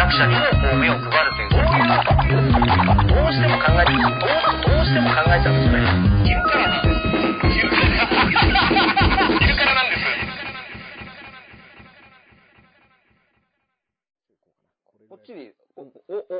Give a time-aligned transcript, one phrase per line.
[0.00, 2.44] 弱者にもこう目を配るという、どういうこという、
[3.08, 4.04] どうしても考えて、どう
[4.68, 5.88] どうしても考えちゃうんですよね。
[6.24, 7.00] 昼からなんです。
[7.48, 7.86] 昼から
[9.40, 10.04] 昼からなんです。
[15.08, 16.36] こっちに、お、お、お、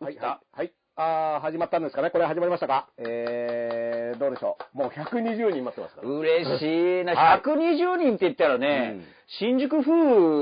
[0.00, 0.40] お、はい、来たはい。
[0.52, 0.81] はい。
[1.02, 2.10] あー、始まったんですかね？
[2.10, 2.88] これ始まりましたか？
[2.98, 4.78] えー、どうでしょう？
[4.78, 6.08] もう120人待ってますから。
[6.08, 7.14] 嬉しいな。
[7.14, 9.04] はい120人って言ったらね、うん
[9.38, 9.90] 新宿風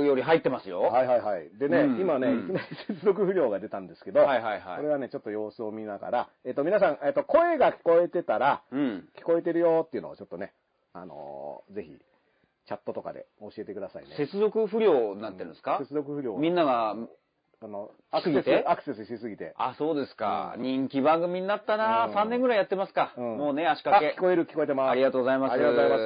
[0.04, 0.80] より入ってますよ。
[0.80, 1.48] はいはいはい。
[1.60, 9.09] でね、うん今ね、うんいきなり接続不良が出たんですけど、はいはいはいこれはね、ちょっと様子を見ながら、えっ、と、皆さん、えっ、と、声が聞こえてたら、うん。
[9.16, 10.52] 聞こえてるよっていうのをちょっとね、
[10.92, 11.92] あのーぜひ、
[12.66, 14.16] チャットとかで教えてくださいね。
[14.16, 16.37] 接続不良になってるんですか、接続不良。
[16.37, 16.96] みんなが、
[17.62, 19.52] あの、アクセス、アクセスしすぎて。
[19.59, 20.55] あ、そうですか。
[20.56, 23.12] うん人気番組になったな、うん3年ぐらいやってますか。
[23.18, 24.16] うんもうね、足あ、掛け。
[24.18, 24.91] 聞こえる聞こえてます。
[24.91, 25.98] ありがとうございますありがとうございま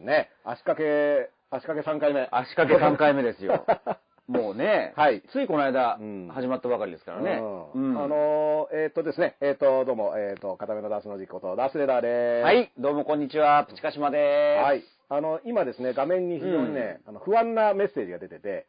[0.00, 0.04] す。
[0.06, 2.28] ね、足掛け、足掛け3回目。
[2.32, 3.66] 足掛け3回目ですよ。
[4.26, 7.42] もうね、はいついこの間、うん始まったばかりですからね。
[7.74, 12.42] うんあのーえっ、とですね、えっ、と、どうも、えっ、と、片目のダースの実行と、ダースレーダーです。
[12.42, 14.64] はい、どうもこんにちは、プチカシマです。
[14.64, 14.82] はい。
[15.10, 18.64] あの、今ですね、画面に非常にね、あの不安なメッセージが出てて、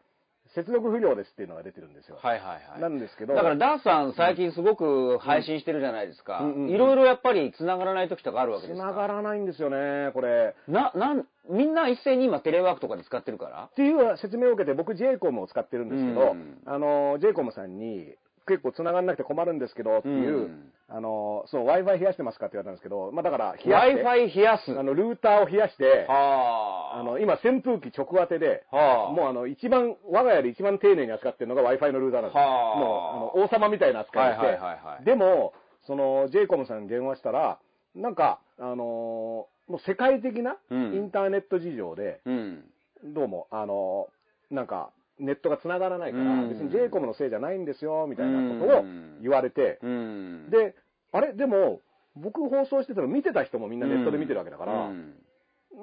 [0.56, 2.18] 接続不良ですっていうのが出てるんですよ。
[2.22, 2.82] はいはいはい。
[2.82, 6.42] なんですけど、だからダースさん最近すごく配信してるじゃないですか。
[6.70, 8.88] いろいろやっぱり繋がらない時とかあるわけですか？
[8.88, 10.56] 繋がらないんですよね、これ。
[10.68, 13.64] な、なん、みんな一斉に今テレワークとかで使ってるから？
[13.66, 18.16] っていう説明を受けて、僕 j コムを使ってるんですけど、うんあの、j コムさんに、
[18.48, 24.80] 結構繋がんなくて困るんですけどっていう、うんあの、そう、Wi-Fi 冷やしてますかって言われたんですけど、まあだから、冷やして、Wi-Fi 冷やす。
[24.80, 27.00] あの、ルーターを冷やして、はあ。
[27.00, 29.12] あの、今、扇風機直当てで、はあ。
[29.12, 35.54] もうあの、一番、我が家で一番丁寧に扱ってるのが Wi-Fi のルーターなんですもう、あの、王様みたいな扱いをして、はいはいはいはいでも、
[35.88, 37.58] その、j コムさんに電話したら、
[37.96, 38.76] なんか、あのー
[39.68, 42.64] もう世界的なイうんンターネット事情で、うん。
[43.04, 48.84] どうも、あのーなんか、ネットが繋がらないから、うん別に j コムのせいじゃないんですよ、みたいなことを
[49.22, 50.50] 言われて、うん。
[50.50, 50.76] で、
[51.12, 51.82] あれ、でも、
[52.16, 55.16] 僕放送してたの見てた人もみんなネットで見てるわけだから、うん。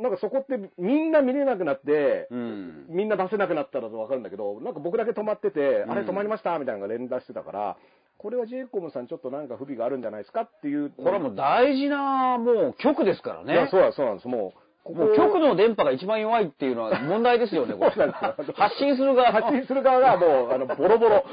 [0.00, 2.87] なんかそこってみんな見れなくなって、うん。
[2.88, 7.76] みんな出せなくなったらわかるんだけど、なんか僕だけ止まってて、うんあれ止まりましたみたいなのが連打してたから、
[8.19, 10.91] これは j コムさんちょっとなんか不備があるんじゃないですかっていう。
[10.91, 13.53] これはもう大事な、もう局ですからね。
[13.53, 14.28] いや、そうなんそうなんです。
[14.28, 17.91] もう、こもう局の電波が一番弱いっていうのは問題ですよね、これ。
[18.54, 19.31] 発信する側。
[19.32, 21.25] 発信する側がもう、あの、ボロボロ。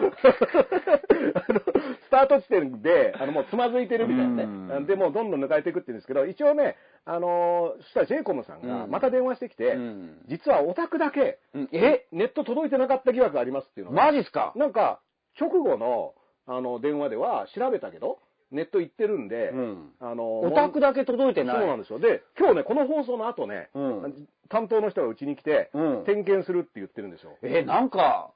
[1.49, 1.59] あの
[2.05, 4.67] スタート地点で、あの、もうつまずいてるみたいなうん。
[4.67, 4.79] ね。
[4.85, 8.91] で、もうどんどん抜かれていくって言うんですけど、一応ね、あのーそしたら j コムさんがうん。
[8.91, 10.21] また電話してきて、うん。
[10.27, 11.69] 実はオタクだけ、うん。
[11.71, 14.05] えネット届いてなかった疑惑がありますっていうのが。
[14.05, 14.53] マジっすか？
[14.55, 14.99] なんか、
[15.39, 16.13] 直後の、
[16.45, 18.19] あの、電話では調べたけど、
[18.51, 21.57] ネット行ってるんで、うんあの、オタクだけ届いてない。
[21.57, 21.99] そうなんですよ。
[21.99, 27.37] で、今日ね、この放送の後ね、うん担当の人がうちに来て、うん点検するって言ってるんですよ。
[27.43, 28.31] え、なんか、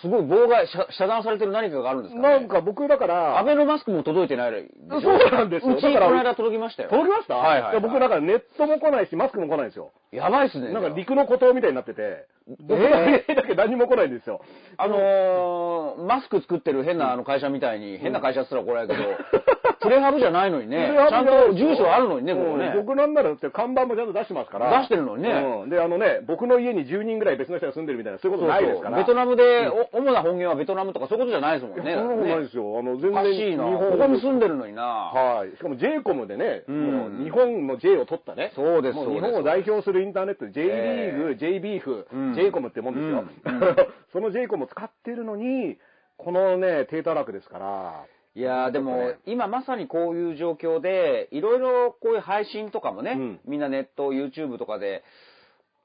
[0.00, 2.28] すごい妨害、遮遮断されてる何かがあるんですかね？
[2.28, 5.00] なんか僕だから、アベノマスクも届いてないでしょ？
[5.00, 6.90] そうなんですようち、この間届きましたよ。
[6.90, 7.34] 届きました？
[7.36, 9.92] はいはいはいや僕だからネットも来ないし、マスクも来ないんですよ。
[10.12, 10.72] やばいっすね。
[10.72, 12.26] なんか陸の孤島みたいになってて、
[12.60, 14.40] 僕だけ何も来ないんですよ。
[14.78, 19.08] あのー、マスク作ってる変なあの会社みたいに、変な会社っつったら怒られるけど、
[19.84, 22.72] プレハブじゃないのにね、ちゃんと住所あるのにね、ここね。
[22.76, 24.78] うん僕なんならだって看板もちゃんと出してますから。
[24.80, 25.30] 出してるのにね
[25.62, 28.96] うんで、あのね、僕の家に10人ぐらい別の人が住んでるみたいな、そういうことないですから。
[28.96, 31.94] ベトナムで、お主な本業はベトナムとかそういうことじゃないですもんね。
[31.94, 32.78] そんなことないですよ。
[32.78, 33.34] あの、全おか然。
[33.34, 33.64] しいな。
[33.64, 34.82] 日本ここに住んでるのにな。
[34.82, 35.50] はい。
[35.50, 38.52] しかも j コムでね、日本の J を取ったね。
[38.54, 43.24] そうです日本を代表するインターネット、J リーグ、え J ビーフうん J コムってもんですよ。
[44.12, 45.78] その J コムを使ってるのに、
[46.16, 48.04] このね、低たらくですから。
[48.36, 53.40] いやーでも、今まさにこういう状況で、いろいろこういう配信とかもね、うん。
[53.46, 55.04] みんなネット、YouTube とかで、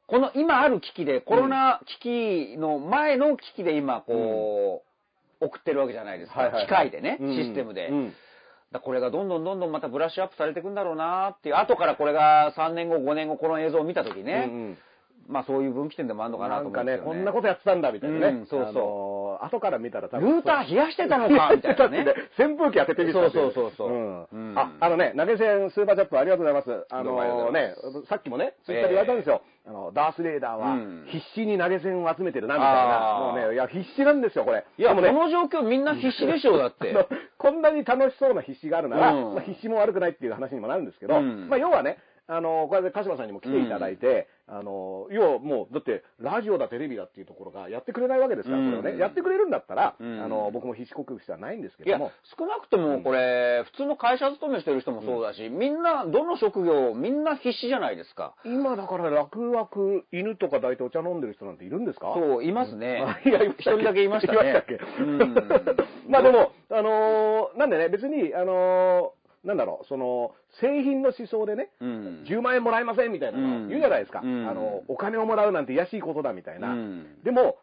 [0.08, 4.84] この今ある機器で、コロナ危機の前の機器で今、こ
[5.42, 6.40] う、送ってるわけじゃないですか。
[6.40, 6.66] はいはいはい。
[6.66, 7.36] 機械でね、うん。
[7.36, 7.90] システムで。
[7.90, 8.14] うん。
[8.72, 14.78] だこれがどんどんどんどんまたブラッシュアップされていくんだろうなっていう、後からこれが3年後、5年後、この映像を見たときね、うんうん。
[15.28, 17.24] まあそういう分岐点でもあるのかななんかね、と思うんですよね。
[17.24, 18.40] こんなことやってたんだみたいなね。
[18.40, 18.80] うんそうそ
[19.18, 20.40] うあのー後から見たら多ル分。
[20.40, 22.06] ーター冷やしてたのかみたいな ね。
[22.38, 26.86] 扇風機当ててみたそうそうそうそううんうんあ、あのね、投げ銭スーパーチャップありがとうございます。
[26.92, 27.74] あのね、
[28.08, 29.42] さっきもね、ツイッターで言われたんですよ。
[29.68, 33.20] あの、ダースレーダーはうん必死に投げ銭を集めてるな、みたいな。
[33.20, 34.66] もうね、いや、必死なんですよ、これ。
[34.78, 36.96] いや、もね、の状況みんな必死でしょう、だって。
[37.38, 41.98] こんなに楽しそうな必死があるなら、うんまあ、必死も悪くないっていう話にもなるんですけど、うんまあ、要はね、
[42.32, 49.00] あの、これで鹿島さんにも来ていただいて、あの、要はもう、だって、ラジオだ、テレビだっていうところがやってくれないわけですから、うんこれをね。
[49.02, 58.36] やってくれるんだったら、うんあの、僕も必死克服してはないんですけいやども。、少なくともこれ、普通の会社勤めしてる人もそうだし、みんな、どの職業、みんな必死じゃないですか。
[58.46, 59.68] 今だから楽々
[60.12, 62.14] 犬とか抱いてお茶飲んでる人なんているんですか？
[62.16, 63.28] そう、いますね あ。
[63.28, 64.52] いや、一人だけいましたね。
[64.52, 64.80] いましたっけ？
[65.00, 65.36] うん
[66.10, 72.26] まあでも、あのーなんでね、別に、あのーなんだろう、その、製品の思想でね、うん。
[72.28, 74.22] 10万円もらえませんみたいなの言うじゃないですか。
[74.24, 76.70] うんあの、お金をもらうなんて癒やしいことだみたいな。
[76.70, 77.58] うんでも、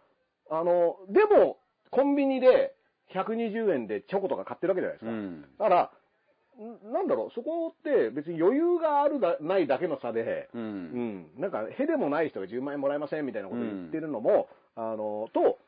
[0.50, 1.58] あの、でも、
[1.90, 2.74] コンビニで
[3.12, 5.10] 120円でチョコとか買ってるわけじゃないですか。
[5.10, 5.90] うんだから、
[6.58, 10.58] んなんだろう、そこって別に余裕があるだないだけの差で、う。
[10.58, 15.58] うんん、なんか、へでもない人が10万円もらえませんみたいなことを言ってるのも、あの、と、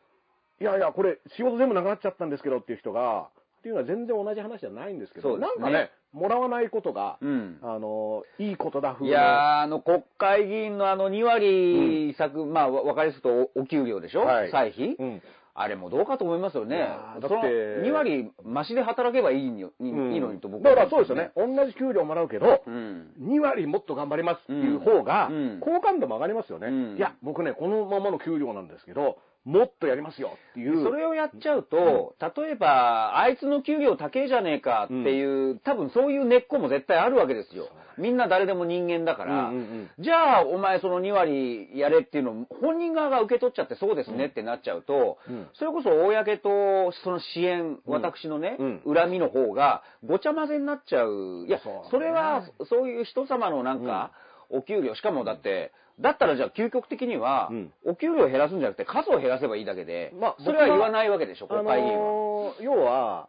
[0.60, 3.28] いやいや、これ仕事全部なくなっちゃったんですけどっていう人が、
[3.58, 7.58] っていうのは全然同じ話じゃないんですけど、ねなんかね、もらわないことが、うん。
[7.62, 15.22] あの、いいことだ風いやー、あの、国会議員のあの、2割削、まあ、わわかりやすくとおお給料でしょ、はい歳費、うん。
[15.60, 16.78] あれもどうかと思いますよね
[17.20, 17.36] だって
[17.82, 21.32] 2割増しで働けばいいにうんいいのにと僕だはからそうですよね。。
[21.34, 23.10] 同じ給料もらうけど、うん。
[23.20, 26.68] 2割もっと頑張りますっていう方がうん、好感度も上がりますよね。
[26.68, 29.18] うんいや、僕ね、このままの給料なんですけど、
[29.48, 30.84] もっとやりますよっていう。
[30.84, 37.70] それをやっちゃうと、例えば、あいつの給料高えじゃねえかっていう、多分そういう根っこも絶対あるわけですよ。
[37.96, 39.90] みんな誰でも人間だから、うんうんうん。
[39.98, 45.48] じゃあ、お前その2割やれっていうのを本人側が受け取っちゃってそうですねってなっちゃうと、うん。
[45.54, 48.82] それこそ公とその支援、うん私のね、うん。
[48.94, 51.46] 恨みの方がごちゃ混ぜになっちゃう。
[51.48, 51.58] いや、
[51.90, 54.12] それはそういう人様のなんか、
[54.50, 62.54] お給料、しかもだって、だったらじゃあ究極的には、うんお給料を減らすんじゃなくて数を減らせばいいだけで、まあそれは言わないわけでしょ、あ国会議員は。
[62.60, 63.28] 要は、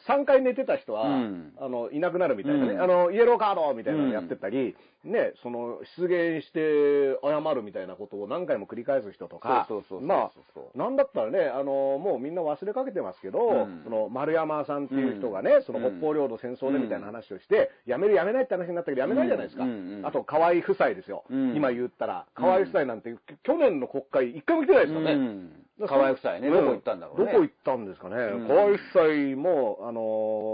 [0.00, 1.52] 3回寝てた人は、うん。
[1.58, 2.82] あの、いなくなるみたいなね、うん。
[2.82, 10.30] あの、イエローカードみたいなのやってたり、ね、その、出現して謝るみたいなことを何回も繰り返す人とか、そうそうそうまあ
[10.74, 13.80] なんだったらね、あの、もうみんな忘れかけてますけど、うん。
[13.84, 15.62] その、丸山さんっていう人がね、うん。
[15.62, 19.64] その北方領土戦争でみたいな話をして、やめるやめないって話になったけど、やめないじゃないですか。
[19.64, 20.06] うんうんうん。
[20.06, 21.24] あと、河合夫妻ですよ。
[21.30, 21.54] うん。
[21.54, 23.14] 今言ったら、河合夫妻なんて、
[23.44, 25.65] 去年の国会一回も来てないですよね。
[25.78, 26.52] うん河合夫妻ね、うん。
[26.54, 27.32] どこ行ったんだろうね。
[27.32, 28.16] どこ行ったんですかね。
[28.16, 28.48] ん。
[28.48, 30.00] 河合夫妻も、あの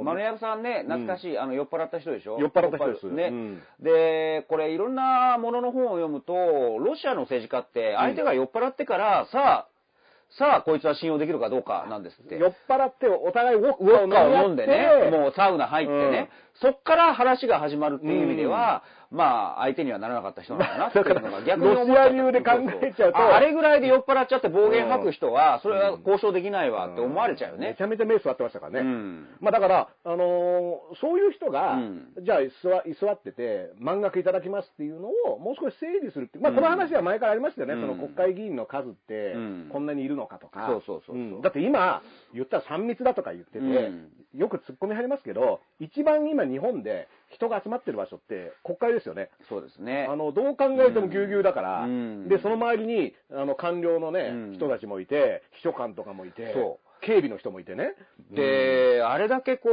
[0.02, 2.40] ー丸山さんね、懐かしい、あの、酔っ払った人でしょ？
[2.40, 3.06] 酔っ払った人です。
[3.06, 3.62] ね、うん。
[3.80, 9.69] で、これいろんなものの本を読むと、ロシアの政治家って、相手が酔っ払ってから、さあ、
[10.38, 12.38] さあ、こいつは信用できるかどうかなんですって。
[12.38, 18.82] 酔っ払ってお互いウォッカを飲んでね、ももうサウナ入ってね、そっから話が始まるっていう意味では、
[19.12, 21.94] まあ、相手にはならなかった人なんだなっていうのが 逆に思っちゃった。
[21.94, 23.19] ロシア流で考えちゃうと。
[23.19, 27.69] ああれぐらいで酔っ払っちゃって暴言吐く人は、それは交渉できないわって思われちゃうよね。
[27.69, 27.82] めち。
[27.82, 28.81] ゃめちゃ目座ってましたからね。
[28.81, 29.29] うん。
[29.41, 32.14] まあだから、あのーそういう人が、うん。
[32.23, 32.50] じゃあ居
[32.94, 36.56] 座ってて、満額いただきますっていうのをもう少し整理するっていう、まあうん。
[36.56, 37.81] この話は前からありましたよね、うん。
[37.82, 39.69] その国会議員の数ってうん。
[39.70, 40.67] こんなにいるのかとか。
[40.67, 44.08] そうそうそうだって今、言ったら3密だとか言ってて、うん。
[44.35, 49.31] よく突っ込み入りますけど、一番今日本で人が集まってる場所って国会ですよね。
[49.49, 50.06] そうですね。
[50.08, 57.94] あの、どう考えてもぎゅうぎゅうだから、うんで、その周りに、あの、官僚のね、うん人たちもいて、秘書官とかもいて、そ警備の人もいてね。
[58.31, 59.69] で、あれだけこ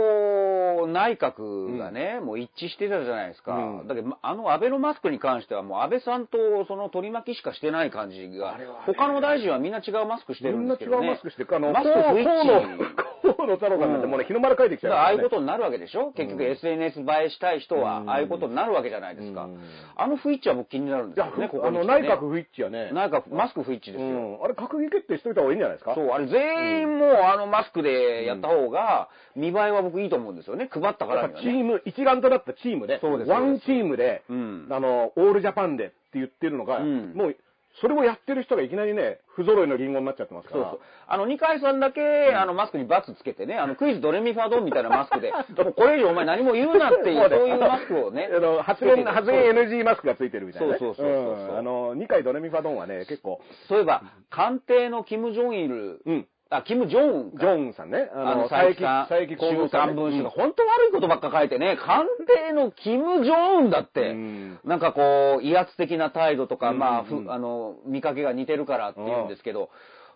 [0.86, 3.54] う、内閣がね、もう一致してたじゃないですか。
[3.54, 3.88] うん。
[3.88, 6.38] だけど、まあの安倍のマスクに関しては、もう安倍さんと
[6.68, 11.08] その取り巻きしかしてない感じが他の大臣はみんな違うマスクしてるんみんな違ですけどね。
[11.08, 11.56] うマスクしてる。
[11.56, 13.10] あの、マスク不一致。
[13.22, 16.12] 河野太郎さんなんてもうね、日の丸書いてきちゃうだからああいうねことになるわけでしょ？
[16.14, 18.10] 結局 SNS 映えしたい人はう、ん。
[18.10, 19.44] ああいうことになるわけじゃないですか。
[19.44, 19.60] うん。
[19.98, 24.20] あの不一致は僕気になるんですよね、ここあの、内閣不一致はね、内閣、マスク不一致ですうよ。
[24.40, 25.96] ん、あれ閣議決定しといた方がいいんじゃないですか？
[25.96, 30.70] そう、あれ全員もうあのマスクでやった方が、見栄えは僕いいと思うんですよね。
[30.72, 31.34] 配ったからにはね。
[31.36, 37.36] ぱチーム、一丸となったチームで、そうですワンチームで、うんあの、オールジャパンでって言ってるのが、うんもう、
[37.82, 40.64] それをやってる人がいきなりね、不揃いのリンゴになっちゃってますから。
[40.64, 40.80] そうそう。
[41.08, 45.32] あの、二階さんだけ、あの、マスクにバツつけてね、あの、クイズドレミファドンみたいなマスクで、
[45.64, 48.30] もうこれ以上お前何も言うなっていう、そういうマスクをね。
[48.36, 50.80] あの発言、発言 NG マスクがついてるみたいなね。
[50.80, 56.28] そうそうそうそうそうんあの、2回ドレミファドンはね、結構、そういえば、官邸のキム・ジョンイル、うん。
[56.52, 57.38] あ、キム・ジョンウンか。
[57.40, 58.10] ジョンさんね。
[58.14, 59.94] あの、佐伯さん、佐伯幸三さんね。
[59.94, 62.06] 週刊文春が本当悪いことばっか書いてね、官
[62.48, 64.60] 邸のキム・ジョンウンだって、うん。
[64.64, 66.80] なんかこう、威圧的な態度とか、うん。
[66.80, 69.70] まあ、うんふあの、見かけが似てるからって言うんですけど、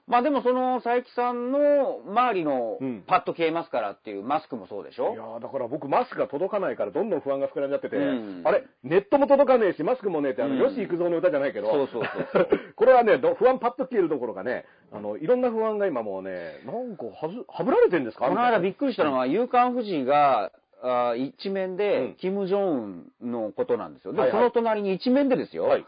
[0.05, 3.03] まあでもその佐伯さんの周りのうん。
[3.07, 5.13] パッと消えますからっていうマスクもそうでしょ？
[5.13, 8.41] いやーだから僕マスクが届かないからどんどん不安が膨らんじゃってて、うん。
[8.43, 10.69] あれ、ネットも届かねえし、マスクもねえって、あの、うん。
[10.71, 18.27] 吉幾三の歌じゃないけど、そうそうそう これはね、ど不安パッと消えるどころかね、あの、いろんな不安が今もうね、なんかはず、はぶられてんですか？
[18.27, 20.51] この間びっくりしたのは、夕刊富士が、
[20.85, 24.11] あー一面うでん、キム・ジョンウンのことなんですよ。
[24.11, 24.39] でもはいはい。
[24.41, 25.85] その隣に一面でですよ、はい。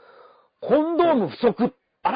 [0.62, 1.70] コンドーム不足っ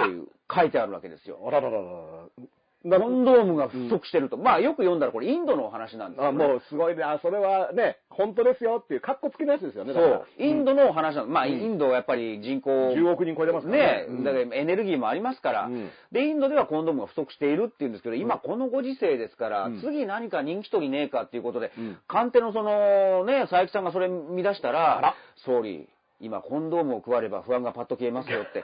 [0.03, 1.39] ていう書いてあるわけですよ。
[1.45, 4.37] あららららコンドームが不足してると。
[4.37, 7.03] まあよく読んだらこれインドのお話なんですよ、あ、もうすごいね。
[7.03, 9.93] あ、それはね、本当ですよっていう、カッコつきのやつですよね。
[9.93, 10.25] そう。
[10.37, 11.27] インドのお話なの。
[11.27, 11.51] まあ、うん。
[11.51, 14.05] インドはやっぱり人口、10億人超えてますね。
[14.07, 14.23] うん。
[14.23, 15.89] だからエネルギーもありますから、うん。
[16.13, 19.81] で、インドではコンドームが不足しているっていうんですけど、今このご時世ですから、うん。
[19.81, 21.97] 次何か人気取りねえかっていうことで、うん。
[22.07, 24.79] 官邸のその、ね、佐伯さんがそれ見出したあら。
[25.01, 25.89] ら、総理、
[26.21, 28.63] 今コンドームを配れば不安がパッと消えますよって。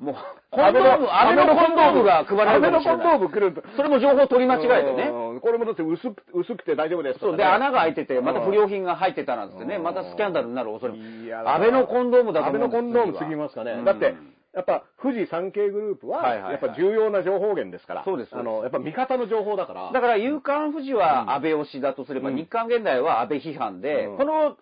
[0.00, 0.14] もう、
[0.50, 3.26] コンドーム、安倍のコンドームが配られるかもしれ安倍のコンド。
[3.26, 3.62] ーム来ると。
[3.76, 5.10] それも情報取り間違えてね。
[5.12, 5.40] うん。
[5.40, 10.98] これもだって薄く薄くて大丈夫ですねそう、で、穴が開いてて、また不良品が入ってたなんてね、うんまたスキャンダルになる恐れも。
[10.98, 13.72] いや安倍のコンドームだと安思うんです倍のコンドーム過ぎますかね。
[13.72, 14.14] うんだって、
[14.52, 18.04] やっぱ富士山系グループは、やっぱ重要な情報源ですから。
[18.04, 18.34] そうです。
[18.34, 19.92] あの、やっぱ味方の情報だから。
[19.92, 22.36] だから、夕刊富士は安倍推しだとすれば、うん。
[22.36, 24.16] 日刊現代は安倍批判で、うん。
[24.16, 24.56] この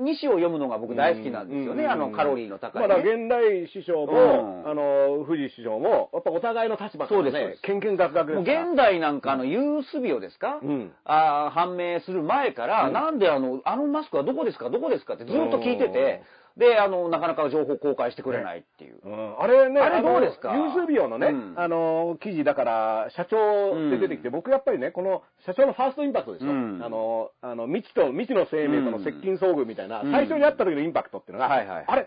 [0.00, 1.90] 2紙を読むのが僕大好きなんですよね、うん。
[1.90, 3.02] あの、カロリーの高い、まだね。
[3.02, 4.70] 現代師匠も、うん。
[4.70, 7.42] あの、富士師匠も、やっぱお互いの立場からねそうです。
[7.42, 8.68] そうで、すけんけんがくがくでもうすから。
[8.70, 10.92] 現代なんかあの、ユースビオですか、うん。
[11.04, 12.92] あー判明する前から、うん。
[12.94, 14.70] なんであの、あのマスクはどこですか？
[14.70, 15.14] どこですか？
[15.14, 16.22] ってずっと聞いてて、
[16.56, 19.00] で、あの、なかなか情報公開してくれないっていう。
[19.04, 19.40] うん。
[19.40, 20.52] あれね、あれどうですか？
[20.54, 21.54] のユースビオのね、うん。
[21.56, 26.52] あの、記事だから、社長で出てきて、僕やっぱりね、この社長のファーストインパクトですよ。
[26.52, 26.80] うん。
[26.80, 30.12] あの、あの、未知と、未知の生命との接近遭遇みたいな、うん。
[30.12, 31.84] 最初に会った時のインパクトっていうのが、はいはい。
[31.88, 32.06] あれ、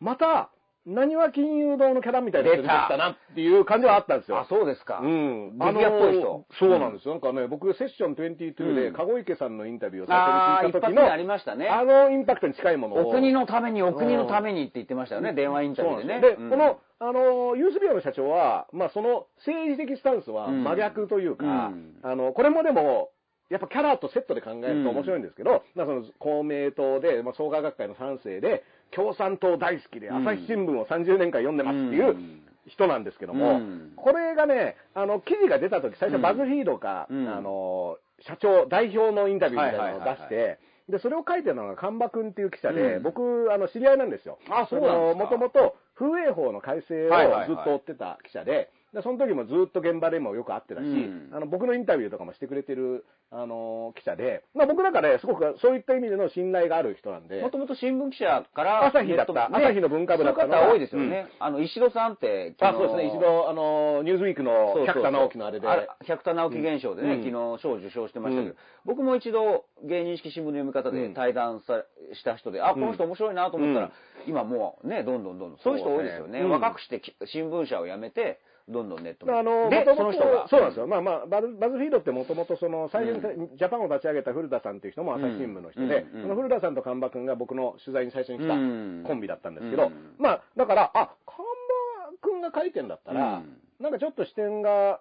[0.00, 0.50] また、
[0.86, 4.38] 何は金融堂のキャラみたいな人出てきたなっていう感じはあったんですよ。
[4.38, 5.00] あ、そうですか。
[5.02, 5.58] うん。
[5.58, 6.46] メディアっぽい人。
[6.60, 7.14] そうなんですよ。
[7.14, 8.94] なんかね、僕、セッション22で、うん。
[8.94, 11.68] 籠池さんのインタビューを最初に聞いた時の、ありましたね。
[11.68, 13.08] あのインパクトに近いものを。
[13.08, 16.20] お国のために、お国のためにって言ってましたよね、電話インタビューでね。
[16.20, 20.62] でこの、あの、ユースビアの社長は、まあ、その政治的スタンスはうん。
[20.62, 21.96] 真逆というか、うん。
[22.02, 23.10] あの、これもでも、
[23.48, 28.64] やっぱキャラとセットで考えると面白いんですけど、まあその公明党で、まあ、創価学会の3世で、
[28.94, 30.28] 共産党大好きで、うん。
[30.28, 32.42] 朝日新聞を30年間読んでますっていううん。
[32.66, 33.92] 人なんですけども、うん。
[33.96, 37.28] これがね、あの、記事が出た時、最初バズフィードか、うん。
[37.28, 43.02] あの、社長、代表のインタビューみたいなのを出して、で、それを書いてるのが、神場君っていう記者で、うん。
[43.02, 44.38] 僕、あの、知り合いなんですよ。
[44.50, 45.24] あそうなんですか。
[45.24, 47.10] もともと、風営法の改正を
[47.46, 51.30] ずっと追ってた記者で、でその時もずっと現場でもよく会ってたし、うん。
[51.32, 61.26] あの僕のインタビューとかもしてくれてる、あの記者で、まあ、僕なんかね、すごくそういった意味での信頼がある人なんで、もともと新聞記者から、朝日だった朝日の文化部だったそういう方多いですよね。
[61.40, 65.66] あの、石戸さんって、あそうですね、一度、あのニューズウィークの百田直樹のあれで、
[66.06, 67.24] 百田直樹現象でね、うん。
[67.24, 68.56] 昨日賞を受賞してましたけど、うん。
[68.84, 71.14] 僕も一度芸人式新聞の読み方でうん。
[71.14, 74.30] 対談さした人で、あ、この人面白いなと思ったら、うん。
[74.30, 76.44] 今もうね、どんどんどんどん、そういう人多いですよね。
[76.44, 80.48] 若くしてき新聞社を辞めて、どんどんネットにあの、で、元々その人が。
[80.48, 80.86] そうなんですよ。
[80.86, 86.16] まあまあ、バズバズフィードってもともとその、最初にジャパンを立ち上げた古田さんっていう人も朝日新聞の人で、うん。
[86.16, 86.22] うん。
[86.22, 89.04] その古田さんと神場君が僕の取材に最初に来たうん。
[89.06, 90.14] コンビだったんですけど、うん。
[90.18, 93.56] まあ、だから、あ、神場君が書いてんだったら、うん。
[93.78, 95.00] なんかちょっと視点が、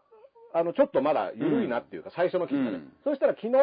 [0.54, 2.78] あの、ちょっとまだ緩いなっていうか、最初の記事がね。
[2.78, 2.94] うん。
[3.04, 3.54] そしたら昨日、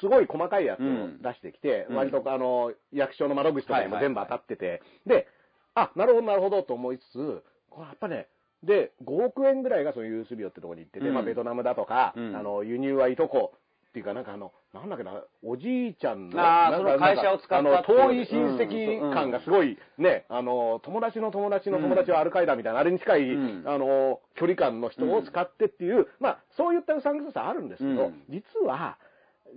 [0.00, 1.96] すごい細かいやつを出してきて、うん。
[1.96, 5.26] 割とあの、役所の窓口とかにも全部当たってて、で、
[5.74, 8.28] あ、なるほど、なるほどと思いつつ、これやっぱね、
[8.62, 11.14] で、5億円ぐらいがそのユースビオってところに行ってて、うん。
[11.14, 12.36] まあベトナムだとか、うん。
[12.36, 13.52] あの、輸入はいとこ
[13.90, 23.64] っていうか、なんかあの、なんだっけな、おじいちゃんの、あその会社を使ったあの、遠い親戚感がすごい、ね、あの、友達の友達の友達はアルカイダみたいな、あれに近い、うん。
[23.66, 28.22] あの、距離感の人を使ってっていう、まあ、そういったうさんくささあるんですけど、うん。
[28.30, 28.96] 実は、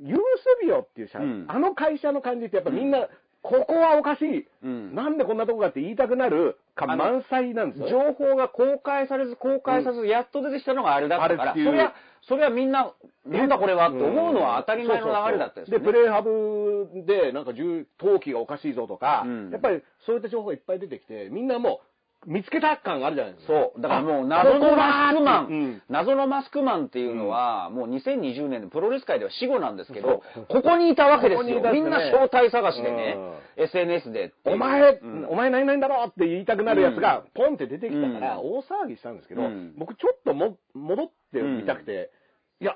[0.03, 0.21] ユース
[0.61, 1.45] ビオっていう社、うん。
[1.47, 3.07] あの会社の感じってやっぱみんな、
[3.45, 4.95] ここはおかしい、うん。
[4.95, 7.89] なんでこんなとこかって言いたくなるか満載なんですよ。
[7.89, 11.65] 情報が公開されず、公開されず、やっと出てきたのがあれだったから、あれっていう。
[11.67, 12.91] そりゃ、そりゃみんな、
[13.23, 15.85] なんだこれはって思うのは当たり前の流れだったですよね。
[15.85, 19.51] で、プレイハブで、なんか重、陶器がおかしいぞとか、うん。
[19.51, 21.94] やっぱりそういった情報がいっぱい出てきて、みんなもう、
[22.25, 23.53] 見つけた感があるじゃないですか。
[23.53, 23.81] そう。
[23.81, 25.63] だからもうあ謎のマスクマここだーってうん。
[25.71, 31.61] ン、謎のマスクマンっていうのは、もう2020年のプロレス界では死後なんですけどここにいたわけですよ。
[31.71, 33.17] みんな正体探しでね、
[33.57, 34.33] SNS で。
[34.45, 35.27] お前、うん。
[35.29, 38.57] お前何々だろって言いたくなるやつが、ポンって出てきたから、うん。
[38.57, 39.73] 大騒ぎしたんですけど、うん。
[39.77, 42.11] 僕ちょっとも、戻ってみたくて、
[42.59, 42.75] いや、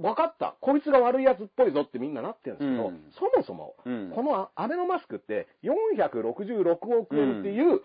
[0.00, 0.56] 分かった。
[0.60, 3.04] こいつが悪いやつっぽいぞってみんななってるんですけど、うん。
[3.12, 4.12] そもそも、うん。
[4.14, 7.82] このアベノマスクって466億円っていう、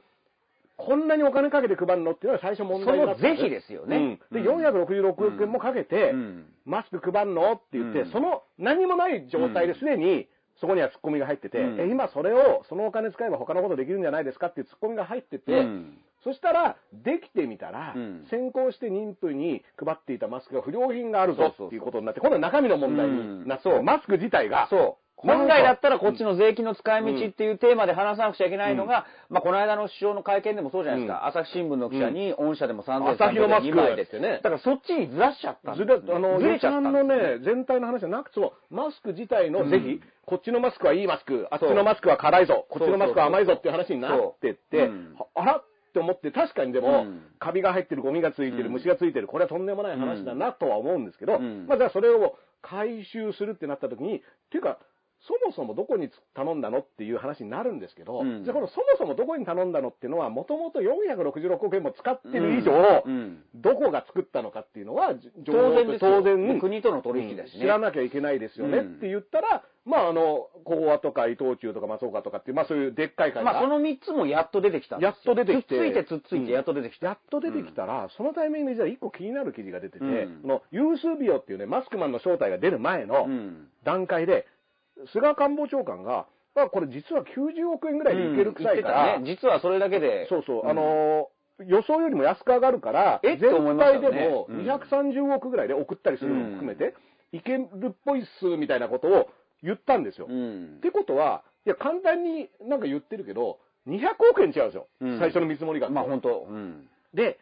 [0.80, 3.98] こんなにお金かけて配るのっていうのが最初問題になったんその是非ですよね。
[3.98, 4.44] うん。
[4.44, 4.66] で、うん。
[4.66, 6.46] 466億円もかけて、うん。
[6.66, 8.12] マスク配るのって言って、うん。
[8.12, 10.28] その何もない状態ですでに、
[10.62, 11.82] そこにはツッコミが入ってて、うん。
[11.82, 15.98] え、今それを、そのお金使えば他のことできるんじゃないですかっていうツッコミが入ってて、うん。
[16.24, 18.26] そしたら、できてみたら、うん。
[18.30, 25.09] 先行して妊婦に配っていたマスクが不良品があるぞっていうことになって、今度は中身の問題になって、マスク自体が、そう。
[25.22, 31.28] 本来だったらこっちの税金の使い道っていうテーマで話さなくちゃいけないのが、まあこの間の首相の会見でもそうじゃないですか。
[31.28, 34.40] 朝日新聞の記者に御社でも3300朝日のマスク2枚でってね。
[34.42, 40.02] だからそっちにずらしちゃったんずであの、ずれちゃった予算のね、全体の話じゃなくて、マスク自体の是非、うん。
[40.26, 44.90] こっちのマスクはいいマスク、あっちのマスクは辛いぞ、こっちのマスクは甘いぞっていう話になってって、
[45.36, 47.22] あらって思って、確かにでも、うん。
[47.40, 48.74] カビが入ってる、ゴミがついてる、うん。
[48.74, 51.66] 虫がついてる、これはとんでもない話だなとは思うんですけど、うん。
[51.68, 54.22] まあ、じゃあそれを回収するってなった時に、っ
[54.52, 54.78] ていうか、
[55.28, 58.44] そもそもどこに頼んだのっていう話になるんですけど、うん。
[58.44, 63.44] じゃあこのそもそもどこに頼んだのっていうのは、もともと466億円も使ってる以上、うん。
[63.54, 67.60] どこが作ったのかっていうのは、じ当然当然、国との取引だしね。
[67.60, 68.96] 知らなきゃいけないですよねうん。
[68.98, 73.44] って言ったら、まあ、あの、講和とか伊藤忠とか松岡とかっていう、まあそういうでっかい会社。
[73.44, 75.10] まあその3つもやっと出てきたんですよ。
[75.10, 75.76] やっと出てきて。
[75.76, 77.08] つっついてつっついてやっと出てきた。
[77.08, 80.42] やっと出てきたら、そのタイミングでじゃあ一個気になる記事が出てて、うん。
[80.44, 83.68] このユースビオっていうね、マスクマンの正体が出る前のうん。
[83.84, 84.46] 段階で、
[85.08, 90.28] 菅官房長官が、あこれ実は90億円ぐらいでいけるくさいから、うんね実はそれだけで。
[90.30, 96.96] そうそう、んあのー予想よりも安く上がるから、全体でもうん230億ぐらいで送ったりするのも含めて、
[97.34, 99.28] いけるっぽいっすみたいなことを
[99.62, 100.28] 言ったんですよ。
[100.30, 104.88] うんってことは、いや、簡単になんか言ってるけど、200億円違うんですよ。
[105.02, 105.90] うん最初の見積もりが。
[105.90, 106.48] まあ本当。
[106.50, 106.88] うん。
[107.14, 107.38] で、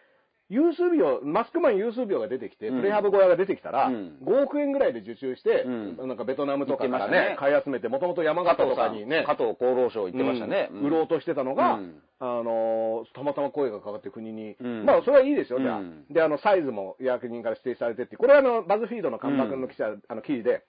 [0.50, 2.80] ユースビオ、マスクマンユースビオが出てきて、うん。
[2.80, 4.18] プレハブ小屋が出てきたら、うん。
[4.24, 5.98] 5億円ぐらいで受注して、うん。
[6.08, 7.36] なんかベトナムとかからね、ね。
[7.38, 10.70] 買い集めて、もともと山形とかにね、加藤厚労省言ってましたね。
[10.72, 10.82] うん。
[10.84, 12.02] 売ろうとしてたのが、うん。
[12.20, 14.86] あのーたまたま声がかかって国に、うん。
[14.86, 15.80] まあ、それはいいですよ、じゃあ。
[15.80, 16.06] うん。
[16.10, 20.64] で、あの、サイズも役人から指定されてって、これはあの、バズフィードの看板君の記者、あの、記事で、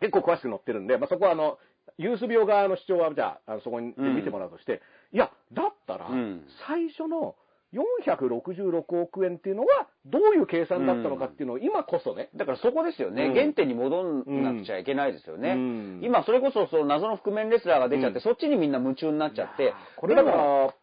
[0.00, 1.58] 結構詳しく載ってるんで、まあ、そこはあの、
[1.98, 4.16] ユース病側の主張は、じゃあ、あのそこにうん。
[4.16, 4.80] 見てもらうとして、
[5.12, 7.34] いや、だったらうん、最初の
[7.72, 13.34] 466億円っていうのは、どういう計算だったのかっていうのを、今こそね、だからそこですよね、うん。
[13.34, 15.52] 原点に戻んなくちゃいけないですよね。
[15.52, 16.00] うん。
[16.02, 18.20] 今、それこそその謎の覆面レスラーが出ちゃって、うん。
[18.22, 20.74] そっちにみんな夢中になっちゃって、これだから、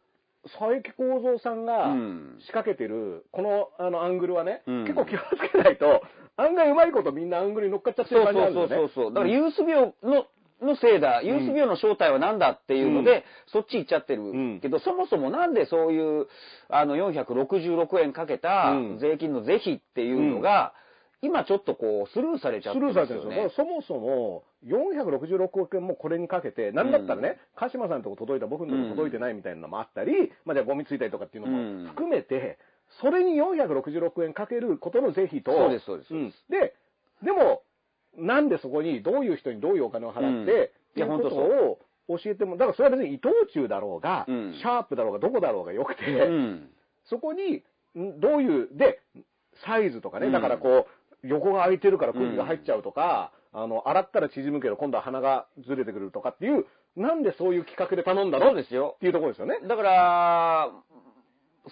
[0.44, 2.38] 佐伯幸三さんがうん。
[2.40, 4.82] 仕掛けてる、このあのアングルはね、うん。
[4.84, 6.02] 結構気をつけないと、
[6.38, 8.76] 案外うまいことみんなアングルに乗っかっちゃってるそう感じなんですよね。
[8.76, 9.14] そうそうそう。
[9.14, 10.26] だからユース病の、
[10.62, 13.24] のせいだ、ユース病の正体は何だっていうので、うん。
[13.48, 14.60] そっち行っちゃってるん。
[14.62, 16.28] けど、そもそもなんでそういう、
[16.70, 18.98] あの、466円かけたうん。
[19.00, 20.74] 税金の是非っていうのが、
[21.22, 23.44] 今ちょっとこう、スルーされちゃってスルーされてるんよですよ。
[23.44, 31.84] だからそもそも、466億円もこれにかけて、なんだったらね、鹿島さんのとこ届いた僕のとこ届いてないみたいなのもあったり、まあじゃあゴミついたりとかっていうのうん。
[31.84, 32.58] も含めて、
[33.02, 36.34] それに466円かけることの是非と、そうですそうですん。
[36.50, 36.74] で、
[37.24, 37.64] でも、
[38.18, 41.80] なんでそこにどういう人にどういうお金を払って、うんっていうことを
[42.18, 46.70] 教えても、だからそれは別に伊藤忠だろうが、うんシャープだろうが、どこだろうがよくて、うん。
[47.06, 47.64] そこに、
[47.96, 49.00] んどういう、で、
[49.66, 50.88] サイズとかね、うんだからこ
[51.24, 58.46] う、横が空いてるから空気が入っちゃうとか、あの、洗ったら縮むけど今度は鼻がずれてくるとかっていう、なんでそういう企画で頼んだの？
[58.48, 58.98] っそうですよ。
[59.00, 59.60] ていうところですよね。
[59.68, 60.70] だから、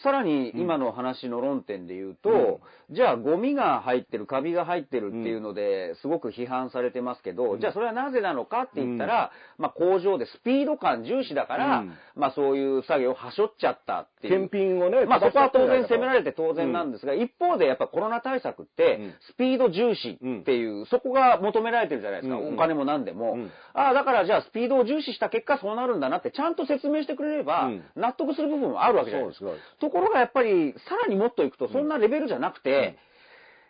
[0.04, 2.60] さらに今の話の論点で言うと、
[2.92, 7.60] じゃあゴミが入ってる、カビが入ってるっていうのですごく批判されてますけど、うん。
[7.60, 11.94] じゃあそれはなぜなのかって言ったら、まあ工場でスピード感重視だから、うん。
[12.16, 14.50] まあそういう作業をはしょっちゃったっていう。
[14.50, 22.38] 検品をね、まあそこは当然責められれて当然なんですが、一方でやっぱコロナ対策ってうん、スピード重視っていう、そこが求められてるじゃないですか。
[22.38, 22.54] うん。
[22.56, 23.34] お金も何でも。
[23.34, 23.52] うん。
[23.74, 27.84] ああ、だからじゃあスピードを重視した結果そうなるんだなってちゃんと説明してくれれば、うん。
[27.96, 29.52] 納得する部分もあるわけじゃないですか。
[29.88, 32.98] ところがやっぱり、さらにもっといくと、そんなレベルじゃなくて、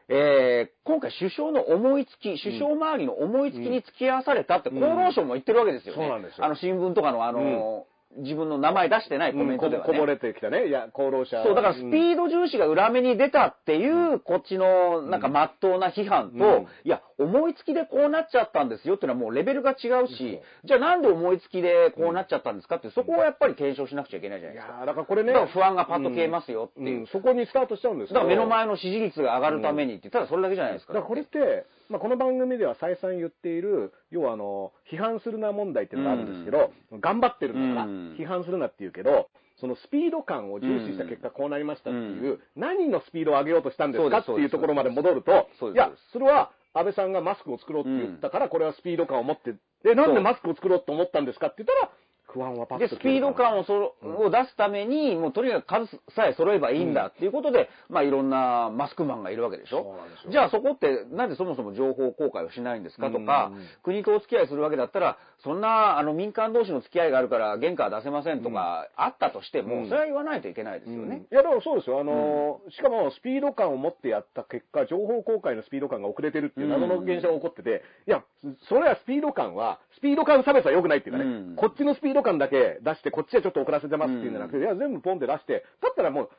[0.10, 6.02] えー今回首相の思いつき、首相周りの思いつきに付き合わされたって厚労省も言ってるわけですよね。
[6.02, 6.46] そうなんですよ。
[6.46, 9.94] あの新聞とかのあの、自分の名前出してないコメントではね。
[9.94, 11.44] こぼれてきたね、いや、厚労者。
[11.44, 16.68] そう、だからスピード重視が裏目に出たっていう、こっちの、なんか、まっとうな批判と、うん。
[16.86, 24.74] いや、思いつきでこうなっちゃったんですよっていうのはもうレベルが違うし、じゃあなんで思いつきでこうなっちゃったんですかって、そこをやっぱり検証しなくちゃいけないじゃないですか。
[24.74, 25.34] いやーだからこれね。
[25.52, 27.08] 不安がパッと消えますよっていう。
[27.08, 30.94] そこにスタートしちゃうんですだから目の前のの支持率が上がるためにって、ただそれだけじゃないですか。
[30.94, 38.16] だからこれって、まあ、この番組では再三言っている、要はあの、批判するな問題っていうのがあるんですけど、頑張ってるんだから、うん。
[38.20, 42.40] 批判するなって言うけど、そのスピード感を重視した結果こうなりましたっていう、うん。
[42.56, 51.92] 何のスピードを上げようとしたんですかっていうところまで戻るといや、それは安倍さんがマスクを作ろうって言ったから、これはスピード感を持って、で、なんでマスクを作ろうと思ったんですかって言ったら、
[52.34, 59.98] 不安はパッで、とスピード感をそうんを出すために、もうとにかく数さえ揃えばいいんだっていうことで、まあいろんなマスクマンがいるわけでしょ。
[60.30, 63.66] じゃあそこってなんでそもそも情報公開をしないんですかとか、うん。
[63.84, 69.90] 国とお付き合いするわけだったら、そんなあの民間同士の付き合いがあるから原価は出せませんとか、あったとしても、うん。
[69.90, 71.26] それは言わないといけないですよね。
[71.32, 72.00] いや、でもそうですよ。
[72.00, 78.24] あのーしかもスピード感を持ってやった結果、情報公開のスピード感が遅れてるっていう謎の現象が起こってて、いや、
[78.68, 81.56] それはスピード感は、スピード感差別は良くないっていうかね、うん。
[81.56, 84.64] こっちのスピード感だけ出して、こっちはちょっと遅らせてますっていうんじゃなくて、うん。
[84.64, 86.30] いや、全部ポンって出して、だったらもう、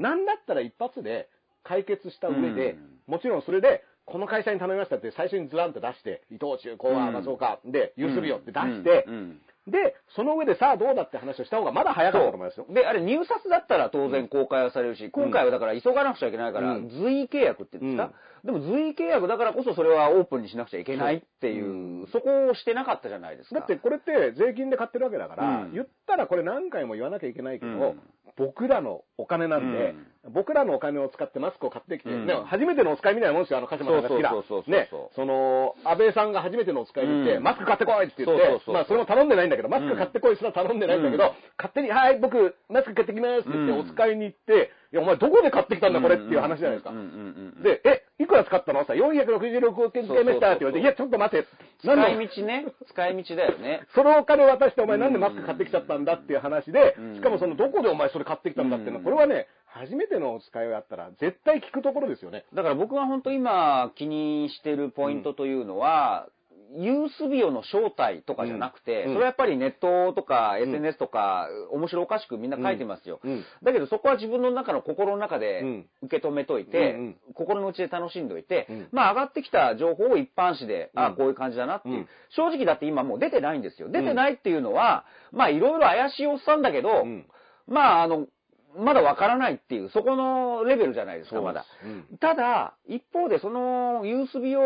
[0.00, 1.28] なんだったら一発で
[1.64, 3.00] 解決した上で、うん。
[3.06, 9.14] もちろんそれで、この会社に頼みましたって最初にズランと出して、伊藤忠、講和、松岡、で、ユースビオって出して、うん。
[9.14, 9.40] うん。
[9.70, 12.66] で、その上でさあどうだって話をした方がまだ早かったと思いますよ。
[12.70, 16.88] で、あれ入札だったら当然公開はされるし、今回はだから急がなくちゃいけないから、うん。
[16.88, 23.56] 随意契約って言うんですか、でも随意契約だからこそそれはオープンにしなくちゃいけないっていう、そこをしてなかったじゃないですか。
[23.56, 25.72] だってこれって税金で買ってるわけだから、うん。
[25.72, 28.00] 言ったらこれ何回も言わなきゃいけないけど、うん。
[28.36, 29.94] 僕らのお金なんで、
[30.32, 32.10] 僕らのお金を使ってマスクを買ってきて、
[32.46, 34.08] 初めてのお使いみたいなもんですよ、あの鹿島さんが。
[34.08, 34.70] 好きうそうそうそう。
[34.70, 46.92] ねその、安倍さんが初めてのお使いに行って、うんマスク買ってこいって言って、まあそれも頼んでないんだけど、マスク買ってこいすら頼んでないんだけど、うん勝手に、はい、僕、マスク買ってきますって言って、うんお使いに行って、いや、お前どこで買ってきたんだこれっていう話じゃないですか。
[47.62, 48.86] で、え、いくら使ったの？
[48.86, 51.46] さ、466億円使いましたって言われて、いや、ちょっと待て。
[51.82, 52.66] 使い道ね。
[52.88, 53.86] 使い道だよね。
[53.94, 62.44] そのお金渡してお前なんでマスク買ってきちゃったんだっていう話でうん、しかもそのどこでお前それ買ってきたんだっていうのは、うんこれはね、初めてのお使いをやったら絶対聞くところですよね。
[62.54, 66.28] だから僕が本当今気にしてるポイントというのは、
[66.76, 69.12] ユースビオの正体とかじゃなくて、うん。
[69.14, 70.62] それはやっぱりネットとかん。
[70.62, 73.20] SNS とか、面白おかしくみんな書いてますよ。
[73.24, 73.44] うん。
[73.62, 75.86] だけどそこは自分の中の心の中でうん。
[76.02, 77.16] 受け止めといて、うんうん。
[77.34, 78.88] 心の内で楽しんどいて、うん。
[78.92, 81.12] まあ上がってきた情報を一般紙で、あうん。
[81.12, 82.08] あ、こういう感じだなっていう、うん。
[82.30, 83.88] 正直だって今もう出てないんですよ。
[83.88, 87.26] 出てないっていうのは、まあいろいろ怪しいおっさんだけど、うん。
[87.66, 88.26] まああの、
[88.76, 91.64] まだわからないっていう、そこのレベルじゃないですか、まだ。
[91.84, 94.60] うんただ、一方でそのユースビオ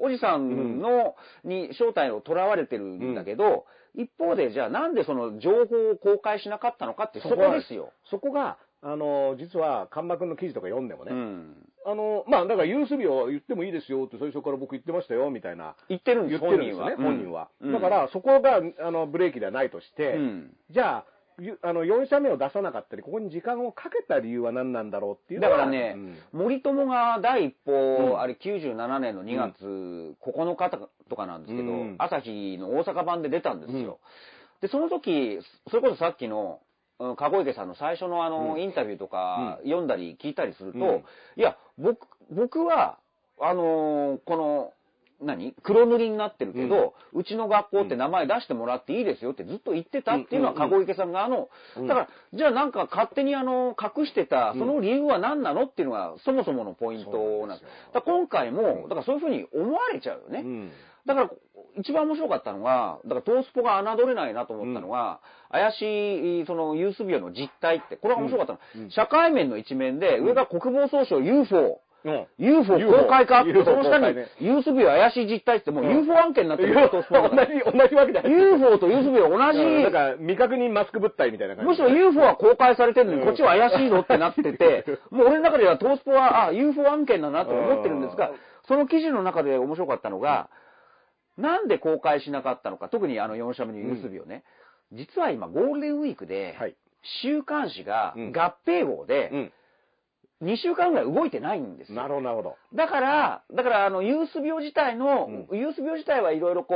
[0.00, 7.92] おじさんの、に正体を囚われてるんだけど、一方でじゃあなんでその情報を公開しなかったのかってそこですよ。
[8.10, 11.56] そこが、あの、実は、神馬くんの記事とか読んでもね、うん。
[11.84, 15.74] あの、まあ、だから、ユース日を言ってもいいですよって最初から僕言ってましたよ、みたいな。
[15.88, 17.48] 言ってるんです、言ってるんですよね、本本人は。
[17.60, 21.17] うんだから、そこが、あの、ブレーキではないとして、うんじゃあ、ゆ
[21.62, 26.18] あの、4社目を出さなかったり、ここに時間をかけた理由は何なんだろうっていうだからね、うん。
[26.32, 28.20] 森友が第一報、うん。
[28.20, 30.70] あれ97年の2月9日
[31.08, 31.96] とかなんですけど、うん。
[31.98, 34.00] 朝日の大阪版で出たんですよ。
[34.60, 35.38] で、その時、
[35.70, 36.68] それこそさっきの、うん
[37.14, 38.60] 籠池さんの最初のあの、うん。
[38.60, 39.70] インタビューとか、うん。
[39.70, 41.04] 読んだり聞いたりすると、うん。
[41.36, 42.98] いや、僕、僕は、
[43.40, 44.72] あのーこの、
[45.20, 45.54] 何？
[45.62, 51.86] 黒塗りになってるけど、うちの学校って名前出してもらっていいですよってずっと言ってたっていうのは、籠池さんがあの、うん。
[51.86, 57.94] だから、じゃあなんか勝手にあの、隠してた、その理由は何なのっていうのが、そもそものポイントなんです。
[57.94, 60.40] だ今回も、だからそういうふうに思われちゃうよね。
[60.40, 60.70] うん。
[61.06, 61.30] だから、
[61.78, 68.90] 一番面白かったのが、だからトースポが侮れないなと思ったのが、怪しい、そのユースビオの実態って、これは面白かったの。
[68.90, 71.87] 社会面の一面で、上が国防総省 UFO、うん。
[72.38, 73.42] UFO 公開か？
[73.42, 74.26] って、その下に公開ね。
[74.40, 78.32] ユースビオ怪しい実態ってもううん UFO 案件になってる同じ、同じわけじゃない。
[78.32, 79.92] UFO とユースビオ同じ、なん。
[79.92, 81.68] か、未確認マスク物体みたいな感じ。
[81.70, 83.26] むしろ UFO は公開されてるのに、うん。
[83.26, 90.48] こっちは怪しいぞってなってて、 もう俺の中ではトースポは、あ、UFO 案件だなと思ってるんですがうん、その記事の中で面白かったのが、
[91.36, 94.44] なんで公開しなかったのか、特にあの4社目のユースビをね、
[94.92, 96.76] 実は今ゴールデンウィークではい、
[97.22, 98.32] 週刊誌がうん。
[98.32, 99.52] 合併号でうん。
[100.42, 101.96] 2週間ぐらい動いてないんですよ。
[101.96, 102.56] なるほど、なるほど。
[102.74, 106.74] だから、だから、あの、ユース病自体の、うユース病自体はいろいろこ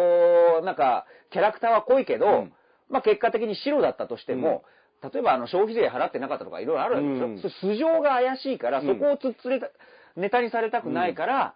[0.60, 2.52] う、なんか、キャラクターは濃いけど、うん
[2.92, 4.64] まあ結果的に白だったとしても、
[5.02, 7.26] 例えばあの、消費税払ってなかったとかいろいろあるわけでしょ。
[7.26, 9.68] うんそれ素性が怪しいから、うんそこをつっつれた、
[10.14, 11.54] ネタにされたくないから、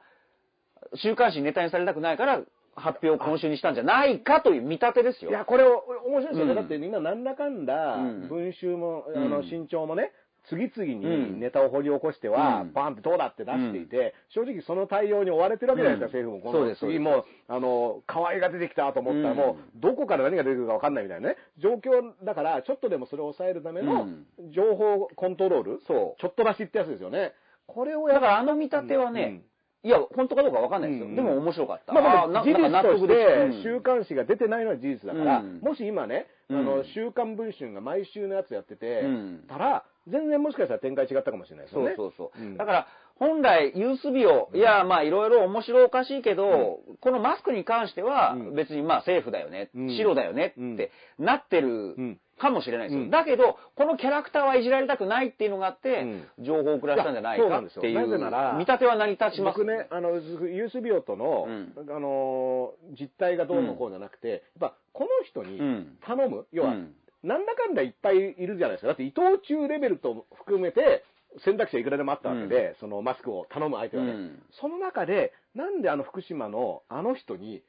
[0.95, 2.40] 週刊誌にネタにされたくないから、
[2.75, 5.31] 発表を今週にしたんじゃないかという見立てですよ。
[5.31, 6.51] いや、これを、面白いですよね。
[6.53, 10.12] うんだってみんななんだかんだうん、文集も、あの、うん新潮もね、
[10.49, 12.73] 次々うんにネタを掘り起こしては、うん。
[12.73, 16.27] バーンってどうだって出していて、正直その対応に追われてるわけじゃないですか、うん。
[16.27, 16.61] 政府も。
[16.63, 21.37] この次もう、あの、河合が出てきたと思ったらもう、どこから何が出てくるか分かんないみたいなね。
[21.59, 24.27] 状況だから、ちょっとでもそれを抑えるためのうん。
[24.53, 26.21] 情報コントロール、そう。
[26.21, 27.33] ちょっと出しってやつですよね。
[27.67, 29.43] これをやだからあの見立てはね、
[29.83, 31.07] いや、本当かどうかわかんないですよ。
[31.07, 31.15] うん。
[31.17, 31.93] でも面白かった。
[31.93, 33.63] まあ、まあ事実としてうん。
[33.63, 35.61] 週刊誌が出てないのは事実だから、うん。
[35.61, 36.65] もし今ね、あうん。
[36.65, 39.45] の、週刊文春が毎週のやつやってて、うん。
[39.49, 41.95] たら、全然もしかしたら展開違ったかもしれないですよそうね。
[41.97, 42.40] そうそう。
[42.40, 42.57] うん。
[42.57, 48.55] だから、本来、ユース美容、いや、まあ、いろいろ面白おかしいけど、このマスクに関してはう、ん。
[48.55, 49.97] 別にまあ、セーフだよね、うん。
[49.97, 50.75] 白だよねうん。
[50.75, 52.21] ってなってるうん。
[52.38, 53.05] かもしれないですよ。
[53.05, 53.11] うん。
[53.11, 56.05] だけど、このキャラクターはいじられたくないっていうのがあって、
[56.38, 59.59] 情報を送らせたんじゃないかっていう、なぜなら見立ては成り立ちます。
[59.59, 61.73] 僕ね、あの、ユース美容との、うん。
[61.88, 65.99] あの、実態がどうのこうじゃなくて、やっぱ、この人にうん。
[66.03, 68.89] 頼む、要は、うんなんだかんだいっぱいいるじゃないですか。
[68.89, 71.05] だって伊藤忠レベルと含めて、
[71.45, 74.13] 選択肢はいくらでもあったわけで、そのマスクを頼む相手はね。
[74.13, 77.63] うんその中で、なんであの福島のあの人に、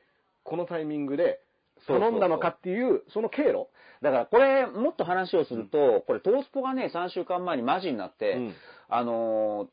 [0.44, 1.40] このタイミングで
[1.86, 3.68] 頼んだのかっていう、その経路。
[4.02, 8.56] だからこれ、もっと話をすると、これ、トースポがね、3週間前にマジになって、うん
[8.90, 9.68] あの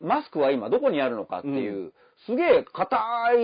[0.00, 1.92] マスクは今どこにあるのかっていう、
[2.26, 2.96] すげえ硬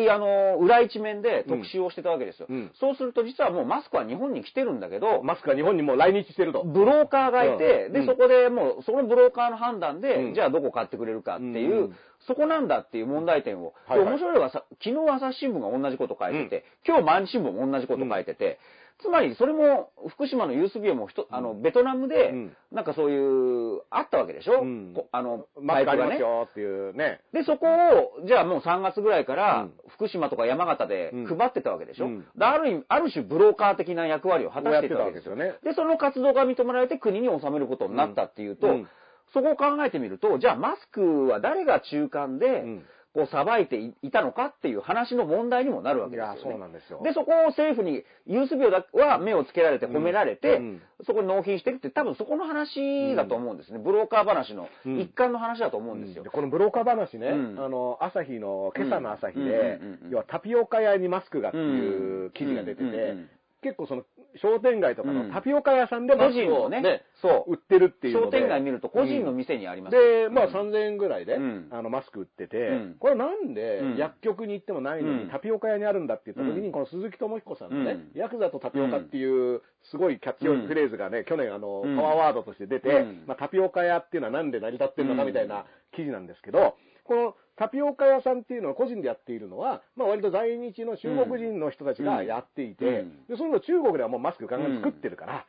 [0.05, 2.71] い、あのー裏一面で特集をしてたわけですよ、うん。
[2.79, 6.64] そうすると実はもうマスクは日本に来てるんだけど、マスクが日本にもう来日してると。
[6.64, 7.97] ブローカーがいて、で、うん。
[7.97, 8.07] うん。
[8.07, 10.35] そこでもう、そのブローカーの判断で、うん。
[10.35, 11.97] じゃあどこ買ってくれるかっていう、うん。
[12.27, 13.75] そこなんだっていう問題点を。
[13.87, 14.07] はいはい。
[14.07, 18.59] で面白いのがさ、昨日朝日新聞が同じこと書いてて、今日毎日新聞も同じこと書いてて、
[19.01, 22.57] つまりそれも福島のユースビオもひとあのベトナムで、うん。
[22.73, 24.93] なんかそういう、あったわけでしょ、うん。
[24.95, 26.17] こあの、パイプがね。
[26.17, 27.21] っていうね。
[27.33, 31.27] で、そこを、じゃあもう3月ぐらいからうん、福島とか山形でうん。
[31.27, 32.21] 配ってたわけでしょ、うん。
[32.37, 35.37] である意味、ある種ブローカー的な役割を果たしてたわけですよ。
[35.37, 38.75] やってたわけで、その活動が認められて国に納めることになったっていうと、うん。
[38.75, 38.89] うん。
[39.33, 46.40] そこを考えてみると、じゃあマスクは誰が中間で、んこう、さばいていいたのかっていう話の問題にもなるわけですよ、ね。
[46.42, 47.01] そうなんですよ。
[47.03, 50.64] で、そこを政府に、ユース病は目をつけられて褒められて、うん。
[50.64, 53.79] うんそこに納品してるって、多分そこの話だと思うんですね。
[53.79, 54.99] ブローカー話のうん。
[54.99, 56.25] 一環の話だと思うんですよ。
[56.25, 57.64] でこのブローカー話ね、うん。
[57.64, 63.31] あの、朝日の、今朝の朝日うんでうんうんうん、要はタピオカ屋にマスクがっていう記事が出ててうんうんうん、
[63.62, 64.03] 結構その、
[64.37, 65.29] 商店街とかうん。
[65.29, 66.81] のタピオカ屋さんでマ個人のね。
[66.81, 68.31] ね、そう売ってるっていう商。
[68.31, 71.69] 店街見ると個人の店にありますで、まあうん3000円ぐらいで、うん。
[71.71, 72.97] あのマスク売ってて、うん。
[72.99, 73.97] これなんでうん。
[73.97, 75.31] 薬局に行ってもないのに、うん。
[75.31, 76.73] タピオカ屋にあるんだって言った時に、うん。
[76.73, 78.21] この鈴木智彦さんのね、うん。
[78.21, 81.97] ヤクザとタピオカっていうすごいキャッチフレーズがね、去年あの、うん。
[81.97, 83.25] パワーワードとして出て、うん。
[83.27, 85.64] まあ、タピオカ屋っていうのはなんで成り立ってるのかうんみたいな
[85.95, 93.27] 記事なんですけど、このタピオカ屋さんっていうのは個人でやっているのは、まあ割と在日の中国人の人たちがやっていて、うん。
[93.29, 95.47] で、それも中国ではもうマスクガンガン作ってるから、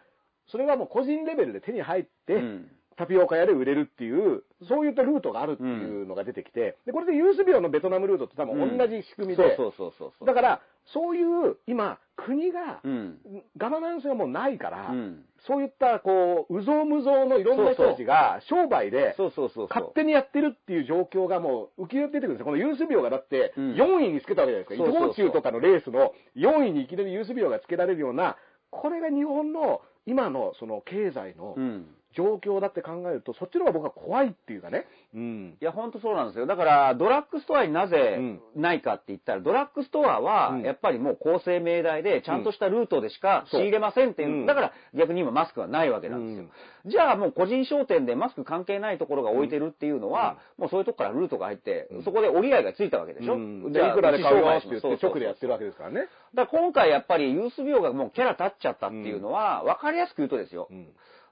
[0.47, 10.27] それがもう個人レベルで手に入って、うんタピオカ屋で売れるっていう、そういったルートがあるっていうのが出てきて、で、これでユースビオのベトナムルートって多分同じ仕組みで、そうそうそうそう。
[10.27, 13.17] だから、そういう、今、国が、うん。
[13.55, 19.15] ガバナンスがもうないから、うんそういった、こう、うぞうむぞうのいろんな人たちが、商売で。
[19.17, 22.45] 勝手にやってるっていう状況がもう浮き出てくるんですよ。
[22.45, 24.83] このユースビオがだって、うん4位につけたわけじゃないですか。
[24.83, 28.35] そうそうそう伊藤忠とかのレースの4位にいきなりユースビオがつけられるような、
[28.69, 31.87] これが日本の今のその経済のうん。
[32.15, 34.87] 状況だって考えると、そっちの方が僕は怖いっていうかね。
[35.13, 35.57] うん。
[35.61, 36.47] いや、本当そうなんですよ。
[36.47, 46.49] だから、ドラッグストアになぜうんないかって言ったら、ドラッグストアはうん、やっぱりもう公正命題で、ちゃんとしたルートでしか仕入れませんっていうう、んだから逆に今マスクはないわけなんですよ。
[46.85, 53.35] じゃあもう個人商店でマスク関係ないところが置いてるっていうのは、もうそういうとこからルートが入って、そこで折り合いがついたわけでしょ？
[53.35, 56.07] うんじゃあでいくらで買うよって言って直でやってるわけですからね。
[56.33, 60.69] だから今回やっぱりユース病がもうキャラ立っちゃったっていうのは、分かりやすく言うとですよ。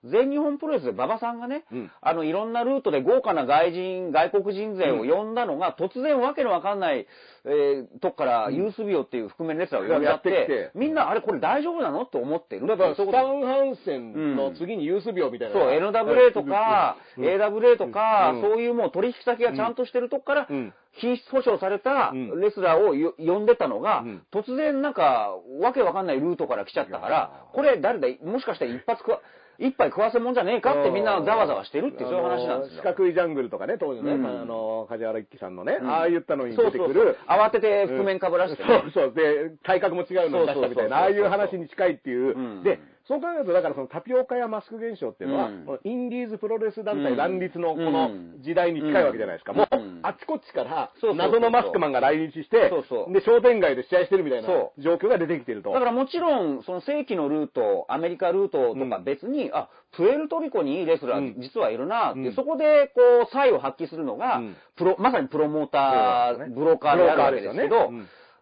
[0.03, 1.91] うん全日本プロレスで馬場さんがね、うん。
[2.01, 7.07] あの、いろんなルートで豪華な外人、外国人勢を呼んだのが、突然わけのわかんない、
[7.45, 10.71] えー、とこから、ユースビオっていう覆面レスラーを呼んじゃって、やってきて。
[10.75, 12.03] みんな、あれこれ大丈夫なの？
[12.03, 12.67] って思ってる。
[12.67, 15.53] だから、スタンハンセンの次にユース病みたいな。
[15.53, 17.25] そう、NWA とか、うん。
[17.25, 18.41] AWA とか、うん。
[18.41, 22.39] そういうもう取引先がちゃんとしてるとこからうん、品質保証されたうん。
[22.39, 29.21] レスラーをよ呼んでたのがうん、突然なんか、わけわかんないルートから来ちゃったから、これ誰だ、もしかしたら一発食わ、
[29.59, 32.83] 一杯食わせもんじゃねえかってみんなざわざわしてるってそういう話なんですよ四。
[32.83, 37.17] 角いジャングルとかね、当時ね、うんあの、梶原一騎さんのね、うんああいったのにそうそうそう出てくる。
[37.27, 38.83] 慌てて覆面かぶらしてね。
[38.93, 39.13] そうそう。
[39.13, 42.63] で、体格も違うのに出したみたいな、ああいう話に近いっていううん。
[42.63, 45.65] で、そう考えると、だからそのタピオカやマスク現象っていうのは、うん。
[45.65, 47.17] このインディーズプロレス団体うん。
[47.17, 48.41] 乱立のこうのん。
[48.41, 49.53] 時代に近いわけじゃないですか。
[49.53, 53.13] もううん、あっちこっちから謎のマスクマンが来日してそうそ、う。
[53.13, 55.71] で、商店街で試合してるみたいなそ状況が出てきてると。
[55.71, 61.25] だからもちろん、その正規のルート、アメリカルートとか別に、あ、プエルトリコにいいレスラうん。
[61.37, 62.33] ー実はいるなって、うん。
[62.33, 64.55] そこでこう、差異を発揮するのが、うん。
[64.75, 67.91] プロ、まさにプロモーター、ブローカーであるわけですけど、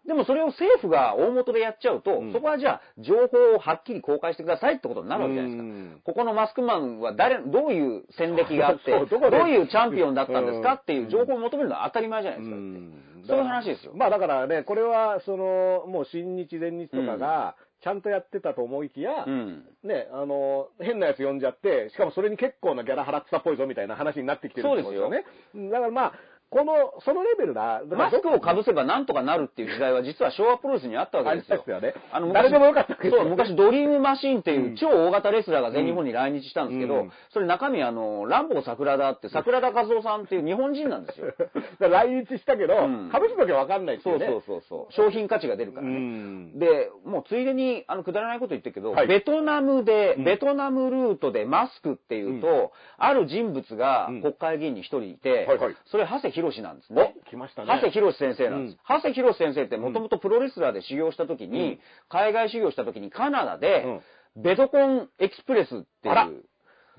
[0.08, 5.64] でもそれを政府が大元でやっちゃうと、うんそこはじゃあ、情報をはっきり公開してくださいってことになるわけじゃないですか。
[5.64, 12.56] うんここのマスクマンは誰、どういう戦歴があって、 どどういうチャンピオンだったんですかうんっていう情報を求めるのは当たり前じゃないですか。
[12.56, 12.94] うん
[13.28, 19.64] そういう話ですよまあだからね、これは、その、もう新日、全日とかが、ちゃんとやってたと思いきや、うん。
[19.84, 25.24] ね、あの、変なやつ呼んじゃって、しかもそれに結構なギャラ払ってたっぽいぞみたいな話になってきてるってことですよね。
[25.72, 26.14] だからまあ、
[26.50, 27.82] この、そのレベルだ。
[27.90, 31.64] マスクを被せばなんとかなるっていう時代は実は昭和プロレスにあったわけですよ。
[31.68, 41.34] よねあの誰でもよかったそう、昔ドリームマシーンっていううん超大型レスラーが全日本に来日したんですけど、うんそれ中身あの、ランボー桜田って桜田和夫さんっていう日本人なんですよ。
[41.80, 44.20] 来日したけど、うん株式だけわかんないっていね。
[44.20, 44.94] そううそうそうそう。
[44.94, 45.98] 商品価値が出るからうね。
[45.98, 46.60] ん。
[46.60, 57.16] で、もうついでに、あの、くだらないこと言ってるけど、はいベトナムで、うんベトナムルートでマスクっていうと、ある人物がうん国会議員に一人いて、はいはいそれ、長谷博なんですね。
[57.26, 57.68] お来ましたね。
[57.68, 58.74] 長谷博先生なんです。
[58.74, 64.02] うん長谷博先生ってもともとプロレスラーで修行した時に、うん海外修行した時にカナダで、
[64.36, 65.70] ベトコンエキスプレスっ
[66.04, 66.44] ていう、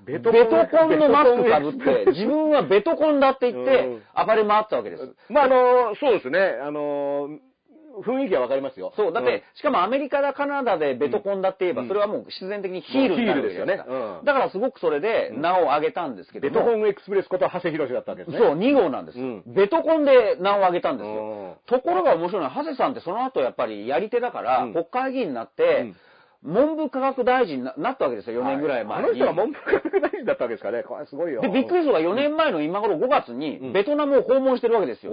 [0.05, 5.15] ベベトコンのマスク被って、 自分分はベトコンだって言ってうん、暴れ回ったわけです。
[5.29, 6.39] まあ、あの、そうですね。
[6.61, 7.29] あの、
[8.01, 8.93] 雰囲気はわかりますよ。
[8.95, 18.39] そう、だって、しかもアメリカだ、カナダでベトコンだって言えば、うんそれはもう必然的にヒールになるですよねうんだからすごくそれで名を上げたんですけどベも、トコンエクスプレスこと長谷博だったわけですね。
[18.39, 21.13] そう、2号なんです、うんベトコンで名を上げたんですよ。
[21.13, 25.93] うんところが面白いのは、長谷さんってその後やっぱりやり手だから、うん国会議員になって、
[26.43, 29.05] 文部科学大臣にななったわけですよ、4年ぐらい前に。
[29.05, 30.83] あの人が文部科学大臣だったわけですかね。
[30.83, 31.41] これすごいよ。
[31.41, 35.11] で、びっくりするのが4年前の今頃5月にうんベトナムを訪問してるわけですよ。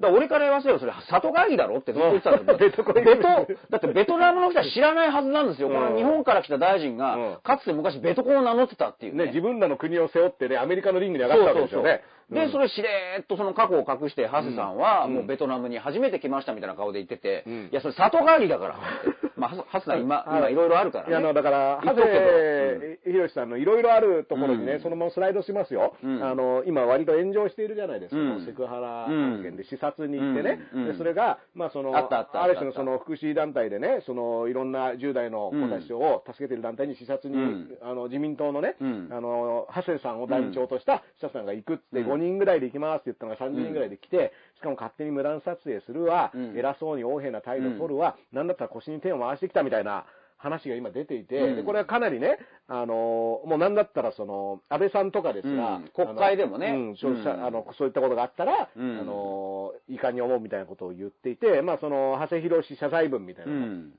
[0.00, 1.78] だから俺から言わせればそれ里会議だろ？
[1.78, 3.22] ってずっと言ってたんだけど、ベト
[3.70, 5.68] だってベトナムの人は知らないはずなんですよ。
[5.68, 6.96] この日本から来た大臣うん。
[6.96, 12.02] が、かつて昔ベトコンを名乗ってたっていうね、自分らの国を背負ってね、アメリカのリングに上がったわけですよね。
[12.30, 15.14] で、それ、れしれーっとその過去を隠して、ハセさんは、うん。
[15.14, 17.54] もうベトナムに初めて来ましたみたいな顔で言ってて、うん。
[17.66, 18.76] いや、それ里帰りだから。
[19.44, 20.38] まあ、ハセハセさん今、はい。
[20.38, 21.26] 今いろいろあるからいや、あね。
[21.28, 23.04] の、だから、長言っとくけど。
[23.04, 24.80] 谷博さんのいろいろあるところにね、うん。
[24.80, 25.96] そのままスライドしますよ。
[26.02, 26.24] うん。
[26.24, 28.20] あの、今割と炎上しているじゃないですか。
[28.20, 28.46] うん。
[28.46, 30.60] セクハラ案件で視察に行ってね。
[30.86, 37.78] で、それが、まあ、その、ある種のその福祉団体でね、その、いろんな10代の子たちを助けてる団体に視察に、うん。
[37.82, 39.08] あの、自民党のね、うん。
[39.10, 46.58] あの、長谷さんを代表長とした記者さんが行くって、うん5人ぐらいで行きますって言ったのが30人ぐらいで来て、しかも勝手に無断撮影するわ、うん。
[46.58, 51.56] 偉そうに横柄な態度取るわ、なんだったら腰に手を回してきたみたいな話が今出ていて、うん。
[51.56, 52.38] でこれはかなりね、
[52.68, 55.88] あのもうなんだったらその、安倍さんとかですが、うん。
[55.94, 56.94] 国会でもね。
[57.00, 59.00] そうあのそういったことがあったら、うん。
[59.00, 63.92] あの遺憾に思うみたいなことを言っていて、まあその、長谷博士謝罪文みたいなのも、うん。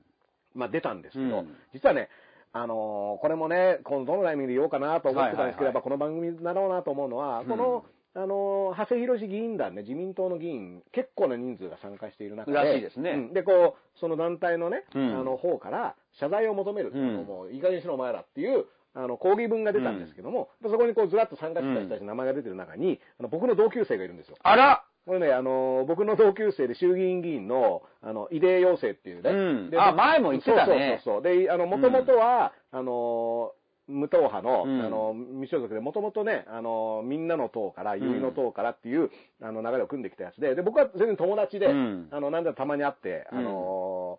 [0.54, 1.56] まあ出たんですけど、うん。
[1.74, 2.08] 実はね、
[2.52, 5.72] あのこれもね、このどのタイミングで言おうかなと思ってたんですけど、はいはいはい。
[5.72, 7.46] やっぱこの番組だろうなと思うのは、うん。
[7.46, 7.84] この、
[8.16, 13.10] あの長谷博士議員団ね、自民党の議員、結構な人数が参加している中で、らしいですね。
[13.10, 13.32] うん。
[13.34, 15.20] で、こう、その団体のね、うん。
[15.20, 24.36] あの方から謝罪を求める、うんもういい加減にしろお前らっていう、あの抗議文が出たんですけども、そこにこうずらっと参加してた人たちの名前が出てる中に、あの僕の同級生がいるんですよ。
[24.42, 24.84] あら！
[25.06, 29.30] これね、あの僕の同級生で衆議院議員の、あの、井出陽生っていうね。
[29.70, 29.80] でうん。
[29.80, 31.00] あ前も言ってたね。
[31.04, 31.44] そうそうそうそう。
[31.44, 33.52] で、あの、もともとは、あの
[33.88, 34.80] 無党派の、うん。
[34.84, 42.08] あの、未所属で、もともとね、あの、みんなの党から、結いの党からっていう、あの、流れを組んできたやつで、で、僕は全然友達で、うん。
[42.10, 43.44] あの、なんだたまに会って、あうん。
[43.44, 44.18] の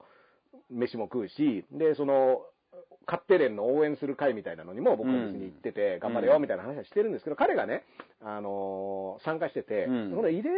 [0.70, 2.46] 飯も食うし、で、その、
[3.06, 6.00] 勝手連の応援する会みたいなのにも僕は別に行ってて、ん。
[6.00, 7.84] 頑張れよみたいな話はしてるんですけど、彼がね、
[8.22, 10.12] あの参加してて、うん。
[10.16, 10.50] この異例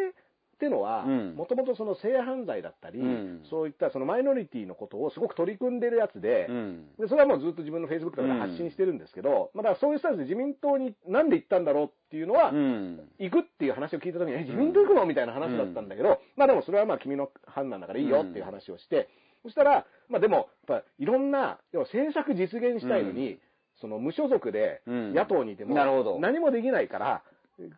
[0.60, 3.42] っていうのはうん、もともとその性犯罪だったり、うん。
[3.50, 6.88] そういったそのマイノリティのことをすごく取り組んでるやつで、うん。
[7.00, 13.00] でそれはもうずっと自分のフェイスブックとかで発信してるんですけど、まあだからそういう人たちで自民党になんで行ったんだろうっていうのは、うん。
[13.20, 19.08] 行くっていう話を聞いたときに、え、自民党行くのみたいな話だったんだけど、まあでもそれはまあ君の判断だからいいよっていう話をして、
[19.44, 23.40] そしたら、まあでも、やっぱいろんな、要は政策実現したいのに、
[23.80, 25.14] その無所属でうん。
[25.14, 27.24] 野党にいても何もできないから、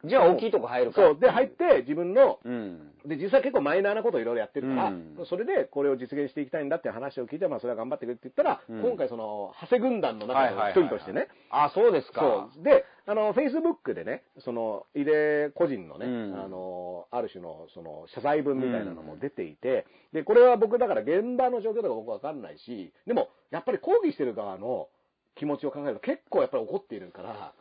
[0.03, 1.01] じゃあ大きいとこ入るか。
[1.01, 2.91] そう、で入って自分の、うん。
[3.05, 12.49] で、実際結構マイナーなことをいろいろやってるから、うんそれでこれを実現していきたいんだって話を聞いて、まあそれは頑張ってくれって言ったら、うん今回その、長谷軍団の中の一人としてね、あ、そうですか。
[12.55, 12.63] そう。
[12.63, 24.89] で、あの、フェイスブックでね、その、井出個人のね、うんあの、ある種の、その、謝罪文みたいなのも出ていて、で、これは僕だから現場の状況とか僕わかんないし、でも、やっぱり抗議してる側の
[25.35, 27.53] 気持ちを考えると結構やっぱり怒っているから、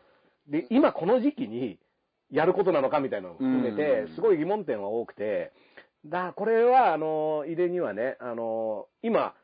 [0.49, 1.79] で、今この時期に
[2.31, 4.15] やることなのかみたいなのも含めてう、ん。
[4.15, 5.53] すごい疑問点は多くて、
[6.07, 9.35] だこれは、あの、井出にはね、あの、今、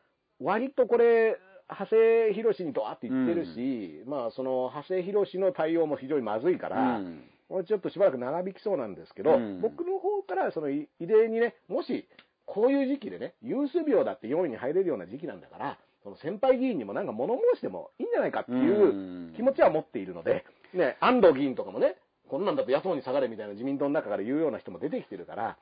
[0.40, 1.37] 割とこれ、
[1.68, 7.25] 長谷博にドワーって言ってるし、まあ、その、長谷博の対応も非常にまずいかうら、ん。
[7.49, 9.61] これちょっとしばらく長引きそうなんですけど、うん。
[9.61, 12.09] 僕の方から、その、い異例にね、もし、
[12.46, 21.96] こういう時期でね、ユース病だって4位に入れるような時期なんだから、その先輩議員にもなんか物申してもいいんじゃないかっていう気持ちは持っているので、ね、安藤議員とかもね、
[22.29, 25.57] こんなんだと野党に下がれみたいな自民党の中から言うような人も出てきてるから、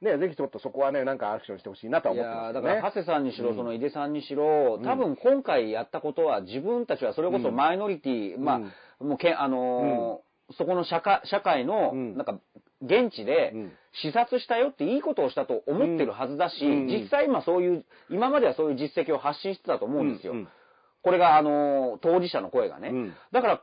[0.00, 2.68] ね、ぜひちょっとそこはね、なんかアクションしてほしいなとはい思ってますよね。
[2.68, 8.60] だから、長谷さんにしろ、うんその井出さんにしろ、多分今回やったことは、自分たちはそれこそマイノリティ、ま
[9.00, 12.16] あ、もうけ、あのーそこの社会、社会の、うん。
[12.16, 12.38] なんか、
[12.82, 13.72] 現地でうん。
[14.02, 16.86] 視察したよっていいことをしたと思ってるはずだし、うん。
[16.86, 20.34] 実際今そういう、今まではそういう実績を発信してたと思うんですよ。
[20.34, 20.38] うん。
[20.40, 20.48] うん。
[21.02, 22.88] これが、あのー当事者の声がね。
[22.88, 23.14] うん。
[23.32, 23.62] だから、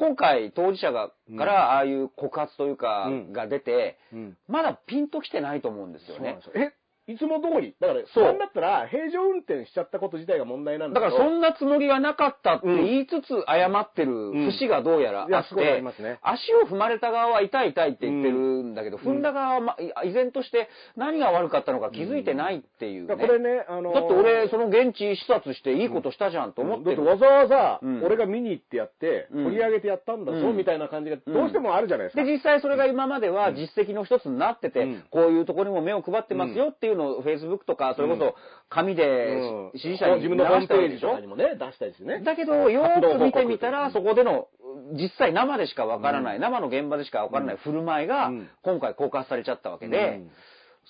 [0.00, 3.32] 今回当事者が、から、ああいう告発というか、うん。
[3.34, 4.38] が出て、うん。
[4.48, 6.38] まだピンときてないと思うんですよね。
[6.54, 6.72] え、
[7.12, 7.74] いつも通り。
[7.80, 11.12] だから、そそううだったら、平常運転しちゃったこと自体が問題なんだけど。
[11.12, 23.16] だからそんなつもりはなかったって言いつつ謝ってる節がどうやらあってりますね、足を踏まれた側は痛い痛いって言ってるんだけど、踏んだ側はま依然として何が悪かったのか気づいてないっていうね。
[23.16, 27.04] これね、あのーだって俺、その現地視察していいことしたじゃんと思ってる。
[27.04, 29.44] だってわざわざうん、俺が見に行ってやって、うん。
[29.44, 30.56] 取り上げてやったんだぞ、うん。
[30.56, 32.24] みたいな感じが、どうしてもあるじゃないですか。
[32.24, 35.04] で、実際それが今までは実績の一つになってて、うん。
[35.10, 38.34] こういうところにも目を配ってますよっていうのを Facebook とか、それこそ
[38.68, 39.78] 紙でうん。
[39.78, 42.20] 支持者に自分のホームページとかにもね、出したりしてね。
[42.20, 44.48] だけど、よーく見てみたら、そこでの、
[44.92, 50.20] 実際生でしかわからない、生の現場でしかわからない振る舞いがうん、今回告発されちゃったわけで、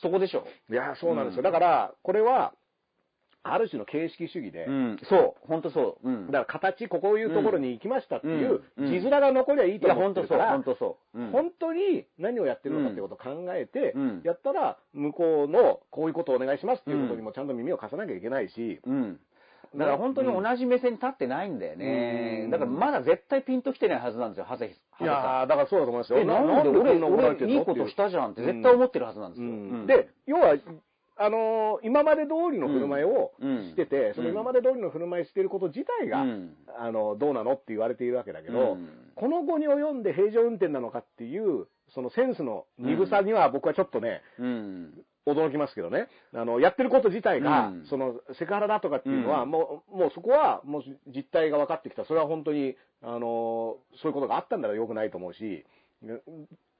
[0.02, 0.44] そこでしょ？
[0.70, 1.38] いや、そうなんですよ。
[1.40, 2.52] うんだから、これは、
[3.43, 6.09] ある種の形式主義で、うん、そう、本当そう。
[6.09, 6.26] うん。
[6.26, 11.18] だから形、こういうところに行きましたっていう、字面が残りゃいいと思ってるから、本当そう。
[11.18, 19.20] うん本当に何をやってるのかっていうことを考えてうん、やったら、向こうのこういうことをお願いしますっていうことにもちゃんと耳を貸さなきゃいけないし、うん。
[19.76, 22.49] だから本当に同じ目線に立ってないんだよね。
[22.51, 25.24] だからまだ絶対ピンときてないはずなんですよ、長谷い長谷さん。
[25.38, 26.18] やー、だからそうだと思いますよ。
[26.18, 27.09] え、なんで俺、俺、いの
[27.62, 29.86] いことしたじゃんって絶対思ってるはずなんですよ。
[29.86, 30.57] で、要は、
[31.22, 45.04] あのー今まで通りの振る舞いをうんしてて、うんその今まで通りの振る舞いしてること自体が、うんあの、どうなのって言われているわけだけど、うんこの後に及んで平常運転なのかっていう、そのセンスの鈍さには僕はちょっとね、うん。
[45.26, 46.08] 驚きますけどね。
[46.32, 50.82] あの、やってること自体が、うんその、セクハラだとかっていうのは、うんもう、もうそこは、もう
[51.14, 52.06] 実態が分かってきた。
[52.06, 55.66] それは本当に、あの、そういうことがあったんだら良くないと思うし、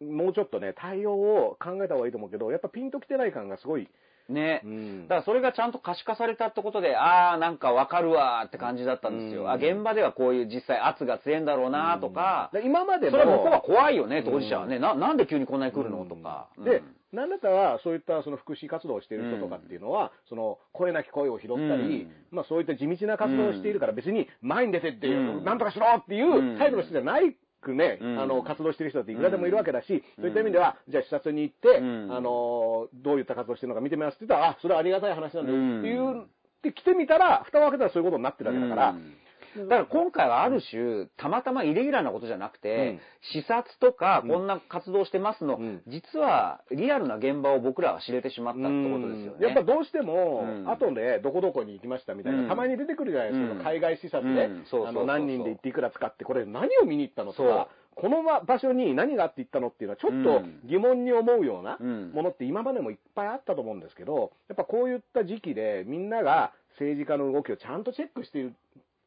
[0.01, 3.89] もうちょっとね、対応を考えた方がいいと思うけど、やっぱピンときてない感がすごい。
[4.31, 4.63] ね。
[4.65, 5.03] うん。
[5.03, 9.43] だからそれがちゃんと可視化されたってことで、ああ、なんかわかるわーって感じだったんですよ。
[9.43, 9.51] うん。
[9.51, 14.79] あ、現場ではこういう実際圧が強いんだろうなとか、で今までも、それはは怖いよね、当事者はね。
[14.79, 16.05] な、なんで急にこんなに来るの？
[16.07, 16.49] とか。
[16.59, 16.83] でう
[17.17, 22.13] ん、なんだったら、そういったその福祉活動をしている人とかっていうのは、その声なき声を拾ったり、うん。
[22.31, 25.45] まあそういった地道な活動をしているから、別に前に出てって、うん。
[25.45, 28.21] なんとかしろっていうタイプの人じゃないくね、うん。
[28.21, 32.13] あの、活動している人っていくらでもいるわけだし、そういった意味では、じゃあ視察に行って、うん。
[32.13, 36.23] あの、どういった活動してるのか見てみますって言ったら、あ、それはありがたい話なんだよっていう、うん。
[36.23, 36.27] っ
[36.63, 39.15] て来てみたら、蓋を開けたらそういうことになってるわけだから、うん
[39.57, 43.01] だから今回はある種、たまたまイレギュラーなことじゃなくて、うん。
[43.33, 44.31] 視察とか、うん。
[44.31, 45.83] こんな活動してますの、うん。
[45.89, 49.47] 実はリアルな現場を僕らは知れてしまったってことですよね。
[49.47, 50.71] やっぱどうしても、うん。
[50.71, 52.49] 後でどこどこに行きましたみたいな、うん。
[52.49, 53.59] たまに出てくるじゃないですか、うん。
[53.63, 54.51] 海外視察で、
[54.87, 60.61] あの何人で行っていくら使って、これ何を見に行ったのとか、この場所に何があって行ったのっていうのは、ちょっうとん。
[60.65, 62.13] 疑問に思うようなうん。
[62.13, 68.55] ものって今までもいっぱいあったと思うんですけど、やっぱこういった時期でみんなが政治家の動きをちゃんとチェックしている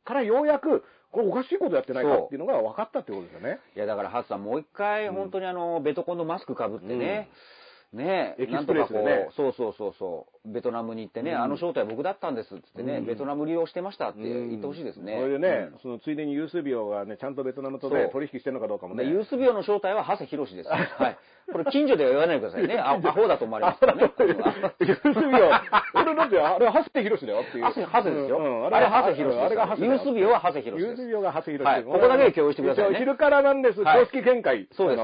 [0.04, 3.60] から、ようやく、これおかしいことやってないかっていうのが分かったってことですよね。
[3.76, 7.30] いや、だから、ハツさん、もう一回、本当にあの、ベトコンのマスクかぶってね、
[7.94, 8.36] ね。
[8.40, 11.42] エキスなんとかこう、そうそうそうそう、ベトナムに行ってね、うん。
[11.42, 13.06] あの正体僕だったんですっつってね、うん。
[13.06, 15.16] ベトナム利用してましたって言ってほしいですね。
[15.20, 15.80] それでね、うん。
[15.80, 19.06] そのついでにユースビオがね、ちゃんとベトナムとね取引してるのかどうかもね。
[19.06, 20.70] でユース病の正体は長谷博士です。
[20.74, 20.76] は
[21.10, 21.18] い。
[21.52, 22.78] これ近所では言わないでくださいね。
[22.78, 24.12] あ アホだと思われますからね。
[24.80, 25.52] ユースビオ、
[26.00, 27.64] 俺だって、あれは長谷博士だよっていう。
[27.64, 28.38] ハセ、ハセですよ。
[28.38, 29.40] うんあれはハセ博士。
[29.40, 30.80] あれが長谷ユース病は長谷博士です。
[30.80, 31.74] ユースビオが長谷博士。
[31.74, 31.84] はい。
[31.84, 33.82] ここだけで共有してください昼からなんです。
[33.82, 34.00] はい。
[34.00, 34.68] 公式見解。
[34.72, 35.02] そうです。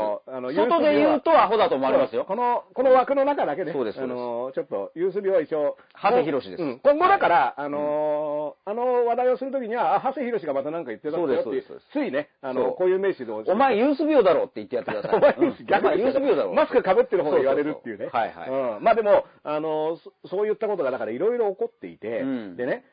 [0.55, 2.25] 外で言うとアホだと思われますよ。
[2.25, 4.01] この、この枠の中だけで、そうです。
[4.01, 6.63] あの、ちょっと、ユースビオは一応、長谷博士です。
[6.63, 6.79] うん。
[6.79, 15.15] 今後だから、あのー、あの話題をするときには、あ、長谷博士がまた何か言ってたんだよってついね、あの、こういう名詞でお前ユース病だろって言ってやってください。
[15.17, 15.35] お前
[15.97, 16.53] ユース病だろ。
[16.53, 18.09] マスク被ってる方が言われるっていうね。
[18.11, 18.79] はいはいう。
[18.79, 18.83] ん。
[18.83, 22.57] まあでも、あの、そそういったことがだからいろいろ起こっていて、うん。
[22.57, 22.83] でね、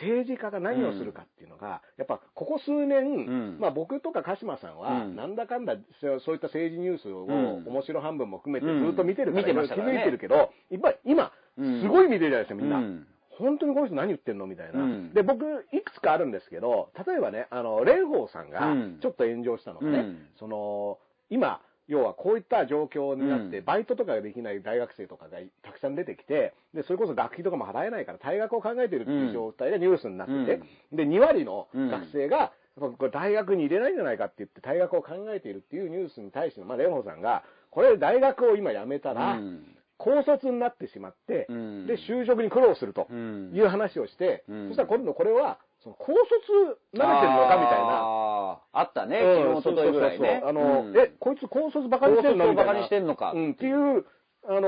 [0.00, 3.58] 政治家が何をするかっていうのが、やっぱここ数年、ん。
[3.60, 5.16] まあ僕とか鹿島さんは、うん。
[5.16, 7.66] なんだかんだそういった政治ニュースを、ん。
[7.66, 8.86] 面白半分も含めてうん。
[8.86, 9.92] ずっと見てるから、見てましたからね。
[9.94, 11.82] 気づいてるけど、いっぱい今、うん。
[11.82, 12.78] すごい見てるじゃないですか、みんな。
[12.78, 13.06] うん。
[13.38, 14.80] 本当にこの人何言ってんのみたいな。
[14.80, 15.14] うん。
[15.14, 20.26] で、僕、いくつかあるんですけど、例えばね、あの、蓮舫さんがうん、ちょっと炎上したのがね、うん。
[20.38, 20.98] その、
[21.30, 23.64] 今、要はこういった状況になって、うん。
[23.64, 30.62] バイトとかができない大学生とかがたくさん出てきて、で、それこそ学費とかも払えないから退学を考えてるっていう状態でニュースになってて、
[30.92, 39.76] で、2割の学生が、これ大学に入れないんじゃないかって言って退学を考えているっていうニュースに対しての、まあ、蓮舫さんが、これ大学を今辞めたら、うん。
[39.98, 41.86] 高卒になってしまって、うん。
[41.86, 43.52] で、就職に苦労するとうん。
[43.54, 44.68] いう話をして、うん。
[44.68, 48.60] そしたら今度これは、その高卒慣れてるのかみたいな。
[48.72, 50.42] あったね、うん昨日、一昨日ぐらいね。
[50.44, 50.96] あの、うん。
[50.96, 52.50] え、こいつ高卒バカにしてんの？
[52.50, 52.72] みたいな。
[52.72, 53.32] バカにしてんのか。
[53.34, 54.04] うん、っていう、
[54.48, 54.60] あの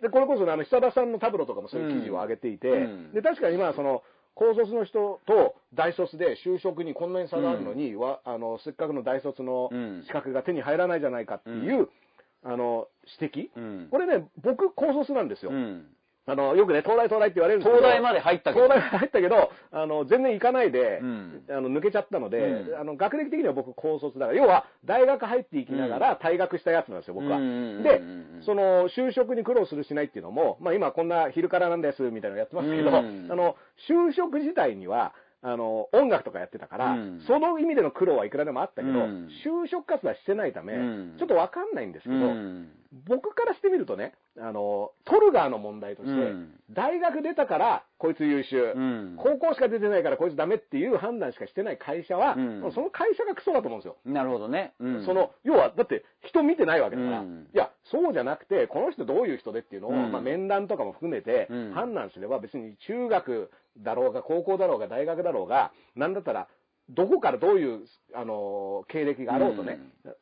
[0.00, 3.12] ーで、これこそね、あの、久田さんのタブロとかもそういう記事を上げていて、うん。
[3.12, 4.02] で、確かにまあ、その、
[4.34, 10.04] 高卒の人と大卒で就職にこんなに差があるのに、わあの、せっかくの大卒のうん。
[10.06, 11.88] 資格が手に入らないじゃないかっていう、
[12.44, 12.86] あの、
[13.20, 13.88] 指摘、うん。
[13.90, 15.50] これね、僕、高卒なんですよ。
[16.28, 17.78] うんあの、よくね、東大東大って言われるんですけど。
[17.78, 18.66] 東大まで入ったけど。
[18.66, 21.42] 東大まで入ったけど、あの、全然行かないで、うん。
[21.48, 22.80] あの、抜けちゃったので、うん。
[22.80, 27.38] あの、学歴的には僕高卒だから、要は、大学入っていきながら退学したやつなんですよ、僕は。
[27.38, 33.28] うんでうん、その、就職に苦労するしないっていうのも、まあ今こんな昼からなんです、みたいなのやってますけど、うん。
[33.30, 33.56] あの、
[33.88, 37.20] 就職自体には、あの、音楽とかやってたから、うん。
[37.26, 39.28] その意味での苦労はいくらでもあったけど、うん。
[39.46, 41.16] 就職活動はしてないため、うん。
[41.18, 46.54] ちょっとわかんないんですけど、うん僕からしてみるとね、あの、取る側の問題として、うん。
[46.70, 49.16] 大学出たからこいつ優秀、うん。
[49.18, 52.72] 高校しか出てないからこいつダメっていう判断しかしてない会社は、うん。
[52.74, 53.96] その会社がクソだと思うんですよ。
[54.06, 54.72] なるほどね。
[54.80, 55.04] うん。
[55.04, 57.48] その、要は、だって人見てないわけだから、うん。
[57.52, 60.12] いや、そうじゃなくて、この人どういう人でっていうのを、うん。
[60.12, 61.72] まあ面談とかも含めてうん。
[61.72, 66.48] 判断すれば別に中学だろうが高校だろうが大学だろうが、なんだったら、
[66.90, 67.80] どこからどういう、
[68.14, 69.78] あの、経歴があろうとね、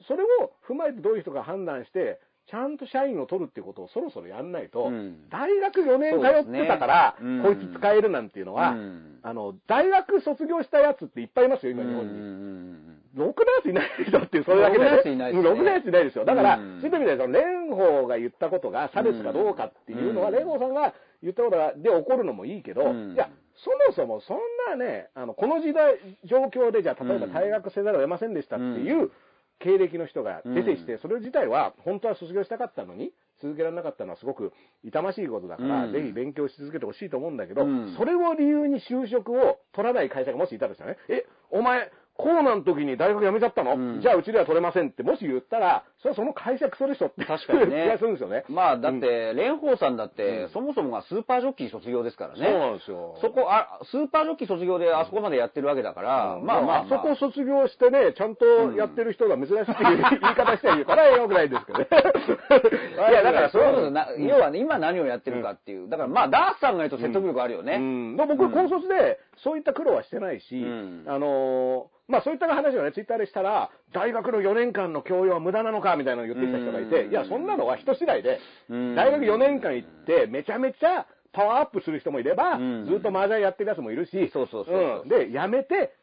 [0.08, 5.28] それを踏まえてどういう人が判断して、ちゃんと社員を取るっていうことをそろそろやんないと、うん。
[5.30, 9.18] 大学4年通ってたから、こいつ使えるなんていうのは、うん。
[9.22, 12.12] あの、大学卒業したやつっていっぱいいますよ、今日本に。
[12.12, 13.03] うん。
[13.16, 15.51] ろくなやついないでしょっていう、それだけで、ろくなやついないですね。
[15.51, 16.24] ろくなやついないですよ。
[16.24, 16.80] だから、うん。
[16.80, 20.34] そういった意味で、その、蓮舫が言ったことが差別かどうかっていうのは、うん。
[20.36, 23.14] 蓮舫さんが言ったことで起こるのもいいけど、うん。
[23.14, 24.38] いや、そもそもそん
[24.68, 27.32] なね、あの、この時代、状況で、じゃあ、例えばうん。
[27.32, 29.11] 退学せざるを得ませんでしたっていう
[29.59, 34.52] 経歴の人が出てきて、うんそれ自体は、本当は卒業したかったのに、続けられなかったのはすごく
[34.82, 35.92] 痛ましいことだから、うん。
[35.92, 37.94] ぜひ勉強し続けてほしいと思うんだけど、うん。
[37.96, 44.00] それを理由に就職を取らない会社がもしいたとしたらね、え、お前、コロナの時に大学辞めちゃったの、うん。
[44.00, 45.02] じゃあうちでは取れませんって。
[45.02, 47.84] もし言ったら、それはその会社クソでしょって確かにね。
[47.84, 48.44] 気がするんですよね。
[48.48, 50.48] まあ、だって、蓮舫さんだって、うん。
[50.50, 52.46] そもそもがスーパージョッキー卒業ですからね。
[52.48, 53.18] そうなんですよ。
[53.20, 56.86] そこ、あ、スーパージョッキー卒業であそこまでやってるわけだから、まあまあ、あ。
[56.88, 58.44] そこ卒業してね、ちゃんと
[58.76, 61.88] やってる人が珍しいっていう 言い方しては言うからよくないですけどね。
[61.92, 65.88] いや、だからそういうことな、うん要はね、今何をやってるかっていう。
[65.88, 67.76] だからまあ、ダースさんが言うと説得力あるよね。
[67.76, 71.04] うん、でも僕、高卒で、そういった苦労はしてないし、うん。
[71.06, 77.11] あのーまあそういった話をね、ツイッターでしたら、大学の4年間の教養は無駄なのかみたいなのを言ってきた人がいて、うん。
[77.11, 78.38] いや、そんなのは人次第で、
[78.70, 78.94] うん。
[78.94, 82.86] 大学4年間行って、めちゃめちゃパワーアップする人もいれば、うん。
[82.86, 85.94] ずっと麻雀やってるやつもいるし、そうそうそうで、やめて、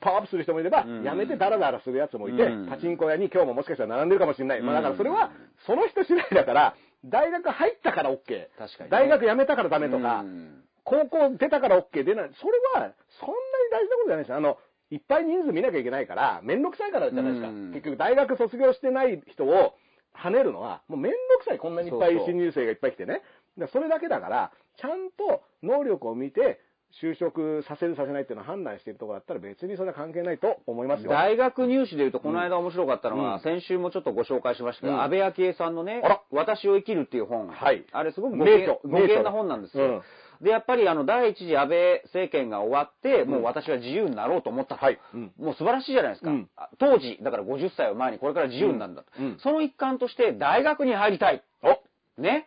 [0.00, 1.02] パワーアップする人もいれば、うん。
[1.02, 2.68] やめてダラダラするやつもいて、うん。
[2.68, 4.62] パチンコ屋に今日ももしかしたら並んでるかもしれない。
[4.62, 5.30] まあだからそれはうん、
[5.66, 8.16] その人次第だから、大学入ったから OK。
[8.58, 8.88] 確かにね。
[8.90, 10.62] 大学辞めたからダメとか、うん。
[10.84, 12.30] 高校出たから OK 出ない。
[12.40, 14.36] それは、そんなに大事なことじゃないですよ。
[14.36, 14.58] あの、
[14.90, 17.48] いっぱい人数見なきゃいけないから、めんどくさいからじゃないですか。
[17.48, 19.74] うん結局、大学卒業してない人を
[20.16, 21.58] 跳ねるのは、もうめんどくさい。
[21.58, 23.14] こんなにいっぱい新入生がいっぱい来てね。
[23.14, 23.22] だか
[23.60, 26.60] らそれだけだから、ちゃんと能力を見て、
[27.02, 31.10] 就職させるさせないっていうのを判断しているところだったら別にそれは関係ないと思いますよ。
[31.10, 37.48] 大学入試でいうと、この間面白かったのは、うん先週もちょっとご紹介しましたけど、うん安倍昭恵さんのね私を生きるっていう本。
[37.48, 39.84] はいあれすごくご名著げごげんな本なんですよ。
[39.84, 40.02] うん
[40.40, 44.84] で、やっぱりあの、第一次安倍政権が終わって、んもう私は自由になろうと思ったと。
[44.84, 46.30] はいうんもう素晴らしいじゃないですか。
[46.78, 49.08] 当時、だから50歳を前にこれから自由になるんだと。
[49.42, 51.42] その一環として、大学に入りたい。
[51.62, 52.46] おね。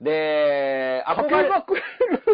[0.00, 1.48] で、憧れ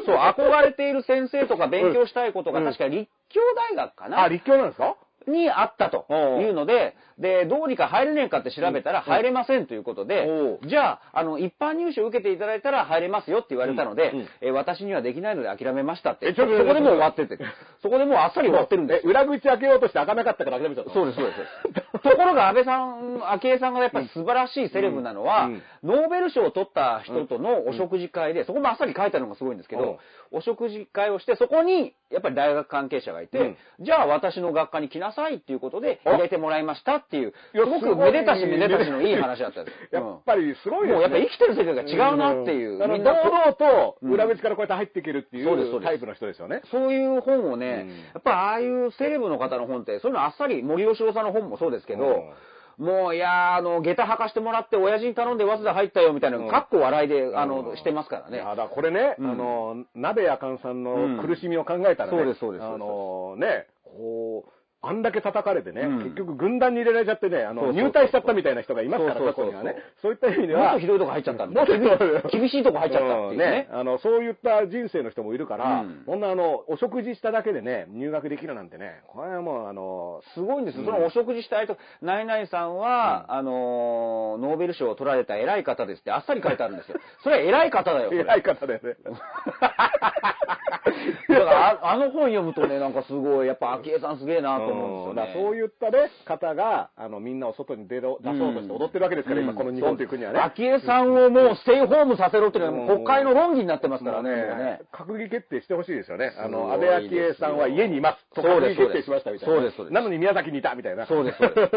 [0.06, 3.40] そう、憧れている先生とか勉強したいことが、うん確か立教
[3.72, 4.22] 大学かな。
[4.22, 4.96] あ、立教なんですか？
[5.26, 6.06] にあったと
[6.40, 16.34] いうので、で、どうにか入れねえかって調べたら入れませんということでお、じゃあ、あの、一般入試を受けていただいたら入れますよって言われたのでえ私にはできないので諦めましたって。
[16.34, 17.38] そこでもう終わってて。
[17.82, 19.06] そこでもうあっさり終わってるんです。
[19.06, 20.94] え、裏口開けようとして開かなかったから諦めちゃったの。
[20.94, 22.02] そうです、そうです。
[22.02, 25.62] ところが安倍さん、昭恵さんがやっぱり素晴らしいセレブなのは、うん。
[25.82, 29.98] ノーベル賞を取った人とのお食事会で、そこもあっさり書いてあるのがすごいんですけど、
[30.32, 33.56] お食事会をして、そこにやっぱり大学関係者がいて、うん。
[33.80, 36.10] じゃあ私の学科に来なさいっていうことであ。
[36.10, 39.94] 入れてもらいましたっていう、すごくめでたしめでたしのいい話だったんです。
[39.94, 40.92] やっぱりすごいですね。
[40.94, 42.78] もうやっぱ生きてる世界が違うなっていう。
[42.88, 43.14] みんな。
[43.14, 46.62] 堂々と裏口からこうやって入っていけるっていそうタイプの人ですよね。
[46.70, 47.90] そういう本をね、うん。
[47.90, 52.24] やっぱああいうセレブの方の本って、そういうのあっさり森喜朗さんの本もそうですけど、
[52.78, 58.36] もう、いやー、あの、下駄履かしてもらって、親父に頼んで早稲田入ったよ、みたいなかっこ笑いで、あうの、んしてますからね。
[58.36, 59.30] いやだこれね、うん。
[59.30, 62.64] あの、鍋やかんさんの苦しみを考えたらね、そうですそうです。
[62.64, 64.50] あのね、こう、
[64.88, 69.76] あんだけ叩かれてね、うん結局軍団に入れられちゃってね、あの、入隊しちゃったみたいな人がいますから、過去にはね。
[70.00, 71.64] そういった意味ではもっとひ、どいとこ入っちゃったんだ。
[71.66, 73.68] もっと厳しいとこ入っちゃったっていうね。
[73.72, 80.80] あの、そういった人生の人もいるから、うんこんなあの、お食事しただけでね、入学できるなんてね、これはもうあの、すごいんですよ。
[80.80, 86.98] うんそのお食事したいと、ナイナイさんは、あのー、ノーベル賞を取られた偉い方ですってあっさり書いてあるんですよ。
[87.22, 88.12] それは偉い方だよ。
[88.12, 88.96] 偉い方だよね。
[91.28, 95.46] だからあ、あの本読むとね、なんかすごい、やっぱ、昭恵さんすげえなと思うんですよね。
[95.46, 100.40] そういったね、方が、あの、みんなを外に出ろ出そうとして踊ってるわけですから、今この日本という国はね。
[100.40, 104.30] 昭恵さんをもうステイホームさせろっていうのは、うん国会の論議になってますからね。
[104.30, 106.32] ね、閣議決定してほしいですよね。
[106.38, 108.34] あの、安倍昭恵さんは家にいます。
[108.34, 109.54] とそうです閣議決定しましたみたいな。
[109.54, 111.06] そうですそうですなのに宮崎にいたみたいな。
[111.06, 111.70] そうですそうです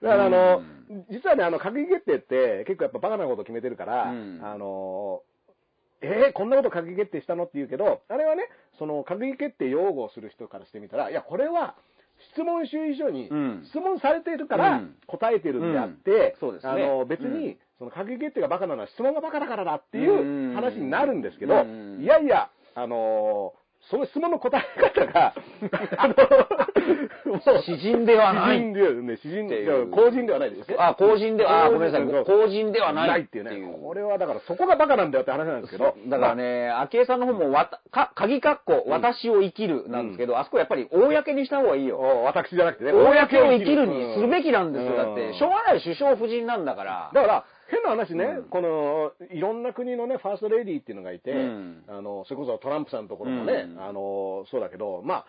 [0.02, 0.62] だからあの、
[1.10, 5.22] 実はね、あの、閣議決定って結構やっぱバカなこと決めてるから、うんあの、
[6.02, 7.44] えー、こんなこと閣議決定したの？
[7.44, 8.44] って言うけど、あれはね、
[8.78, 11.74] その閣議決定擁護する人からしてみたら、いや、これは、
[12.34, 13.62] 質問主義書にうん。
[13.64, 14.96] 質問されているからうん。
[15.06, 15.96] 答えてるんであっうん。
[16.50, 16.72] うですね。
[16.72, 17.40] あの別うん。
[17.40, 23.54] にその閣議決定がバカなのは質問がバカだからだっていう話になるんですけどうん、いやいや、あの
[23.90, 25.34] その質問の答え方が、
[25.98, 30.76] あの、詩人ではない詩人ではね、詩人でっていう公人ではないですね。
[30.78, 33.50] あ、公人では、あ、ごめんなさい、公人ではないっていうね。
[33.82, 35.94] これはだからそこがバカなんだよって話なんですけど。
[36.06, 41.98] だからね、昭恵さんの方も、わた、か、鍵括弧、私を生きるなんですけど、あそこやっぱり公にした方がいいよ。
[41.98, 44.92] お私じゃなくてね、公を生きるにするべきなんですよ。
[44.92, 47.10] うんだって、しょうがない首相夫人なんだから。
[47.12, 48.44] だから、変な話ね、うん。
[48.44, 51.84] この、いろんな国のね、ファーストレディーっていうのがいて、うん。
[51.88, 53.82] あの、それこそトランプさんのところもね、うん。
[53.82, 55.26] あの、そうだけど、まあ、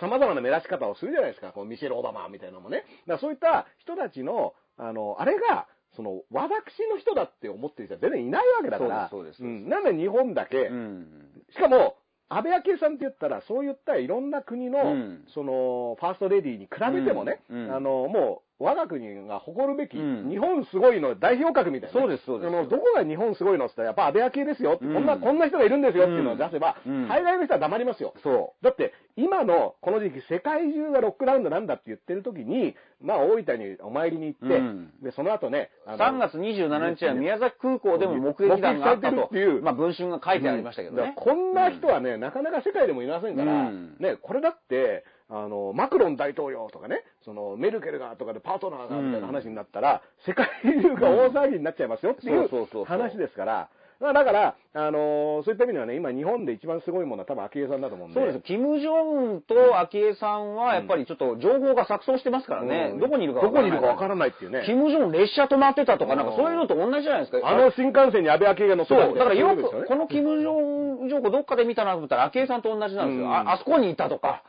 [0.00, 2.84] 様々な目立ち方をするじゃないですか、このミシェル・オバマみたいなのもね。
[3.06, 5.66] だそういった人たちの、あの、あれが、
[5.96, 9.64] その、私の人だって思ってる人は全然いないわけだから、そうですそうです。
[9.64, 9.68] ん。
[9.68, 11.06] なんで日本だけ、うん。
[11.50, 11.96] しかも、
[12.28, 15.24] 安倍昭恵さんって言ったら、そういったいろんな国の、うん。
[15.28, 17.64] その、ファーストレディーに比べてもね、うん。
[17.64, 17.74] うん。
[17.74, 20.28] あの、もう、我が国が誇るべき、うん。
[20.28, 22.68] 日本すごいの代表格みたいなね、そうですそうです。
[22.68, 24.94] どこが日本すごいのって言ったら、やっぱ安倍昭恵ですようん。
[24.94, 27.06] こんな、こんな人がいるんですよっていうのを出せば、うん。
[27.06, 28.14] 海外の人は黙りますよ。
[28.24, 34.90] そだって、今のこの時期、世界中がロックダウンなんだって言ってる時に、まあ、大分にお参りに行って、うん。
[35.02, 35.90] で、その後ね、う。
[35.90, 41.12] あの3月27日は宮崎空港でも目撃談があったという、まあ文春が書いてありましたけどね。
[41.16, 43.96] こんな人はね、なかなか世界でもいませんから、うん。
[44.00, 53.68] ね、これだって、あの、マクロン大統領とかね、その、メルケルがとかでパートナーがみたいな話になったら、世界中が大騒ぎになっちゃいますよっていうそうそうそうそう話ですから、
[54.00, 58.20] まあだから、あのそういった意味ではね、今日本で一番すごいものは多分昭恵さんだと思うんで。
[58.20, 58.44] そうです。
[58.44, 62.90] キム・ジョンウンと昭恵さんは、やっぱりちょっと情報が錯綜してますからね。
[62.92, 64.62] うんどこにいるかどこにいるかわわからないっていうね。
[64.66, 67.48] キム・ジョン列車止まってたとか、なんかうんそういうのと同じじゃないですか。
[67.48, 73.24] あの新幹線に安倍昭恵が乗ってそう、たみたいなだからよく、このキム・ジョン情報どっかで見たなと思ったら、昭恵さんと同じなんですよ。
[73.26, 74.44] うんああそこにいたとか。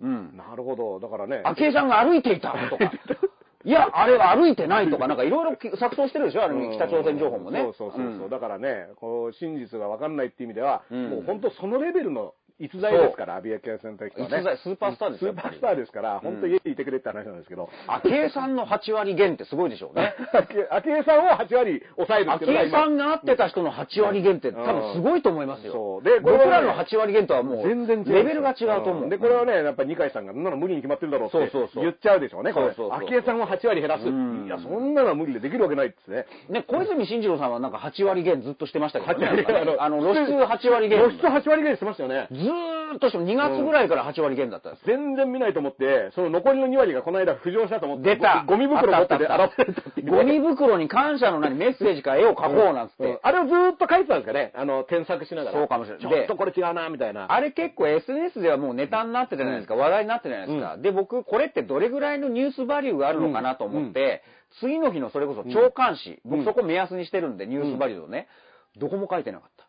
[0.00, 0.36] うん。
[0.36, 1.00] なるほど。
[1.00, 1.42] だからね。
[1.44, 2.92] 昭恵さんが歩いていたとか。
[3.64, 7.62] いや、あれは歩いてないとか、なんかいろいろ錯綜してるでしょあれ、うん北朝鮮情報もね。
[7.62, 14.08] そうそうそうそう、んだからね、こう、真実がわかんないっていう意味では、うんもう本当そのレベルの逸材ですから、アビエケンはね。
[14.16, 17.68] 逸材スーパースターですよスーパースターですから、本当家にいてくれって話なんですけど。
[17.86, 20.14] 昭恵さんの8割減ってすごいでしょうね。
[20.70, 26.00] 昭恵さんを8割抑えるっていうのが今昭恵さんが会ってた人の8割減って多分すごいと思いますよ。
[26.02, 28.04] で僕らの8割減とはもう、全然。
[28.04, 29.06] レベルが違うと思う。
[29.06, 32.68] んで、これはね、やっぱ二階さんが、そんなの無理に決まってるだろうってそうそうそう言っちゃうでしょうね、これ。
[32.74, 34.06] 昭恵さんを8割減らす。
[34.06, 36.26] うんいや、そんなのは無理でできるわけないっつってね。
[36.48, 39.26] ね、小泉進次郎さんはなんか8割減ずっとしてましたけどね。
[39.26, 41.00] 8割減あの、あの露出8割減。
[41.00, 42.28] 露出8割減してましたよね。
[42.30, 44.86] ずーっとしても2月ぐらいから8割減だったんです。
[44.86, 48.44] 全然見ないと思って、その残りの2割がこの間浮上したと思って、出た。
[48.46, 53.04] ゴミ袋持っててあ洗ったてたっていうゴミ袋に感謝の何メッセージか絵を描こうなんつって。
[53.04, 53.18] うん。
[53.22, 54.52] あれをずーっと書いてたんですかね。
[54.54, 55.58] あの、添削しながら。
[55.58, 56.02] そうかもしれない。
[56.02, 57.32] ちょっとこれ違うな、みたいな。
[57.32, 60.76] あれ結構 SNS ではもうネタになってたじゃないですか、話題になってたじゃないですか。
[60.78, 64.22] で、僕、これってどれぐらいのニュースバリューがあるのかなと思って、
[64.60, 66.30] 次の日のそれこそ朝刊誌、うん。
[66.30, 68.28] 僕そこ目安にしてるんで、ニュースバリューをね、
[68.76, 69.65] どこも書いてなかった。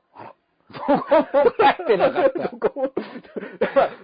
[0.74, 0.98] あら。
[0.98, 2.48] どこも書いてなかった。
[2.50, 2.92] どこも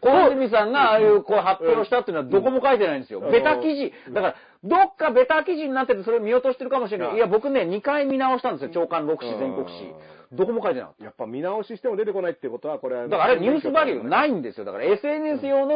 [0.01, 3.19] 小泉さんがああいうこう発表したっていうのはどこも書いてないんですよ。
[3.19, 3.91] うんベタ記事。
[4.13, 7.09] だから、どっかベタ記事になっててそれを見落としてるかもしれない。
[7.09, 8.71] うんいや、僕ね、2回見直したんですよ。
[8.73, 9.93] 長官6紙、全国紙。
[10.33, 11.05] どこも書いてなかった。
[11.05, 13.03] やっぱ見直ししても出てこないってことは、これは。
[13.07, 14.65] だからあれニュースバリューないんですよ。
[14.65, 15.75] だから SNS 用の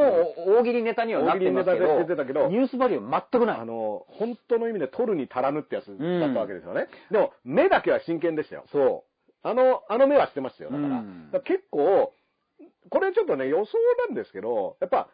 [0.60, 3.66] 大喜利ネタにはなってますけ大喜利ネタで出てたけどど、ニュースバリュー全くないあ。
[3.66, 6.88] の、本当の意味で取るに足らぬってやつだったわけですよね。
[7.12, 8.64] でも、目だけは真剣でしたよ。
[8.72, 9.04] そ
[9.44, 10.72] あの、あの目はしてましたよ。
[10.72, 11.00] だから。
[11.00, 12.14] うんだから結構、
[12.90, 13.66] これちょっとね、予想
[14.08, 15.10] なんですけど、やっぱ、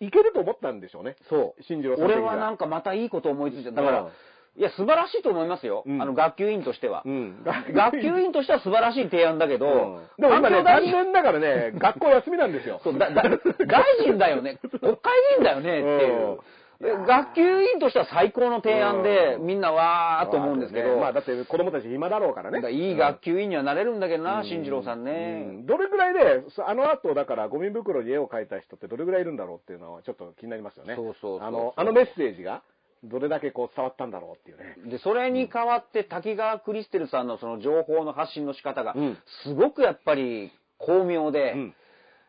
[0.00, 1.16] いけると思ったんでしょうね。
[1.20, 1.24] う。
[1.28, 1.62] そう。
[1.62, 3.82] 新次郎さん俺はなんかまたいいこと思いついちゃった。
[3.82, 4.10] だから、
[4.54, 5.82] いや、素晴らしいと思いますよ。
[5.86, 7.02] うんあの、学級委員としては。
[7.06, 7.42] うん。
[7.44, 12.80] 学級委員としては素晴らしい提案だけど、うんでも今ね、残念ながらね、 学校休みなんですよ。
[12.84, 16.38] そうだだ大臣だよね、 国会議員だよねっていう。
[16.82, 19.46] で学級委員としては最高の提案で、うん。
[19.46, 22.72] みんなわーっと思うんですけど、まあだって子供たち暇だろうからね。
[22.72, 25.44] いい学級委員にはなれるんだけどな、進次郎さんうね。
[25.44, 25.66] ん。
[25.66, 30.96] どれぐらいで、そあの後、だから、ゴミ袋に絵を描いた人ってどれぐらいいるんだろうっていうのは、ちょっと気になりますよね。
[30.96, 32.62] そうそうあの、あのメッセージが、
[33.04, 34.90] どれだけこう伝わったんだろうっていうね。
[34.90, 41.74] で、それに代わって滝川クリステルさんのその情報の発信の仕方がうん、すごくやっぱり巧妙で、うん。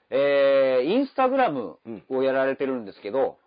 [0.09, 1.77] えー、インスタグラム
[2.09, 3.37] をやられてるんですけど、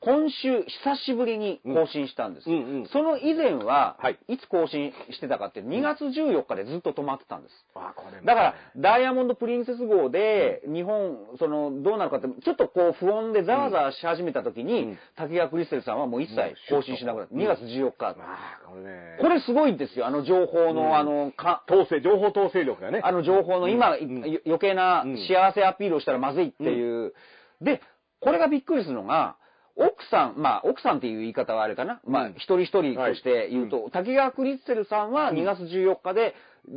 [0.00, 2.48] 今週久しぶりに更新したんです。
[2.48, 7.54] うんうんうんその以前は、はいい、つ更新してたかって2月14日でずっと止まってたんです。
[7.74, 17.34] あ、これもだから、ダイヤモンド・プリンセス号で、日本、その、どうなるかって、ちょっとこう、不穏でざわざわし始めた時に、うん滝川クリステルさんはもう一切更新しなくなった。
[17.34, 18.16] 2月14日。
[18.16, 19.18] まあ、これね。
[19.20, 23.00] これすごいんですよ、あの情報の、うんあの、か、統制、情報統制力がね。
[23.02, 27.14] あの情報の今、余計なうん幸せアピールをしたらまずいっていう。
[27.60, 27.82] で、
[28.20, 29.36] これがびっくりするのが、
[29.78, 32.00] 奥さん、まあ、奥さんっていう言い方はあれかな。
[32.06, 32.32] まあ、うん。
[32.32, 36.34] 一人一人として言うと、滝川クリステルさんは2月14日で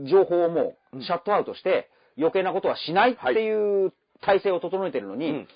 [0.09, 5.47] 情報をもうシャットアウトして、余計なことはしないっていう体制を整えてるのに、うん。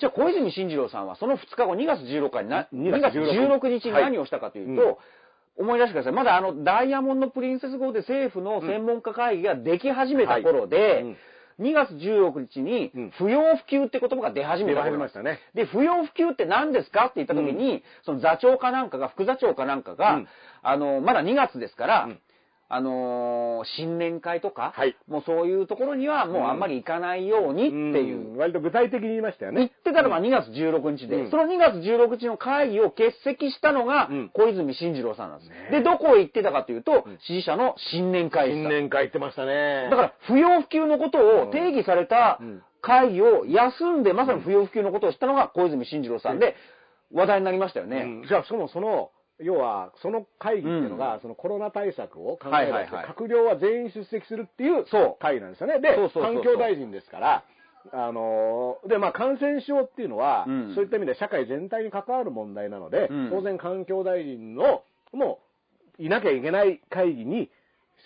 [0.00, 4.98] じゃあ小泉進次郎さんはその2日後2月16日にな、2 2月月16 16日に何をしたかというと、
[5.56, 6.12] 思い出してください。
[6.12, 11.02] まだあの、ダイヤモンド・プリンセス号で政府の専門家会議ができ始めた頃で、はい。
[11.02, 11.16] うん
[11.60, 15.18] 2月16日にうん、不要不急って言葉が出始め出た頃なんです。
[15.18, 15.40] 始めましたね。
[15.54, 20.28] で、不要不急って何ですかって言った時に、その座長かなんかが、副座長かなんかが、うん。
[20.62, 22.18] あの、まだ2月ですから、うん
[22.74, 24.96] あのー新年会とか、はい。
[25.08, 28.36] もうそういうところにはもうあんまり行かないようにっていう、うん。
[28.36, 29.72] 割と具体的に言いましたよ言っね。
[29.84, 31.30] てたのが2月16日で、うん。
[31.30, 34.30] その2月16日の会議を欠席したのがうん。
[34.34, 35.48] 小泉進次郎さんなんです。
[35.50, 38.68] ねで、どこへ行ってたかというと、支持者の新年会でした。
[38.68, 39.88] 新年会行ってましたね。
[39.90, 42.62] だから、不要不急のことを定義されたうん。
[42.82, 46.54] 会議を休んで、まさに不要不急のことをしたのが小泉進次郎さんで、
[47.12, 48.02] 話題になりましたよね。
[48.02, 48.26] うん。
[48.28, 49.10] じゃあ、しかもその、
[49.40, 53.06] 要は、その会議っていうのが、そのコロナ対策を考えるはいはいはい。
[53.06, 55.16] 閣僚は全員出席するっていうそう。
[55.20, 55.80] 会議なんですよね。
[55.80, 56.44] で、そうそうそうそう。
[56.44, 57.44] 環境大臣ですから、
[57.92, 60.74] あのーで、まあ、感染症っていうのは、うん。
[60.74, 63.30] そういった意味で社会全体に関わる問題なので、うん。
[63.30, 65.40] 当然環境大臣の、も
[65.98, 67.50] う、いなきゃいけない会議に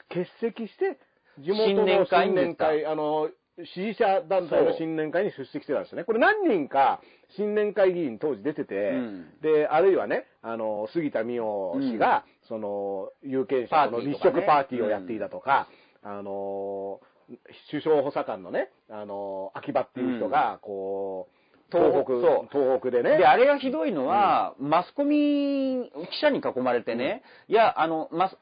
[0.09, 0.99] 欠席して、
[1.39, 3.29] 地元の新年会新年会、あの、
[3.65, 6.05] 支持者団体の新年会に出席してたんですよね。
[6.05, 7.01] これ何人か
[7.37, 9.27] 新年会議員当時出てて、うん。
[9.43, 15.69] で、あるいはね、あの、杉田水脈氏が、その、有権者との立食パーティーをやっていたとか、
[16.03, 17.01] あの、
[17.71, 21.39] 首相補佐官のね、あの、秋葉っていう人が、こう、
[21.71, 22.15] 東北、
[22.51, 23.19] 東北でね。
[23.19, 28.37] で、あれがひどいのは、マスコミ、記者に囲まれてね、いや、あの、マス、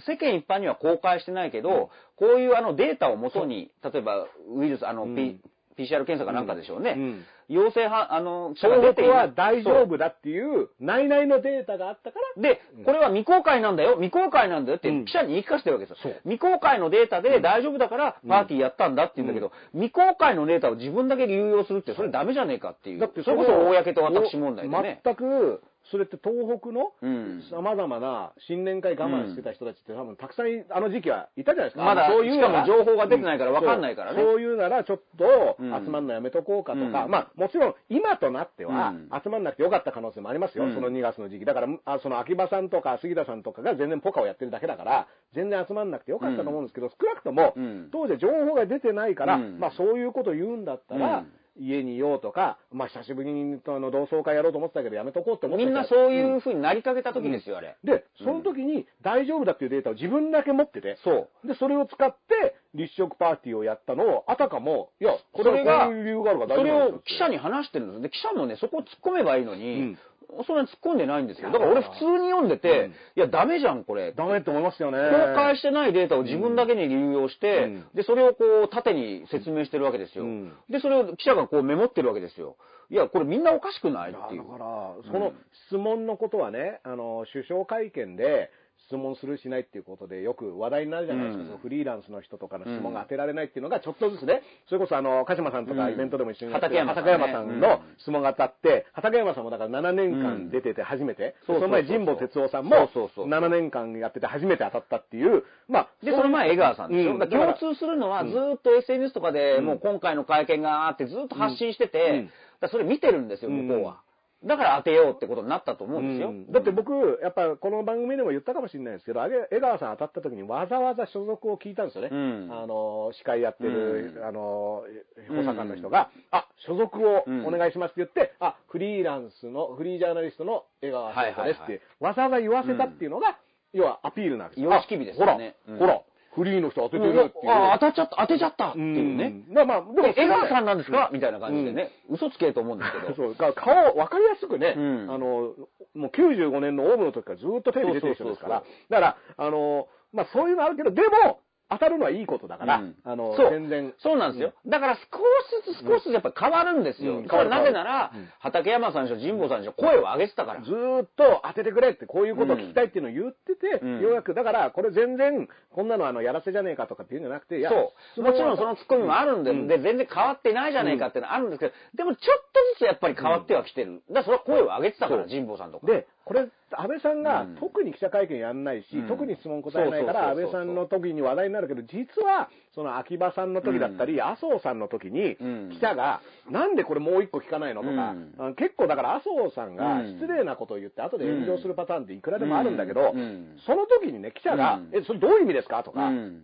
[0.00, 5.16] 世間一般には公開してないけど、こういうあのデータをもとに、例えばウイルス、あの、うん。
[5.16, 5.40] P
[5.76, 6.94] PCR 検査かなんかでしょうね。
[6.96, 7.24] うん。
[7.48, 15.04] 陽性は、あの、記者が出ている東北は大丈夫だっていう、内々のデータがあったから、で、これは未公開なんだよ、未公開なんだよってうん。
[15.04, 16.14] 記者に言い聞かせてるわけですよ。
[16.22, 23.00] 未公開のデータで大丈夫だからパーティーやったんだって言うんだけど、未公開のデータを自分だけ流用するってそれダメじゃねえかっていう。
[23.00, 25.00] だってそれこそ公と私問題でね。
[25.04, 27.42] 全く、それって東北のうん。
[27.50, 31.84] 様々な新年会我慢してた人たちって多分たくさんいあの時期はいたじゃないですか。
[31.84, 34.22] まだそういうしかも情報が出てないから分かんないからね。
[34.22, 35.84] そういうならちょっとうん。
[35.84, 37.10] 集まんのやめとこうかとか、うん。
[37.10, 39.08] まあもちろん今となってはうん。
[39.22, 40.64] 集まんなくてよかった可能性もありますよ。
[40.64, 40.74] うん。
[40.74, 41.44] その2月の時期。
[41.44, 49.58] だから、あその秋葉さんとか杉田さんとかが全然ポカをやってるだけだから、全然集まんなくてよかったと思うんですけど、少なくともうん当時は情報が出てないから、うん。
[49.58, 57.76] まあそういうことを言うんだったら、うん家にいようとか、まあ久しぶりにあの同窓会やろうと思ってたけどやめとこうって思ってたみんなそういう風になりかけた時ですよ、あれ。
[57.84, 61.48] で、その時に大丈夫だっていうデータを自分だけ持ってて、そう。
[61.48, 68.02] で、それを使って立食パーティーをやったのを、あたかも、いや、これはそれがそれを記者に話してるんです。
[68.02, 69.98] で、記者もね、そこを突っ込めばいいのに、うん
[70.46, 71.50] そんなに突っ込んでないんですよ。
[71.50, 74.12] だから俺普通に読んでて、うんいや、ダメじゃん、これ。
[74.12, 74.98] ダメって思いますよね。
[74.98, 80.24] 公開してないデータを自分だけに流用して、うんで、それをこう、縦に説明してるわけですよ。
[80.24, 82.56] うんで、それを記者がこうメモってるわけですよ。
[82.90, 84.44] いや、これみんなおかしくないっていう。
[84.44, 85.32] だから、その
[85.66, 88.50] 質問のことはね、あの、首相会見で、
[88.86, 91.46] 質問するしないっていうことでよく話題になるじゃないですか、うん。
[91.48, 95.92] そのフリーランスの人とかの質問が当てられないっていうのがちょっとずつね、それこそあの、鹿島さんとかうん。
[95.94, 97.12] イベントでも一緒にやってる畠山さんね。
[97.12, 107.14] 畠山さんの質問が当たって、畠山さんもだから7年間出てて初めて、そうそうその前神保哲夫さんもそうそうそう7年間やってて初めて当たったっていう、まあ、で、その前、江川さんでしょ？
[107.14, 107.18] うん。
[107.30, 112.28] 共通するのは、ずーっと SNS とかでうんもう今回の会見があってずっと発信してて、
[112.70, 114.00] それ見てるんですよ、向こうは。
[114.44, 116.28] だから当てようってことになったと思うんですよ。
[116.28, 116.50] うん。
[116.50, 122.08] だって僕、やっぱこの番組でも言ったかもしれないですけど、あれ江川さん当たった時にわざわざ所属を聞いたんですよね。
[122.10, 122.48] うん。
[122.50, 124.24] あの、司会やってる、うん。
[124.24, 124.84] あの、
[125.28, 133.38] 補佐官の人が、あ、所属をお願いしますって言って、あ、フリーランスの、フリージャーナリストの江川翔太ですって、わざわざ言わせたっていうのが、
[133.72, 134.70] 要はアピールなんですよ。
[134.70, 135.56] 様式美ですよね。
[135.66, 136.02] ほら、ほら、
[136.34, 137.50] フリーの人当ててるっていう。
[137.50, 139.42] あ、当たっちゃった、当てちゃったっていうね。
[139.48, 139.54] うん。
[139.54, 141.10] まあまあ、でで、江川さんななんですか？
[141.12, 143.14] みたいな感じでね、嘘つけと思うんですけど。
[143.16, 145.10] そう、だから顔、わかりやすくね、うん。
[145.10, 145.54] あの、
[145.94, 148.68] もう95年のオウムの時からずっとテレビ出てる人ですから、そう。
[148.90, 151.40] だから、あの、まあそういうのあるけど、でも、
[151.72, 153.94] 当たるのはいいことだから、うんあの、全然。
[153.98, 154.52] そうなんですよ。
[154.66, 157.18] だから少しずつ少しずつやっぱり変わるんですよ。
[157.18, 160.62] うんなぜならうん、畠山さんでしょ、神保さんでしょ、声を上げてたから。
[160.62, 168.22] ずーっと当ててくれって、こういうことを聞きたいっていうのを言ってて、うんようやく、だから、これ全然、こんなのあの、やらせじゃねえかとかっていうんじゃなくて、いやそう。
[168.22, 174.02] もちろんそのツッコミもあるんで、うんで、全然変わってないじゃねえかっていうのはあるんですけど、でもちょっとずつやっぱり変わってはきてる。
[174.08, 175.86] だからそれは声を上げてたから、神保さんとか。
[175.86, 177.56] で、これ、安倍さんがうん。
[177.56, 179.08] 特に記者会見やんないし、うん。
[179.08, 185.70] 特に質問答えないから、安倍さんの時に話題になるけど、実は、その秋葉さんの時だったり、麻生さんの時に、うん。
[185.72, 186.20] 記者が、
[186.50, 188.14] なんでこれもう一個聞かないのとか、
[188.54, 190.06] 結構だから麻生さんがうん。
[190.20, 193.18] 失礼なことを言って、後で炎上するパターンっていくらでもあるんだけど、うん。
[193.18, 193.56] うん。
[193.66, 194.96] その時にね、記者が、うん。
[194.96, 196.42] え、それどういう意味ですかとか、うん。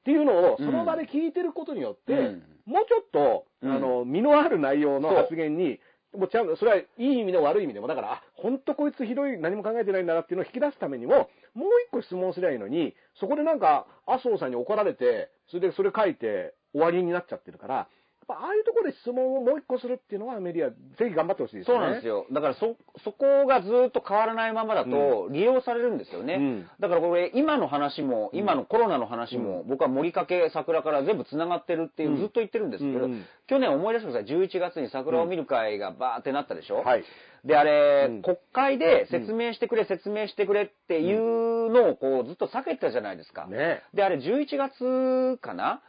[0.00, 2.42] っていうのをうんその場で聞いてることによって、うん。
[2.66, 3.72] もうちょっと、うん。
[3.72, 5.80] あの、身のある内容の発言に、
[6.18, 17.88] もちゃんと、それはいい意味でも悪い意味でも、だから、あ、本当こいつひどい、何も考えてないんだなっていうのを引き出すためにも、もう一個質問すりゃいいのに、そこでなんか、麻生さんに怒られて、それでそれ書いて終わりになっちゃってるから、
[18.28, 21.74] ぱああいうところで質問をもう一個するっていうのはメディア、ぜひ頑張ってほしいですね。
[21.74, 22.26] そうなんですよ。
[22.30, 26.34] だからそ、そこがずっと変わらないままだと利用されるんですよね。
[26.34, 26.70] うん。
[26.78, 32.16] だからこれ、今の話も、今のコロナの話も、僕は森かけ桜から全部繋がってるっていう、うん。
[32.18, 33.24] ずっと言ってるんですけど、うん。
[33.46, 34.36] 去年思い出してください。
[34.36, 37.04] 11月に桜を見る会がバーってなったでしょ、はい。
[37.44, 38.22] で、あれ、うん。
[38.22, 43.46] 国会で説明してくれ、説明してくれっていうのをこうずっと避けてたじゃないですか。
[43.46, 43.82] ね。
[43.94, 45.80] で、あれ11月かな？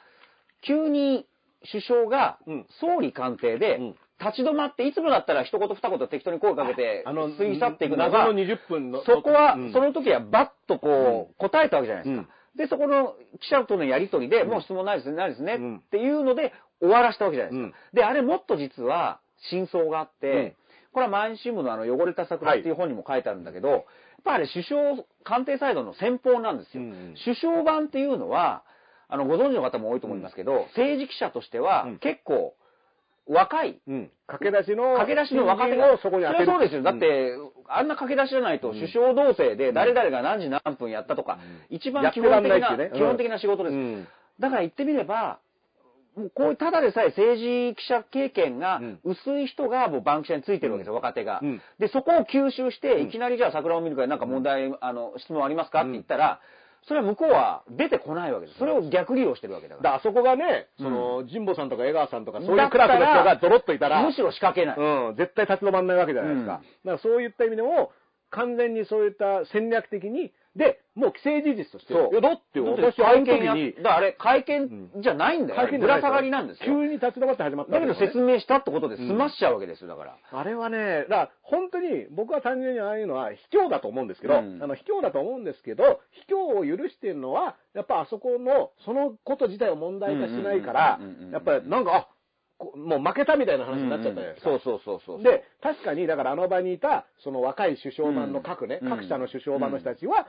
[0.61, 1.25] 急に
[1.71, 2.65] 首相がうん。
[2.79, 3.95] 総理官邸でうん。
[4.19, 9.01] 立ち止まって、いつもだったら一言二言適当に声かけてあの、過ぎ去っていくのの20分の。
[9.05, 9.71] そこは、うん。
[9.71, 12.21] その時はバッとこう、答えたわけじゃないですか。
[12.21, 12.57] うん。
[12.57, 14.49] で、そこの記者とのやりとりで、うん。
[14.49, 15.77] もう質問ないですね、ないですね、うん。
[15.77, 16.51] っていうので
[16.81, 17.77] 終わらしたわけじゃないですか。
[17.77, 17.95] うん。
[17.95, 20.53] で、あれもっと実は真相があって、うん。
[20.91, 23.83] これは毎日新聞のあの汚れた桜っていう本にも書いてあるんだけど、やっ
[24.25, 24.81] ぱあれ首相
[25.23, 26.83] 官邸サイドの先方なんですよ。
[26.83, 27.15] うん。
[27.23, 28.63] 首相版っていうのは、
[29.09, 31.97] あの、ご存知の方も多いと思いますけど、政治記者としてはうん。
[31.99, 32.55] 結構
[33.27, 34.11] 若い、うん。
[34.27, 36.45] 駆け出しの、駆け出しの若手が、をそこに当てる。
[36.45, 36.81] そうですよ。
[36.81, 37.33] だって、
[37.67, 38.73] あんな駆け出しじゃないと、うん。
[38.73, 41.37] 首相同棲で誰々が何時何分やったとか、
[41.69, 43.73] 一番基本的な、基本的な仕事です。
[43.73, 44.07] うん。
[44.39, 45.39] だから言ってみれば、
[46.15, 48.99] もうこういうただでさえ政治記者経験がうん。
[49.03, 51.39] 薄い人がもうバンキシャについてるわけですよ、若手が。
[51.43, 51.61] うん。
[51.77, 53.07] で、そこを吸収して、うん。
[53.09, 56.41] いきなりじゃあ桜を見るからなんか問題、あの、質問ありますかって言ったら、
[56.87, 58.59] それは向こうは出てこないわけです。
[58.59, 59.91] それを逆利用してるわけだから。
[59.95, 64.77] だからあそこがね、うんその、神保さんとか江川さんとか、そういうクラスの人がドロッといたら、むしろ仕掛けない。
[64.77, 66.53] うん、絶対立ち止まんないわけじゃないですか。
[66.53, 67.91] うんだからそういった意味でも、
[68.31, 75.61] 完全にそういった戦略的に、で、もう既成事実として、そういやだって私会う時会見や、にだ、からあれ、会見じゃないんだよ。
[75.61, 76.65] 会見ぶら下がりなんですよ。
[76.65, 80.17] 急に立ち止まって始まっただけど説明したってことで済ましちゃうわけですよ、だから。
[80.29, 90.99] あれはね、だから本当に僕は単純にああいうのは卑怯だと思うんですけど、うんあの卑怯だと思うんですけど、卑怯を許してるのは、やっぱあそこの、そのこと自体を問題化しないから
[91.31, 92.07] やっぱりなんか、あ
[92.59, 94.49] こもう負けたみたいな話になっちゃったじゃないですか。
[94.49, 95.23] そうそうそうそう。
[95.23, 100.27] で、確かに、だからあの場にいた、その若い首相版の各ね、うん各社の首相版の人たちは、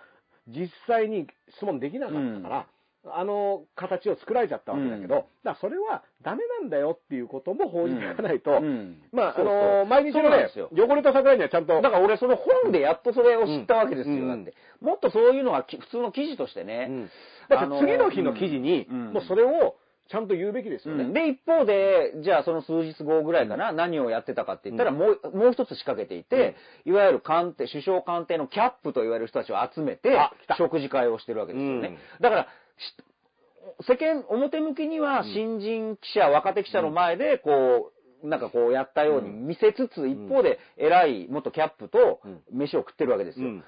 [0.48, 1.26] 実際に
[1.56, 2.66] 質問できなかったから、
[3.12, 5.20] あの形を作られちゃったわけだけど、うん。
[5.20, 9.00] だからそれはダメなんだよっていうことも報じていかないと、うん。
[9.12, 9.54] まあ、あそうそう。
[9.54, 14.28] の、毎日のねなんですよ、汚れた桜にはちゃんと、だから俺その本でやっとそれを知ったわけですよ、うん。
[14.28, 14.54] だって。
[14.80, 16.86] もっとそういうのがき普通の記事としてね。
[16.90, 17.10] うん。
[17.48, 19.12] だって次の日の記事に、うん。
[19.12, 19.76] もうそれを
[20.10, 21.04] ちゃんと言うべきですよね。
[21.04, 21.12] うん。
[21.12, 24.98] で、一方で、じゃあその数日後ぐらいかな、何をやってたかって言ったら、うん。
[24.98, 30.18] もう、もう一つ仕掛けていて、いわゆる官邸、首相官邸のキャップと言われる人たちを集めて
[30.58, 31.88] 食事会をしてるわけですよね。
[31.88, 31.98] うん。
[32.20, 37.92] だから、し世間、表向きには新人記者、若手記者の前で、こ
[38.24, 42.40] う、なんかこうやったように見せつつ、一方で偉い元キャップとうん。
[42.50, 43.46] 飯を食ってるわけですよ。
[43.46, 43.64] うん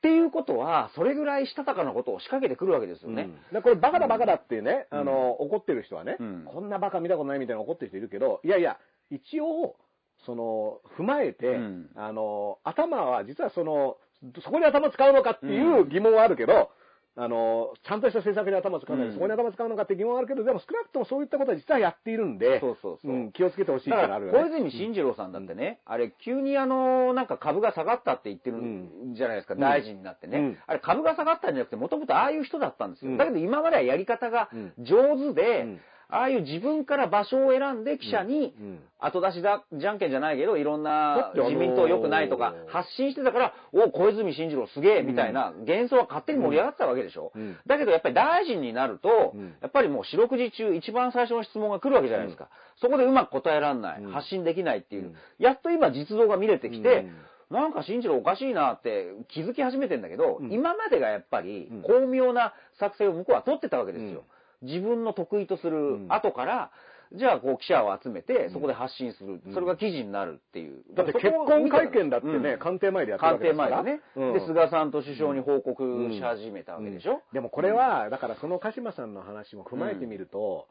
[0.00, 3.24] っていうことは、それぐらいしたたかなことを仕掛けてくるわけですよね。
[3.24, 3.54] うん。
[3.54, 4.98] でこれバカだバカだっていうね、うん。
[5.00, 6.44] あの、怒ってる人はね、うん。
[6.46, 8.78] こんなバカ見たことないみたいな怒ってる人いるけど、いやいや、
[9.10, 9.76] 一応、
[10.24, 11.90] その、踏まえて、うん。
[11.96, 13.98] あの、頭は実はその、
[14.42, 16.70] そこに頭使うのかっていう疑問はあるけど、
[17.16, 19.14] あの、ちゃんとした政策で頭使うのに、うん。
[19.14, 23.12] そこに頭使うのかって疑問はあるけど、でも少なくともそういったことは実はやっているんで、そうそうそう。
[23.12, 24.38] うん気をつけてほしいってあるよね。
[24.38, 29.60] 小泉進次郎さんだってね、あれ、急にあの、なんか株が下がったって言ってるんじゃないですか、うん。
[29.60, 30.38] 大臣になってね。
[30.38, 30.58] うん。
[30.66, 33.10] あれ、株が下がったんじゃなくて、もともとああいう人だったんですよ。
[33.10, 33.16] うん。
[33.16, 34.72] だけど今まではやり方がうん。
[34.78, 35.80] 上手で、うん
[36.12, 38.54] ああいう自分から場所を選んで記者に
[38.98, 47.32] 後出しだ、じゃんけんじゃないけど、いろんな自民党良くないとか発信してたから、お小泉進次郎すげえみたいな幻想は勝手に盛り上がってたわけでしょ。
[47.34, 47.56] うん。
[47.66, 49.54] だけどやっぱり大臣になると、うん。
[49.60, 52.48] やっぱりもう四六時中一番最初の質問が来るわけじゃないですか。
[52.80, 54.12] そこでうまく答えられない、うん。
[54.12, 55.14] 発信できないっていう、うん。
[55.38, 57.06] やっと今実像が見れてきて、
[57.50, 57.56] うん。
[57.56, 60.52] なんか進次郎おかしいなって気づき始めてんだけど、うん。
[60.52, 61.82] 今までがやっぱりうん。
[61.82, 64.24] 巧妙な作戦を向こうは取ってたわけですよ。
[64.62, 66.06] 自分の得意とするん。
[66.08, 66.70] 後から、
[67.12, 68.50] じゃあこう記者を集めて、ん。
[68.52, 69.40] そこで発信する。
[69.44, 69.52] うん。
[69.52, 70.84] それが記事になるっていう。
[70.94, 72.58] だって結婚会見だってね、うん。
[72.58, 73.52] 官邸前でやってるわ官邸。
[73.52, 74.32] 前でね、うん。
[74.34, 77.18] で、菅さんと首相に報告し始めたわけでしょ、うん。
[77.32, 80.68] でもこれは、だからその鹿島さんの話も踏まえてみると、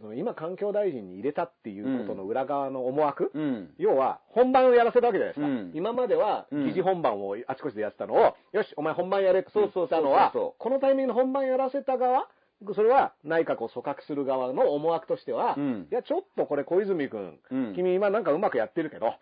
[0.00, 3.74] その今環境大臣に入れたっていうことの裏側の思惑、うん。
[3.76, 5.46] 要は本番をやらせたわけじゃないですか。
[5.46, 5.72] うん。
[5.74, 6.66] 今まではうん。
[6.68, 12.26] 疑似本番をあちこちでやってたのを、よし、お前本番やれって言ったのはこのタイミングの本番やらせた側、
[12.74, 15.88] それは内閣を組閣する側の思惑としては、うん。
[15.90, 17.74] いや、ちょっとこれ小泉君、うん。
[17.74, 19.14] 君今なんかうまくやってるけど、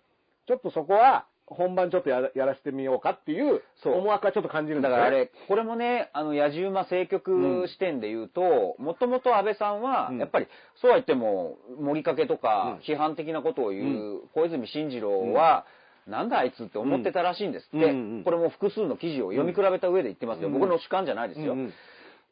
[0.47, 4.82] ちょっとそこは本番ちょっとやらやらせてみようかっていう思惑はちょっと感じるん。
[4.82, 10.47] だからあれ、これもね、あの、野じ馬政局視点で言うと、もともと安倍さんはうん、やっぱり、
[10.80, 15.66] そうは言っても、盛りかけとかうん、批判的なことを言う、小泉進次郎は、
[16.07, 17.78] なんだあいつって思ってたらしいんですって、
[18.24, 20.49] これも複数の記事を読み比べた上で言ってますよ。
[20.49, 21.57] うん僕の主観じゃないですよ。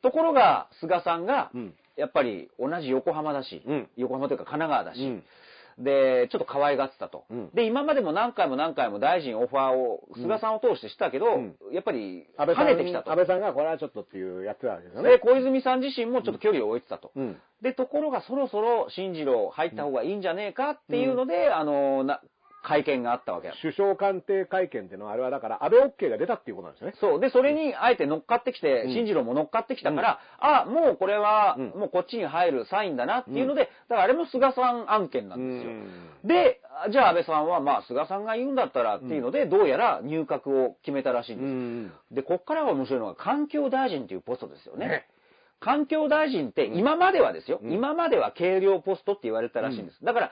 [0.03, 5.25] ところが、菅さんがうん、やっぱり同じ横浜だし、うん横浜というか神奈川だし、うん
[5.79, 7.25] で、ちょっと可愛がってたと。
[7.31, 13.17] うんで、今までも何回も何回も大臣オファーを菅さんを通してしたけど、うんやっぱり跳ねてきたと安。
[13.17, 15.11] 倍さんがこれはちょっとっていうやってたわけですよね。
[15.11, 17.13] で、小泉さん自身もちょっと距離を置いてたと。
[17.15, 22.21] うんで、ところがそろそろ進次郎入った方がいいんじゃねえかっていうので、あの、な、
[22.69, 23.51] 会見があったわけ。
[23.63, 26.95] 首相官邸会見っていうのは、あれはだから、安倍 OK が出たっていうことなんですよね。
[27.01, 27.21] そう。
[27.21, 35.71] で、それにあえて乗っかってきて、うん進次郎も乗っかってきたから、あ、もうこれは、うんもうこっちに入るサインだなっていうので、だからあれも菅さん案件なんですよ。
[35.71, 36.61] うんで、
[36.91, 41.51] じゃあ安倍さんは、まあ、菅さんが言うんだったらっていうので、どうやら入閣を決めたらしいんうです。
[42.13, 44.89] んで、こっからが面白いのが、環境大臣っていうポストですよね。
[44.89, 45.07] ね
[45.61, 50.05] 環境大臣って、今まではですよ、うん今までは軽量ポストって言われてたらしいんです。
[50.05, 50.31] だから、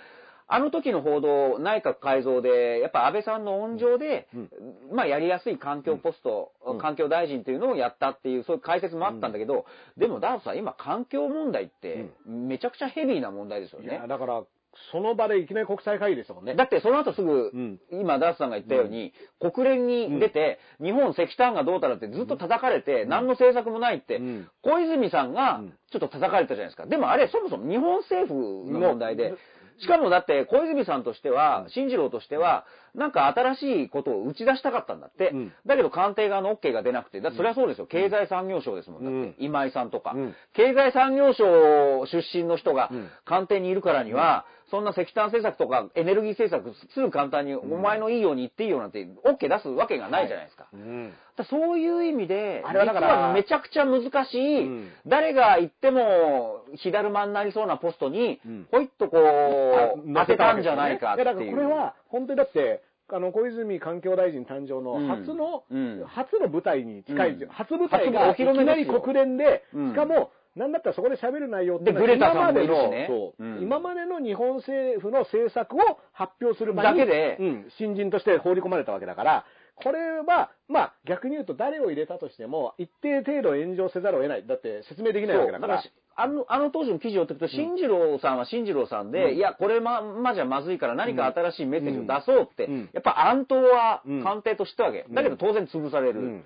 [0.48, 4.50] あの時の報道、内閣改造で、やっぱ安倍さんの温情で、うん
[4.92, 6.78] まあやりやすい環境ポスト、うん。
[6.78, 9.66] 環境大臣っていうのをやったっていう、そういう解説もあったんだけど、
[9.96, 13.86] でもダースさん、今環境問題って、めちゃくちゃヘビーな問題ですよね。
[13.86, 14.06] いや、。
[14.06, 14.44] だから、
[14.92, 16.54] その場でいきなり国際会議ですもんね。
[16.54, 17.80] だってその後すぐ、うん。
[17.90, 24.48] 今ダースさんが言ったように、国連に出て、日本石炭がどうたらってずっと叩かれて、何の政策もないって、うん。
[24.62, 25.74] 小泉さんがうん。
[25.90, 26.86] ちょっと叩かれたじゃないですか。
[26.86, 29.34] でもあれ、そもそも日本政府の問題で、
[29.78, 32.64] しかもだって小泉さんとしては、進次郎としては、
[32.94, 35.30] なんか新しいことを打ち出したかったんだって。
[35.30, 35.52] うん。
[35.66, 37.86] だけど官邸側の OK が出なくて、だってそれはそうですよ。
[37.86, 39.18] 経済産業省ですもん、だって。
[39.18, 39.34] うん。
[39.38, 40.34] 今井さんとか、うん。
[40.54, 43.08] 経済産業省出身の人がうん。
[43.24, 50.66] 官邸にいるからには、そんな石炭政策とかエネルギー政策すぐ簡単に、お前のいいように言っていいよなんて OK 出すわけがないじゃないですか。
[50.72, 51.12] うん。
[51.36, 54.88] だそういう意味で、あれはだからめちゃくちゃ難しい、うん。
[55.06, 58.66] 誰が行っても火だるまになりそうなポストに、うん。
[58.70, 61.26] ほいっとこう、当てたんじゃないかっていう。
[61.26, 65.06] やだからこれは、本当にだって、あの、小泉環境大臣誕生のうん。
[65.06, 66.04] 初の、うん。
[66.06, 67.48] 初の舞台に近い、うん。
[67.48, 69.90] 初舞台初がいきなり国連で、うん。
[69.90, 73.44] しかも、なんだったらそこで喋る内容ってのはでグレタさんもいるし今までのねそう。
[73.44, 75.78] うん今までの日本政府の政策を
[76.12, 79.44] 発表する場にだけでうん、新人として放り込まれたわけだから、
[79.76, 84.46] これは、まあ、逆に言うと誰を入れたとしても、一定程度炎上せざるを得ない。
[84.46, 85.82] だって説明できないわけだから。
[86.18, 89.36] あの、あの当時の記事を追っていくと、進次郎さんは進次郎さんで、うん。
[89.36, 92.90] いや、これま、まじゃまずいから何か新しいメッセージを出そうって、うん。
[92.94, 94.24] やっぱ暗闘はうん。
[94.24, 95.04] 官邸としてわけ。
[95.06, 96.44] うんだけど当然潰される。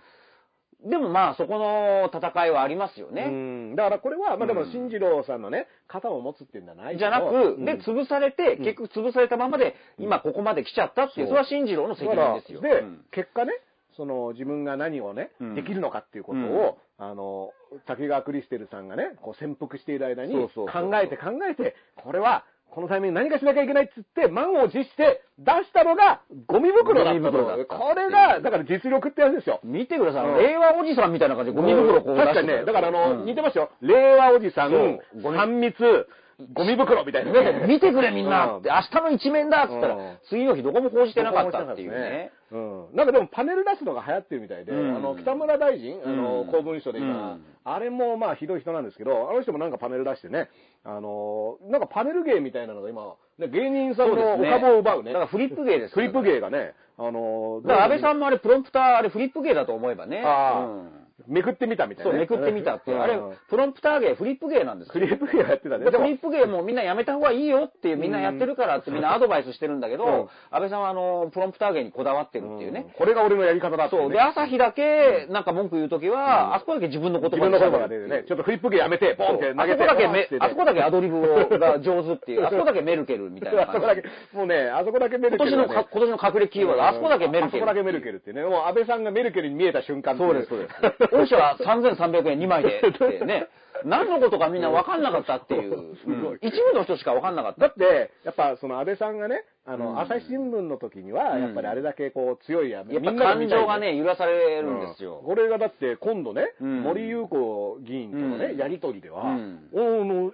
[0.84, 3.26] うんでもまあ、そこの戦いはありますようね。
[3.26, 3.76] ん。
[3.76, 4.72] だからこれは、まあでも、うん。
[4.72, 8.64] 進次郎さんのね、肩を持つっていうんじゃないじゃなく、うんで、潰されて、うん。
[8.64, 12.60] 結局潰されたままで、今ここまで来ちゃったっていう、それは進次郎の責任ですよ。
[12.60, 13.04] で、うん。
[13.10, 13.52] 結果ね、
[13.96, 15.54] その自分が何をね、うん。
[15.54, 17.52] できるのかっていうことを、あの、
[17.86, 20.66] 滝川クリステルさんがね、こう潜伏している間に考
[21.02, 27.64] えて考えて、これは、このタイミングで何かしなきゃいけないっつって、満を持して出したのが、ゴミ袋だったゴミ。
[27.66, 29.60] これが、だから実力ってやつですよ。
[29.64, 30.38] 見てください、うん。
[30.38, 32.34] 令和おじさんみたいな感じでゴミ袋こう出して。
[32.34, 33.24] 確かにね、だからあの、うん。
[33.26, 33.70] 似てますよ。
[33.80, 36.06] 令和おじさん、三密、
[36.52, 37.66] ゴミ袋みたいなね。
[37.66, 38.58] 見てくれみんな。
[38.58, 38.74] って、うん。
[38.74, 40.18] 明日の一面だっつったら、うん。
[40.28, 42.32] 次の日どこも報じてなかったっていうね。
[42.50, 42.86] うん。
[42.94, 44.96] なんかでもパネル出すのが流行ってるみたいで、うん。
[44.96, 46.46] あの、北村大臣、あの、うん。
[46.48, 47.44] 公文書で今、うん。
[47.64, 50.48] あれもまあひどい人なんですけど、あの人もなんかパネル出してね、
[50.84, 55.12] あの、なんかパネル芸みたいなのが今、ね芸人さんのお株を奪うね。
[55.12, 60.22] だからフリップ芸ですフリップ芸がね、あの、だから安倍さんんもあれプロンプター、あれフリップ芸だと思えばね。
[60.24, 60.66] あー。
[60.66, 62.24] うんめくってみたみたいそう、なね。
[62.24, 62.94] めくってみたって。
[62.94, 64.92] あれうん、プロンプター芸、フリップ芸なんですよ。
[64.94, 65.90] フリップ芸やってたね。
[65.90, 72.84] でフリップ芸もみんなやめた方がいいよっていう、みんなやってるからってみんなアドバイスしてるんだけど、うん安倍さんはあの、プロンプター芸にこだわってるっていうね。
[72.86, 74.12] うんこれが俺のやり方だってねそう。
[74.12, 79.82] で、朝日だけ、なんか文句言うときは、あそこだけ自分の言葉自分の言葉が出てね、ちょっとフリップ芸やめて、ポンって投あげて。
[79.82, 85.64] そこだけめあそこだけアドリブをが上手っていう、あそこだけメルケルみたいな感じあそこだけ。、もうね、あそこだけメルケルがね。
[85.64, 87.64] 今年のか、今年の隠れキーワード、あそこだけメルケル。
[87.64, 88.42] あそこだけメルケルってね。
[88.42, 90.74] もう安倍さんがメルケルに見えた瞬間そうです、そうです。
[91.12, 93.48] 御社は3300円2枚でってね、
[93.84, 95.96] 何のことかみんな分かんなかったっていう、
[96.42, 97.60] 一部の人しか分かんなかった。
[97.60, 97.66] だ。
[97.68, 100.00] って、やっぱその安倍さんがね、あの、うん。
[100.00, 101.42] 朝日新聞の時には、うん。
[101.42, 105.18] やっぱりあれだけこう強いややっぱ感情がね、揺らされるんですよ。
[105.20, 105.26] うん。
[105.26, 106.82] これがだって今度ね、うん。
[106.82, 108.58] 森裕子議員とのね、うん。
[108.58, 109.68] やりとりでは、うん。
[109.72, 110.32] おあの、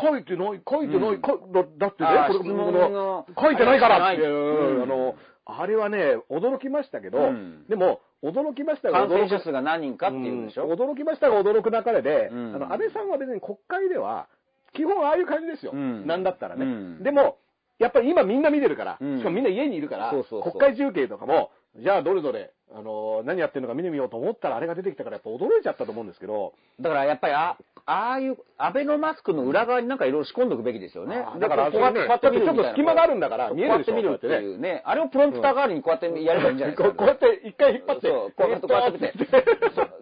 [0.00, 4.82] 書いてない、書いてない、だだってねこれの書いてないからっていう、うん。
[4.82, 7.64] あの、あれはね、驚きましたけど、うん。
[7.68, 10.64] でも、驚きましたが感染驚く者数が何人かっていうんでしょ？
[10.64, 14.26] うん驚きましたが驚く中で、うんあの、安倍さんは別に国会では、
[14.74, 15.72] 基本ああいう感じですよ。
[15.72, 16.64] うんなんだったらね。
[16.64, 17.38] うんでも、
[17.78, 27.56] やっぱり今みんな見てるから、うんしかもみんな家にいるから、そうそうそう国会中継とかも、じゃあどれぞれ、あの、何やってるのか見てみようと思ったらあれが出てきたからやっぱ驚いちゃったと思うんですけど、だからやっぱりあ、
[27.86, 31.24] ああいう、アベノマスクの裏側になんかいろいろ仕込んでおくべきですよね。
[31.40, 34.82] だからこうやってこうやってちょっと隙間があるんだから見えるでしょこうやって見るっていうね。
[34.84, 36.92] あれをプロンプター代わりにこうやってやればいいんじゃないですか。
[36.96, 38.98] こうやって一回引っ張って、そう、こうやって、こうやって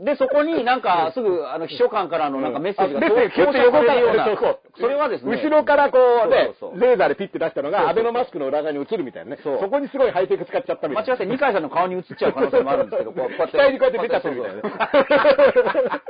[0.01, 3.95] で、そこになんか、 すぐ、あの、秘書官からのなんかメッセージがあメッセー横から。
[3.95, 4.27] ような。
[4.79, 9.39] それはですね、後ろからこうねレーザーでピッて出したのが、アベノマスクの裏側に映るみたいなね。
[9.43, 11.13] そこにすごいハイテク使っちゃったみたいな。
[11.13, 13.59] 間違って二階さんの顔に映っちゃう可能性もあるんですけど、こうこうやって。
[13.59, 16.01] 額にこうやって出ちゃってるみたいなね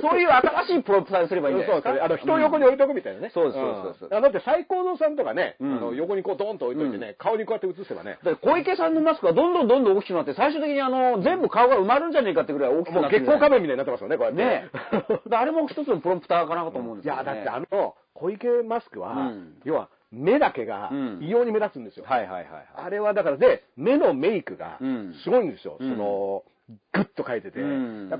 [0.00, 1.90] そういう新しいプロンプターにすればいいんじゃないですか？
[1.90, 3.30] そうそうあの、人を横に置いとくみたいなね。
[3.34, 8.18] そうですそうですだって最高堂さんとかね、うんあの、横にこうドーンと置いといてね、顔にこうやって映せばね。
[8.42, 13.24] 小池さんのマスクがどんどんどんどん大きくなって、最終的にあの、全部顔が埋まるんじゃねえかってぐらい大きくもうなってる。
[13.24, 14.38] 月光仮面みたいになってますよね、こうやって。
[14.42, 14.68] ね
[15.36, 17.44] あれも一つのプロンプターかなと思うんですいや、けど、ね。
[17.44, 22.04] だってあの、小池マスクは、うん要は、目だけがうん異様に目立つんですよ。
[22.06, 22.66] はいはいはいはい。
[22.76, 25.76] あれはだからで、目のメイクがうんすごいんですよ。
[25.78, 26.44] うんその、
[26.92, 27.60] グッと描いてて。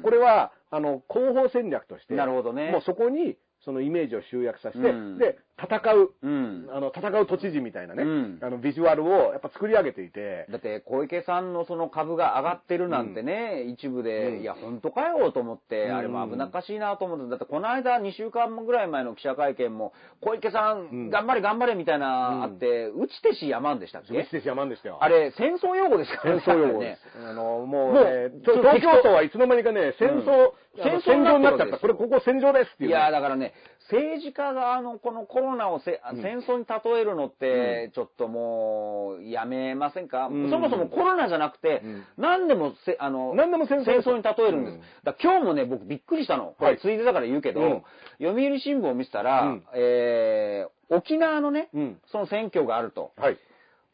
[0.03, 6.69] これは、あの、広報戦略として、なるほどねもうそこに、そのイメージを集約させて、うんで、戦う、うん。
[6.73, 8.39] あの、戦う都知事みたいなね、うん。
[8.41, 14.43] あの、ビジュアルをやっぱ作り上げていて、だって小池さんのその株が上がってるなんてね、一部で、うん。
[14.43, 15.97] いや、本当かよと思って、うん。
[15.97, 21.11] あれも危なっかしいなと思って、だってこの間2週間ぐらい前の記者会見も、小池さん、うん。
[21.11, 22.43] 頑張れ頑張れみたいな、うん。
[22.45, 24.09] あって、打ち手し山んでしたっけ？
[24.09, 24.99] すごいして山んですよ。
[25.01, 26.79] あれ、戦争用語ですから戦争用語。
[26.81, 26.99] で ね。
[27.03, 27.29] す。
[27.29, 31.79] あの、もう、ね、東京都はいつの間にかね、戦争、戦戦争になっ場になってちゃった。
[31.79, 32.91] これ、ここ戦場ですっていう。
[32.91, 33.53] ね、いや、だからね、
[33.91, 36.23] 政治家があの、このコロナをせ、うん。
[36.23, 40.51] 戦争に例えるのって、ちょっともう、やめませんか、うん。
[40.51, 42.05] そもそもコロナじゃなくて、うん。
[42.19, 44.17] 何でもせ、あの、何でも戦争。
[44.17, 44.75] に例えるんです。
[44.75, 44.81] うん。
[45.05, 46.55] だ今日もね、僕びっくりしたの。
[46.59, 46.75] こはい。
[46.75, 47.83] れついでだから言うけど、うん。
[48.21, 49.65] 読売新聞を見てたら、うん。
[49.75, 52.01] えー、沖縄のね、うん。
[52.13, 53.13] その選挙があると。
[53.17, 53.39] はい。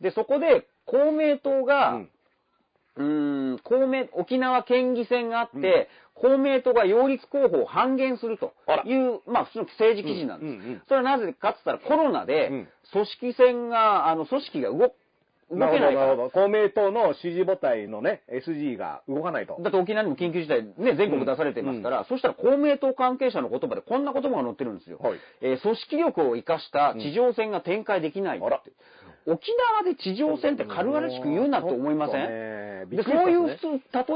[0.01, 2.01] で、そこで公明党が、
[2.97, 8.53] うんうーん、公明、沖縄県議選があって、公明党が擁立候補を半減すると
[8.85, 10.49] いう、まあ普通の政治記事なんです。
[10.49, 14.93] うんうんうんそれはなぜかって言ったらコロナでうん組織戦が、あの、組織が動、動
[15.51, 16.17] けないから。
[16.31, 19.57] 公明党の支持母体のね、SG が動かないと。
[19.61, 24.99] だって沖縄にも緊急事態ね、全国出されてますから、そしたら公明党関係者の言葉でこんな言葉が載ってるんですよ。
[24.99, 28.73] はいえー組織力を生かした地上戦が展開できないって。
[29.27, 33.59] 沖縄で地上戦って軽々しく言うなって思いません、んでそういう例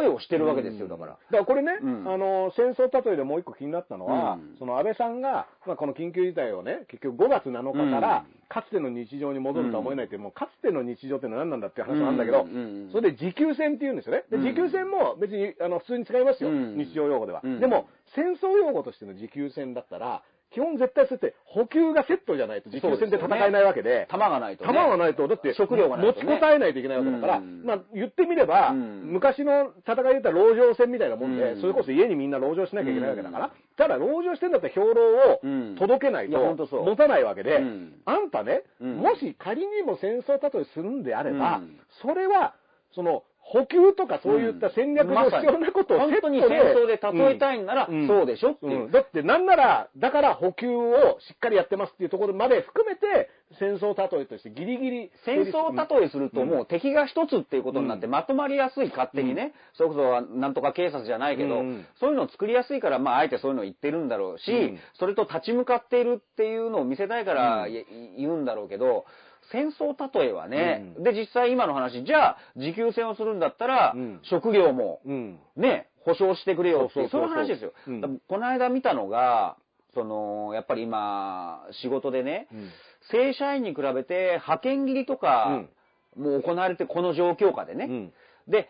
[0.05, 1.13] えをしてるわけですよ、だから。
[1.13, 2.13] だからこれね、うん。
[2.13, 4.57] あの、戦争例えでもう一個気になったのは、うん。
[4.59, 12.47] その安倍さんが、まあ、この緊急事態をね、結局5月7日から、かつての日常に戻るとは思えないっていう、もうかつての日常ってのは何なんだっていう話なんだけど、
[12.93, 14.25] それで持久戦って言うんですよね。
[14.31, 14.43] で、うん。
[14.45, 16.77] 持久戦も別にあの普通に使いますよ、うん。
[16.77, 17.41] 日常用語では。
[17.43, 17.61] うん。
[17.61, 24.73] でも、戦争用語としての持久戦だったら、基本絶対そうやって補給がセットじゃないと持久戦って戦えないわけで、弾がないと、ね。
[24.73, 26.25] 弾がないと、だって、食料がないとね。
[26.25, 27.65] 持ちこたえないといけないわけだから、うん。
[27.65, 29.13] まあ、言ってみれば、うん。
[29.13, 31.61] 昔の戦いで言ったら籠城戦みたいなもんで、うん。
[31.61, 35.01] それこそ家にみんな籠城しなきゃいけないわけだから、ただ籠城してんだったら兵糧
[35.43, 37.95] うんを届けないと持たないわけで、うん。
[38.07, 38.97] あんたね、うん。
[38.97, 41.79] もし仮にも戦争例えするんであれば、うん。
[42.01, 42.55] それは、
[42.95, 48.07] その、補給とかそういった戦略の必要なことをセットで、本当に戦争で例えたいんなら、うん。
[48.07, 48.85] そうでしょっていう。
[48.85, 48.91] うん。
[48.91, 55.11] だってなんなら、だから補給をしっかりやってますっていうところまで含めて、戦争例えとしてギリギリ。
[55.25, 61.87] 戦争例えするともう敵が一つっていうことになってまとまりやすい勝手にね、それこそなんとか警察じゃないけど、うん。
[62.01, 64.79] そういうのを作りやすいから、まああえてそういうのを言ってるんだろうし、うん。
[64.99, 67.87] それと立ち向かっているっていうのを見せたいからい
[68.19, 69.07] 言うんだろうけど、
[69.51, 71.03] 戦争例えはね、うん。
[71.05, 74.21] で実際今の話、じゃあ持久戦をするんだったら、うん。
[74.25, 75.39] 食料もうん。
[75.57, 77.73] ね、保証してくれよっていう、そういう話ですよ。
[78.29, 79.57] この間見たのが、
[79.95, 82.71] その、やっぱり今、仕事でね、うん。
[83.11, 85.65] 正社員に比べて派遣切りとか、
[86.17, 87.87] もう行われてこの状況下でね。
[87.87, 88.13] うん。
[88.49, 88.69] で、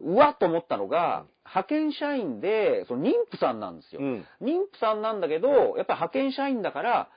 [0.00, 4.00] うわっと思ったのが、派遣社員で、その妊婦さんなんですよ。
[4.00, 4.26] うん。
[4.42, 7.08] 妊婦さんなんだけど、やっぱり派遣社員だから、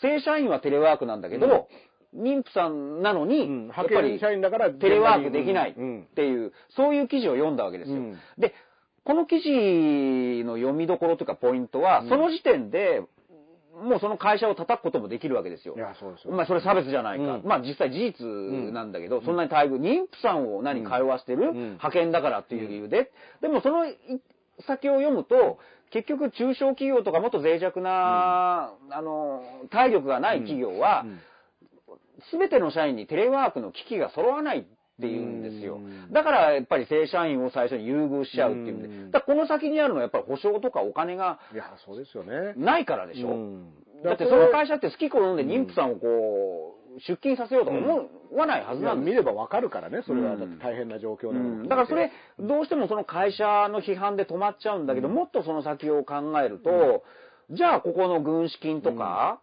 [0.00, 1.68] 正社員はテレワークなんだけど、
[2.14, 7.96] 妊婦さんなのに、うんやっぱり派遣社員だからテレワークできないっうんていう、そういう記事を読んだわけですよ。
[7.96, 8.18] うん。
[8.38, 8.54] で、
[9.04, 12.08] この記事の読みどころというかポイントは、うん。
[12.08, 13.02] その時点で、
[13.82, 15.74] もうその会社を叩くこともできるわけですよ。
[15.76, 15.78] い。
[15.78, 16.28] や、そうです。
[16.28, 16.34] よ。
[16.34, 17.36] まあそれ差別じゃないか。
[17.36, 17.42] うん。
[17.44, 21.54] まあ実際事実なんだけど、そんなに待遇、妊婦さんを何通わしてる、うん。
[21.54, 23.10] 派遣だからっていう理由で。
[23.40, 23.96] でもそのい
[24.66, 25.58] 先を読むと、
[25.90, 31.20] 結局中小企業とかもっと脆弱な、あの、体力がない企業はう、ん
[32.30, 34.64] すべての社員にテレワークの機器が揃わないっ
[35.00, 36.12] ていうんですようん。
[36.12, 38.88] だからやっぱり正社員を最初に優遇しちゃうっていうんで。
[38.88, 42.54] うんだこの先にあるのはやっぱり保証とかお金がいや、そうですよね。
[42.56, 43.28] ないからでしょ。
[43.28, 43.72] うん
[44.04, 49.10] だってその会社って好き好んで妊婦さんをこう、出勤させようとか思わないはずなんで。
[49.10, 50.34] 見ればわかるからね、それは。
[50.34, 57.04] うんだって大変な状況うなのんだからそれ、どうしてもその会社の批判で止まっちゃうんだけど、もっとその先を考えると、
[57.50, 59.40] じゃあここの軍資金とか、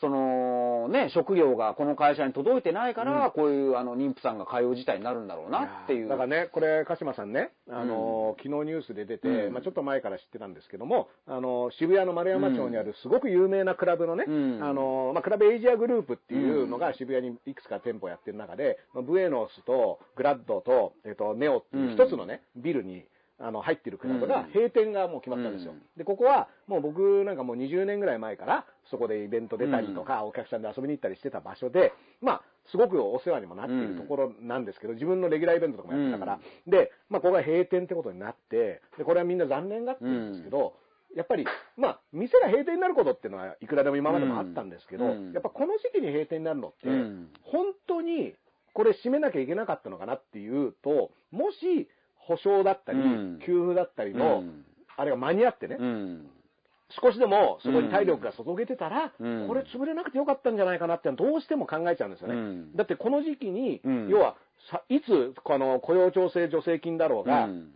[0.00, 6.08] そのね、食料がこの会社に届いてないから、こういうあの妊婦さんが通う事態になるんだろうなっていう。
[6.08, 9.52] だからね、これ、鹿島さんね、あの、昨日ニュースで出て、うん。
[9.52, 14.64] まあちょっと前から知ってたんですけども、あの、渋谷の丸山町にあるすごく有名なクラブのね、うん。
[14.64, 23.04] あの、まあクラブエイジアグループっていうのが渋谷にいくつか店舗やってる中で、まあブエノスとグラッドと、えっと、ネオっていう一つのね、ビルに、
[23.40, 25.72] あの、入ってるクラブがうん閉店がもう決まったんですよ。
[25.72, 40.74] うんで、ここはもう僕なんかもう20年ぐらい前から、そこでイベント出たりとか、お客さんで遊びに行ったりしてた場所で、まあ、すごくお世話にもなっているところなんですけど、自分のレギュラーイベントとかもやってたから、で、まあ、ここが閉店ってことになって、で、これはみんな残念がってるんですけど、
[41.16, 41.44] やっぱり、
[41.76, 45.32] まあ、店が閉店になることっていうのはいくらでも今までもあったんですけど、うん。
[45.32, 47.28] やっぱこの時期に閉店になるのって、うん。
[47.42, 48.34] 本当に
[48.72, 51.88] これ閉めなきゃいけなかったのかなっていうと、もし
[52.30, 53.38] 保証だったり、うん。
[53.44, 54.64] 給付だったりの、うん。
[54.96, 56.26] あれが間に合ってね、うん。
[57.02, 59.48] 少しでもそこに体力が注げてたら、うん。
[59.48, 62.34] これ潰れなくてよかったんじゃないかなってどうしても考えちゃうんですよね。
[62.34, 62.76] うん。
[62.76, 64.08] だってこの時期に、うん。
[64.08, 64.36] 要は
[64.70, 67.72] さ、いつこの雇用調整助成金だろうが、うん。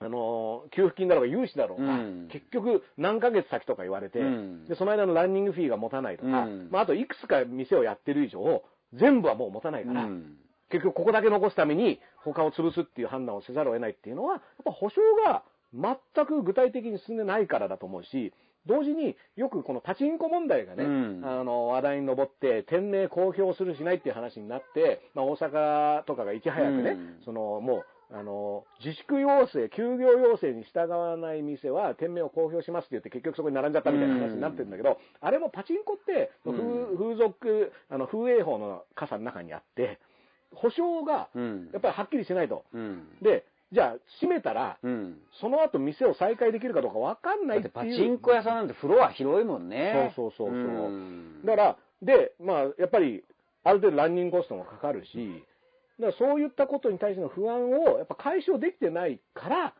[0.00, 2.28] あのー給付金だろうが融資だろうが、うん。
[2.32, 4.64] 結局何ヶ月先とか言われて、うん。
[4.66, 6.68] でその間のランニングフィーが持たないとか、うん。
[6.70, 8.62] まあ、あといくつか店をやってる以上、
[8.94, 10.36] 全部はもう持たないから、うん
[10.70, 15.42] 結局ここだけ残すために他を潰すっていう判断をせざるを得ないっていうのは、やっぱ保証が
[15.74, 18.32] 全く具体的に進んでないからだと思うし、
[18.66, 21.22] 同時によくこのパチンコ問題がね、うん。
[21.24, 27.16] あの話題に上って、店名公表するしないっていう話になって、まあ、大阪とかがいち早くね、うん。
[27.24, 36.96] そのもう、あの、自粛要請、休業要請に従わない店は店名を公表しますって言って結局そこに並んじゃったみたいな話になってるんだけど、あれもパチンコって、うん。
[36.96, 39.98] 風風俗、あの、風営法の傘の中にあって、
[40.54, 42.64] 保証がうんやっぱりはっきりしないと。
[42.72, 43.08] うん。
[43.22, 45.16] で、じゃあ閉めたら、うん。
[45.40, 47.90] その後店を再開できるかどうかわかんないってていう。
[47.92, 50.12] パチンコ屋さんなんてフロア広いもんね。
[50.16, 53.24] そうそうそうそううんだから、で、まあ、やっぱり、
[53.64, 55.44] ある程度ランニングコストもかかるし、
[56.00, 59.74] だからそういったことに対しての不安を、やっぱ解消できてないから、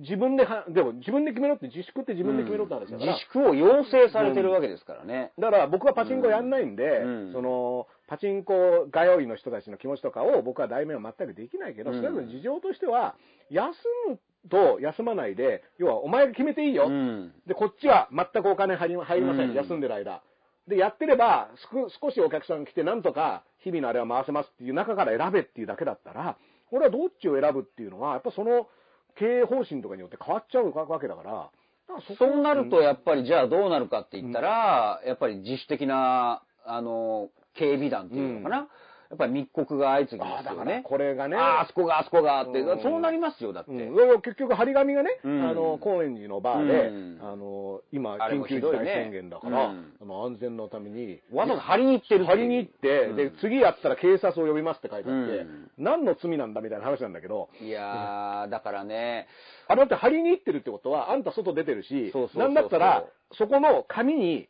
[0.00, 5.32] 自分では、でも自分で決めろって、自粛って自分で決めろって話だから、自粛を要請されてるわけですからね。
[5.38, 13.14] だから僕はパチンコやんないんで、うんその、パチンコ通いの人たちの気持ちとかを僕は代弁は全くできないけど、うん少なくとも事情としては、
[13.48, 13.72] 休
[14.06, 14.18] む
[14.50, 16.88] と休まないで、要はお前が決めていいよ。
[16.88, 17.32] うん。
[17.46, 20.22] で、こっちは全くお金入りません、うん休んでる間。
[20.68, 21.48] で、やってれば、
[22.02, 26.36] 少しお客さん来て、なんとか日々のあれは回せますっていう中から選べっていうだけだったら、
[26.70, 28.68] 俺はどっちを選ぶっていうのは、やっぱその
[29.16, 31.50] 経営方針とかによって変わっちゃうわけだから、
[32.06, 38.68] そこそうなると、やっぱりじゃあどうなるかって言ったら、やっぱり自主的な、あの、警備団っていうのかな？
[39.14, 40.82] っぱり密告が相次ぎますよね。
[40.86, 41.36] これがね。
[41.36, 42.82] ああ、あそこがあそこがって、うん。
[42.82, 43.70] そうなりますよ、だって。
[43.70, 45.50] 結局、張り紙がね、うん。
[45.50, 47.18] あの、高円寺のバーで、うん。
[47.20, 49.92] あの、今、緊急事態宣言だから、うん。
[50.00, 53.16] あの安全のために、わざわざ張りに行ってる張りに行って、うん。
[53.16, 55.70] で、次やったら警察を呼びますって書いてあって、うん。
[55.76, 59.26] 何の罪なんだみたいな話なんだけど、いやー、だからね、
[59.68, 64.48] あれだって張りに行ってるってことは、あんた外出てるし、なんだったら、そこの紙に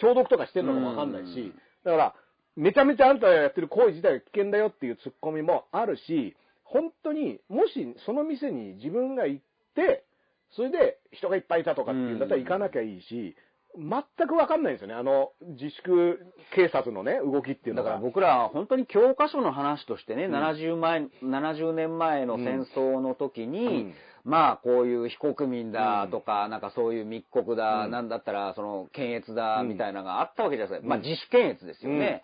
[0.00, 1.52] 消毒とかしてるのかもわかんないし、
[1.84, 2.14] だから、
[2.56, 9.44] めちゃめちゃあんたがやってる行為自体が危険だよっていうツッコミもあるし、本当に、もしその店に自分が行っ
[9.74, 10.04] て、
[10.52, 13.36] それで人がいっぱいいたとかっていうんだったら行かなきゃいいし、
[13.76, 14.94] 全くわかんないんですよね。
[14.94, 16.18] あの、自粛
[16.54, 17.90] 警察のね、動きっていうのが。
[17.90, 23.94] だから僕らは本当に教科書の話としてね、うん 70, 前70年前の戦争の時に、うん
[24.24, 27.90] まあこういう非国民だとか、なんかそういう密告だ、うん。
[27.90, 29.68] なんだったらその検閲だうん。
[29.68, 30.84] みたいなのがあったわけじゃないですか。
[30.84, 30.88] うん。
[30.88, 32.22] まあ自主検閲ですよね。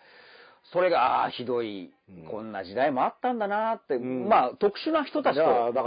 [0.73, 2.25] それが、ああ、ひどい、うん。
[2.25, 4.27] こんな時代もあったんだなって、ん。
[4.27, 5.83] まあ特殊な人たちと思っちゃっ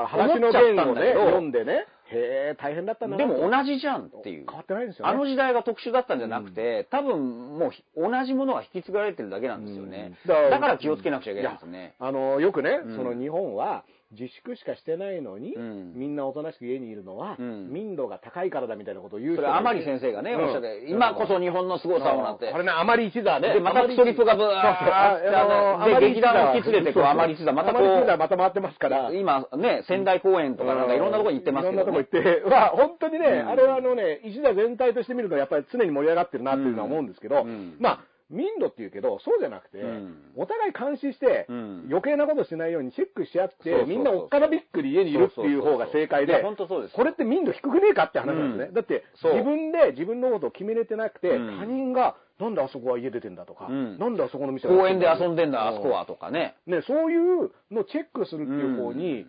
[0.77, 3.24] たんだけど、読んでね、へえ、大変だったんだな。
[3.24, 4.47] でもと同じじゃんっていう。
[4.47, 5.12] 変わってないんですよね。
[5.12, 10.16] あの時代が特殊だったんじゃなくて、多分もうひ同じものが引き継がれてるだけなんですよね。
[10.27, 10.51] うん。
[10.51, 11.95] だから気をつけなくちゃいけないんですよね。
[11.99, 12.97] あの、よくね、うん。
[12.97, 15.93] その日本は自粛しかしてないのに、うん。
[15.95, 17.70] みんなおとなしく家にいるのは、うん。
[17.70, 20.45] 民度が高いからだみたいなことを言う人それ、甘がいて利先生がね、うん。
[20.47, 22.51] おっしゃって、今こそ日本の凄さをなって。
[22.51, 22.59] こ。
[22.59, 23.55] れね、甘利一座ね。
[23.55, 29.12] で、またストリップがブワーってあので、劇団を引き連れて、こう、甘利一座、またこ甘利一座う、また回ってますから。
[29.12, 31.82] 今ね、仙台公園とかなんかいろんなところに行ってますけど、ね。
[31.82, 33.49] いろんなとこ行って、まあ本当にね、うん。
[33.49, 37.77] あれはあのね、一座全体として見るとやっぱり常に盛り上がってるなっていうのは思うんですけど、うん。
[37.78, 40.16] まあ、民度っていうけど、そうじゃなくて、うん。
[40.36, 41.86] お互い監視して、うん。
[41.89, 46.94] 余計なことしないようにチェックし合って、みんなおっかなびっくり家にいるっていう方が正解で本当そうです。
[46.94, 48.65] これって民度低くねえかって話なんですね。
[48.66, 48.74] うん。
[48.74, 51.59] だって、自分で自分のことを決めれてなくて、うん。
[51.59, 53.98] 他人が、なんであそこは家出てんだとか、うん。
[53.98, 56.55] なんであそこの店は公園で遊んでんだ、あそこは、とかね。
[56.66, 59.27] ね、そういうのをチェックするっていう方に、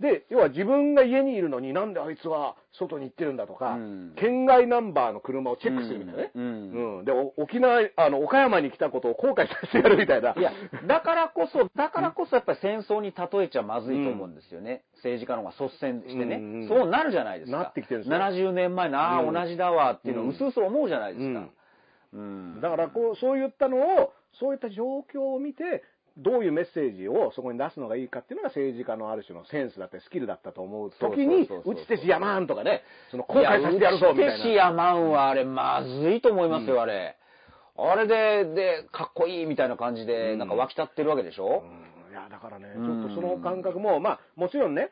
[0.00, 4.12] で、要は自分が家にいるのになんであいつは外に行ってるんだとか、うん。
[4.16, 6.30] 県外ナンバーの車をチェックするみたいなね。
[6.34, 6.42] うん
[6.98, 7.04] うん。
[7.04, 10.34] で、お沖縄、あの、岡山に来たことを後悔させてやるみたいな。
[10.36, 10.52] いや、
[10.88, 14.82] だからこそ、だからこそやっぱり戦争に例えちゃまずいと思うんですよね。
[14.96, 17.58] 政治家の方が率先してね、うんうんそうなるじゃないですか。
[17.58, 18.18] なってきてるんですよ。
[18.18, 19.34] 70年前の、ああ、うん。
[19.34, 20.30] 同じだわっていうのをうん。
[20.30, 21.40] うすうす思うじゃないですか。
[22.14, 22.54] うん。
[22.54, 22.60] うん。
[22.60, 25.82] だからこう、そういったのを、そういった状況を見て、
[26.16, 34.32] どういうメッセージをそこに出すのがいいかっていうのが政治家のある種のセンスだったりスキルだったと思う時に打ち手しやまんとかね、その後悔させてやるぞみたいな。
[34.32, 37.16] や、打ち手しやまんはあれ、まずいと思いますよ、あれ。
[37.76, 44.90] あれで、で、かっこいいみたいな感じで、うんなんか湧き立ってるわけでしょ、うんいや、だからね、ちうんょっとその感覚も、まあ、もちろんね、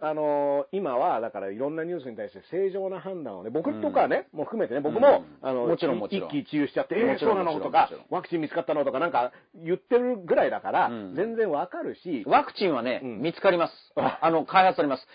[0.00, 5.48] あのー今は、だからいろんなニュースに対して正常な判断をね、僕とかね、もう含めてね、僕も、うん。
[5.48, 6.28] あの、もちろんもちろん。
[6.28, 7.52] 一喜一憂しちゃって、えー、そうんなの？
[7.58, 11.14] ともかワクチン見つかったのとかなんか言ってるぐらいだから、うん。
[11.16, 13.22] 全然わかるし、ワクチンはね、うん。
[13.22, 13.72] 見つかります。
[13.96, 14.18] あ。
[14.22, 15.06] あの、開発されます。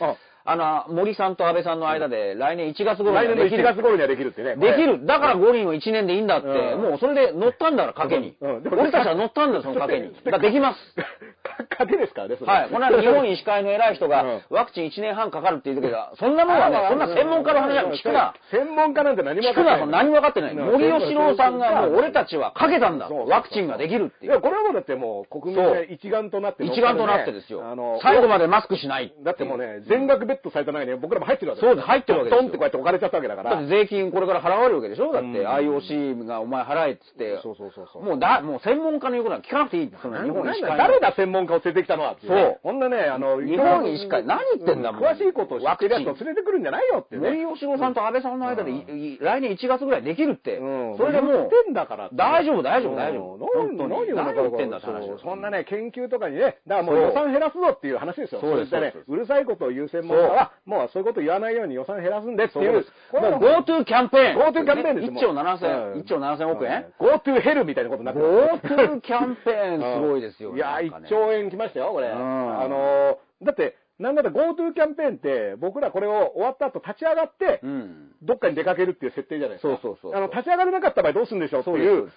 [0.46, 3.64] ああの、森さんと安倍さんの間で、来年1月頃来年の1にはできる。
[3.64, 4.56] 月頃にはできるってね。
[4.56, 5.06] できる。
[5.06, 8.36] だから五輪を1年でいいんだって、うんもうそれで乗ったんだから、賭けに。
[8.42, 10.14] うん俺たちは乗ったんだよ、その賭けに。
[10.14, 10.80] だからできます。
[11.70, 12.70] かけですからね、それはい。
[12.70, 18.34] この間、日本医師会の偉い人がうん、ワクチン1年半かかるって言うけど、そんなもんはね、そんな専門家の話なんか聞くな。
[18.52, 20.54] 専門家なんて何も聞くな、何も分かってない。
[20.54, 23.08] うん森喜朗さんがもう俺たちはかけたんだ。
[23.08, 24.42] そうそうそうワクチンができるっていや、いう。
[24.42, 28.00] これはもうだってもう国民で一丸となって、一丸となってですよあの、。
[28.02, 29.14] 最後までマスクしない。
[29.24, 31.88] だってもうね、全額ベットされた中に僕らも入ってるわけそうです。
[31.88, 32.42] 入ってるわけですよ。
[32.42, 33.52] ドンってこうやって置かれちゃったわけだから。
[33.52, 35.14] だって税金これから払われるわけでしょ？
[35.14, 37.40] だってうん IOC がお前払えっつって。
[37.44, 38.04] そうそうそうそう。
[38.04, 39.92] もうだ、もう専門家の言うことは聞かなくていい。
[40.02, 40.78] その日本医師会の。
[40.78, 42.60] 誰だ専門家を連れてきたのはってそう。
[42.64, 45.04] こんなね、あの、日本医師会何言ってんだもん。
[45.04, 47.30] 詳しいことを知ってるやつを連れてくるんじゃないよってね。
[47.46, 48.72] 森喜朗さんと安倍さんの間で
[49.20, 50.58] 来年1月ぐらいできるって。
[50.58, 50.98] うん。
[50.98, 52.16] それでもう言っ、てんだからって。
[52.16, 53.36] 大丈夫大丈夫大丈夫。
[53.36, 53.78] うん。
[53.78, 58.42] 何言ってんだって話そんなね、研究とかにね、だからもう予算減らすぞっていう話ですよ。
[58.42, 62.74] そうですねうるさいことを言う専門家は、もうそういうこと言わないように予算減らすんでっていう。
[62.74, 62.84] もう
[63.40, 64.38] GoTo キャンペーン。
[64.38, 68.28] GoTo キャンペーンですよ1兆7000、うん1兆7000億円、GoTo ヘルみたいなことになってま
[68.62, 70.56] す ?GoTo キャンペーンすごいですよ。
[70.56, 72.08] いやー、なんかね1兆円来ましたよ、これ。
[72.08, 78.12] んあのー、だって、なんだったら GoTo キャンペーンって、僕らこれを終わった後立ち上がって、うん。
[78.24, 79.80] どっかに出かけるっていう設定じゃないですか。
[79.82, 82.12] そうそうそうあの、立ち上がれなかった場合どうするんでしょうってそうでいう。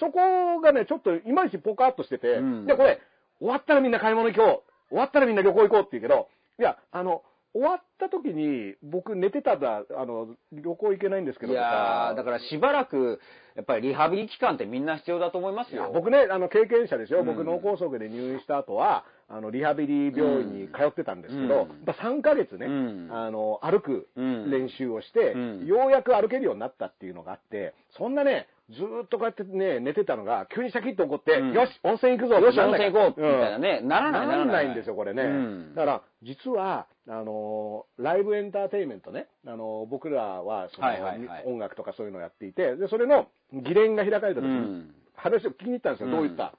[0.00, 3.00] そこがね、ちょっといまいちポカーっとしてて、うんで、これ、
[3.38, 4.74] 終わったらみんな買い物行こう。
[4.90, 7.22] 終わったらみんな旅行行こうって言うけど、いや、あの、
[7.54, 13.20] 終わった時に、僕寝てたら、あの、旅行行けないんですけどいやー、だからしばらく、
[13.54, 15.92] やっぱりリハビリ期間ってみんな必要だと思いますよ。
[15.94, 17.20] 僕ね、あの、経験者ですよ。
[17.20, 17.26] うん。
[17.26, 21.50] 僕、脳梗塞で入院した後は、あの、リハビリ病院に通ってたんですけど、うん。
[21.52, 23.08] やっぱ3ヶ月ね、うん。
[23.12, 24.50] あの、歩くうん。
[24.50, 25.66] 練習をして、うん。
[25.66, 31.52] ようやく歩けるようになったっていうのがあって、そんなね、ずーっとこうやってね、寝てたのが、急にシャキッと起こって、うん。
[31.52, 33.80] よし、温泉行くぞよし、温泉行こう、みたいなね。
[33.82, 34.68] ならない、ならない。
[34.70, 35.22] んですよ、これね。
[35.22, 35.74] うん。
[35.74, 41.44] だから、実は、あのーライブエンターテインメントね、あのー僕らはその、はいはいはい。
[41.44, 44.94] 音楽とかそういうのをやっていて、で、それの議連が開かれた時に、うん。
[45.14, 46.12] 話を聞きに行ったんですよ、うん。
[46.12, 46.54] どういった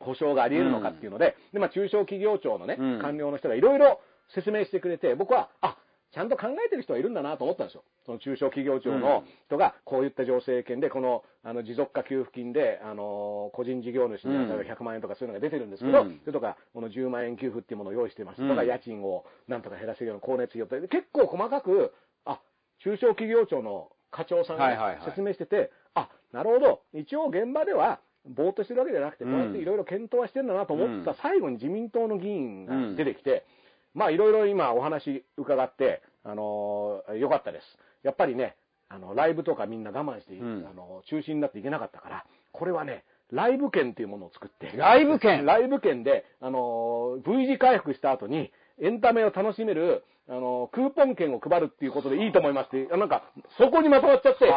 [0.00, 2.98] 保証があり得るのかっていうので、で、まあ、中小企業庁のね、うん。
[3.00, 4.00] 官僚の人がいろいろ
[4.34, 5.76] 説明してくれて、僕は、あ、
[6.10, 7.84] ちゃんと考えてる人はいるんだなと思ったんですよ。
[8.06, 16.20] その中小企業庁の人が、こういった助成金で、この、あの、持続化給付金で、あの、個人事業主にうん例えば100万円とかそういうのが出てるんですけど、うん。
[16.20, 18.48] それとか、この10万円給付っていうものを用意してますうん。
[18.48, 21.92] とか、家賃をなんとか減らせるような光熱費をと結構細かく、
[22.24, 22.40] あ、
[22.82, 25.02] 中小企業庁の課長さんがはいはいはい。
[25.04, 31.16] 説明してて、あ、なるほど、一応現場では、ぼーっとしてるわけじゃなくて、こうやっていろいろ検討はしてるんだなと思ったうん。
[31.20, 33.44] 最後に自民党の議員が出てきて、
[33.94, 37.64] まあいろいろ今お話伺って、あのーよかったです。
[38.02, 38.56] やっぱりね、
[38.88, 40.66] あの、ライブとかみんな我慢して、うん。
[40.70, 45.44] あの、中止になっていけなかったから、これはね、ライブ券っていうものを作って、 ライブ券？
[45.44, 48.50] ライブ券で、あのー V 字回復した後に、
[48.80, 53.22] エンタメを楽しめる、あのークーポン券を配るっていうことでいいと思いますって、あなんか、
[53.58, 54.48] そこにまとまっちゃって、え、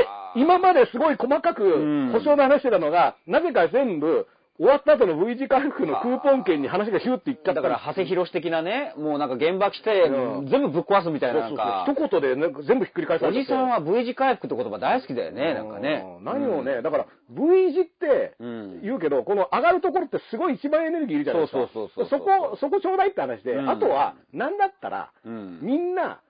[0.00, 0.06] え、
[0.36, 2.12] 今まですごい細かくうん。
[2.12, 4.26] 保証の話してたのが、なぜか全部、
[4.58, 10.46] 終わった後の V 字回復のクーポン券に話がヒューっていっちゃっただから、長谷博的なね、もうなんか現場来て、うん。
[10.48, 11.94] 全部ぶっ壊すみたいな、なんそうかそう。
[11.96, 16.04] そう一言で、ね、全部ひっくり返されおじさんは V 字回復って言葉大好きだよね、なんかね。
[16.20, 16.24] う。
[16.24, 21.58] 何をね、だから V 字ってうん言うけど、この上がるところってすごい一番エネルギーいるじゃないですか。
[21.58, 22.20] そうそうそうそう。
[22.20, 23.68] そこ、そこちょうだいって話で、うん。
[23.68, 25.58] あとは、なんだったら、うん。
[25.60, 26.20] みんな、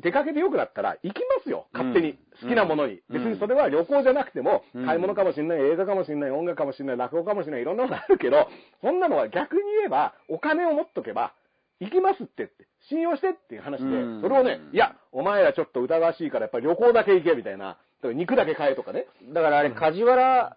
[0.00, 2.10] 出かけてよくなったら行きますよ、勝手に。
[2.10, 2.94] うん好きなものに。
[2.94, 8.48] うん別にそれは旅行じゃなくても、うん買い物かもしれない、映画かもしれない、音楽かもしれない、落語かもしれない、いろんなものあるけど、
[8.80, 11.34] そんなのは逆に言えば、お金を持っとけば、
[11.80, 17.78] 行きますってって、信用してっていう話で、うんそれをね、いや、お前らちょっと疑わしいからやっぱり旅行だけ行けみたいな、だか
[18.08, 19.06] ら肉だけ買えとかね。
[19.32, 20.56] だからあれ、梶原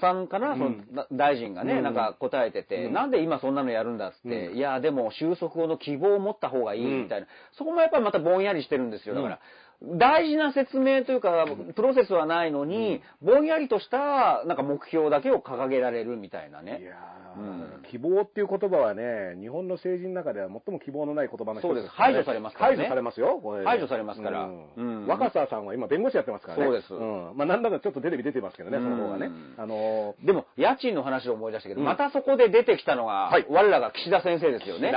[0.00, 0.58] さんかな、うん。
[0.58, 1.82] そのな大臣がね、うん。
[1.82, 2.92] なんか答えてて、うん。
[2.92, 4.56] なんで今そんなのやるんだっつって、うん。
[4.56, 7.26] いや、でも収束後の希望を持った方がいいみたいな、
[7.56, 9.14] そこもやっぱりまたぼんやりしてるんですよ。
[9.14, 9.40] だから、
[9.80, 11.46] 大事な説明というか、
[11.76, 16.82] プロセスはないのに、ぼんやりとした、なんか目標だけを掲げられるみたいないね。
[16.82, 17.82] やー、うん。
[17.88, 21.62] 希望っていう言葉はね、日本の政治の中では最も希望のない言葉の一つ。
[21.62, 21.88] そうです。
[21.90, 22.76] 排除されますからね。
[22.76, 23.64] 排除されますよ、これ。
[23.64, 24.46] 排除されますから。
[24.46, 24.66] うん。
[24.76, 25.06] うん。
[25.06, 26.64] 若狭さんは今弁護士やってますからね。
[26.64, 26.94] そうです。
[26.94, 27.32] ん。
[27.36, 29.26] まあなんだかちょっとテレビ出てますけどね、その方がね。
[29.26, 29.54] うん。
[29.56, 30.26] あのー。
[30.26, 31.86] でも、家賃の話を思い出したけど、うん。
[31.86, 33.46] またそこで出てきたのが、はい。
[33.48, 34.92] 我らが岸田先生ですよね。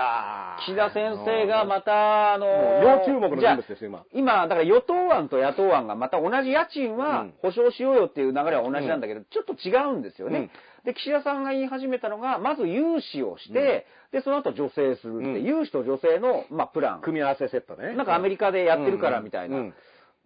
[0.66, 4.03] 岸田先生がまた、あのもう要注目の人物ですよ、今。
[4.14, 10.39] 今、だから与党案と野党案がまた同じ家賃はうん保証しようよっていう流れは同じなんだけど、ちょっと違うんですよね。
[10.39, 10.52] うん
[10.84, 17.02] で、岸田さんが言い始めたのが、まず融資をして、で、その後助成するって、うん融資と助成の、まあ、プラン。
[17.02, 17.93] 組み合わせセットね。
[17.93, 19.57] なんかアメリカでやってるからみたいな。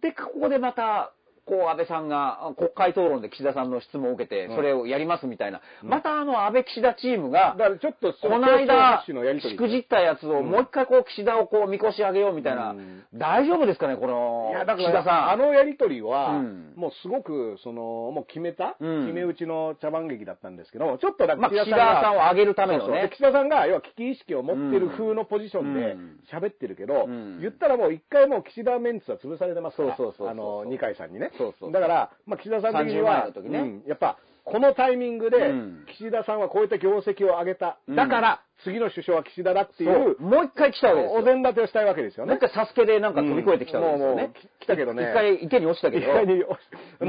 [0.00, 1.12] で、ここでまた、
[1.46, 4.56] こう、安倍さんが国会討論で岸田さんの質問を受けて、うん。
[4.56, 5.60] それをやりますみたいな。
[5.82, 5.88] うん。
[5.88, 12.70] またあの、安倍岸田チームがだ、からちょっと、この間、しくじったやつをもう一回こう、岸田をこう、見越し上げようみたいな。
[12.70, 13.04] うん。
[13.14, 15.30] 大丈夫ですかね、このいや、だか岸ら、田さん。
[15.30, 16.72] あのやりとりは、うん。
[16.76, 19.06] もうすごく、その、もう決めた、うん。
[19.06, 23.08] 決め打ちの茶番劇だったんですけど、ちょっとだまあ、岸田がさんを上げるためのそうそう。
[23.08, 26.20] 岸田さんが、要は危機意識を持ってる風のポジションでうん。
[26.32, 27.40] 喋ってるけど、うん。
[27.40, 30.28] 言ったらもう一回もう岸田メンツは潰されてますから、そうそうそうそう。
[30.28, 31.30] あの、二階さんにね。
[31.36, 33.58] そうそうだから、まあ、岸田さん的に30はね。
[33.58, 37.78] うんやっぱ、このタイミングでうん、岸田さんはこういった業績を上げた。
[37.88, 37.96] うん。
[37.96, 41.22] だから、次の首相は岸田だっていそうう、もう一回来たわけですおよ。
[41.24, 42.40] 膳立てをしたいわけですよねもう一。
[42.52, 44.32] 回サスケでなんか飛び越えてきたわけですよねうんもうも。
[44.32, 46.06] う来たけどね一回池に落ちたけど。
[46.06, 46.42] 一回に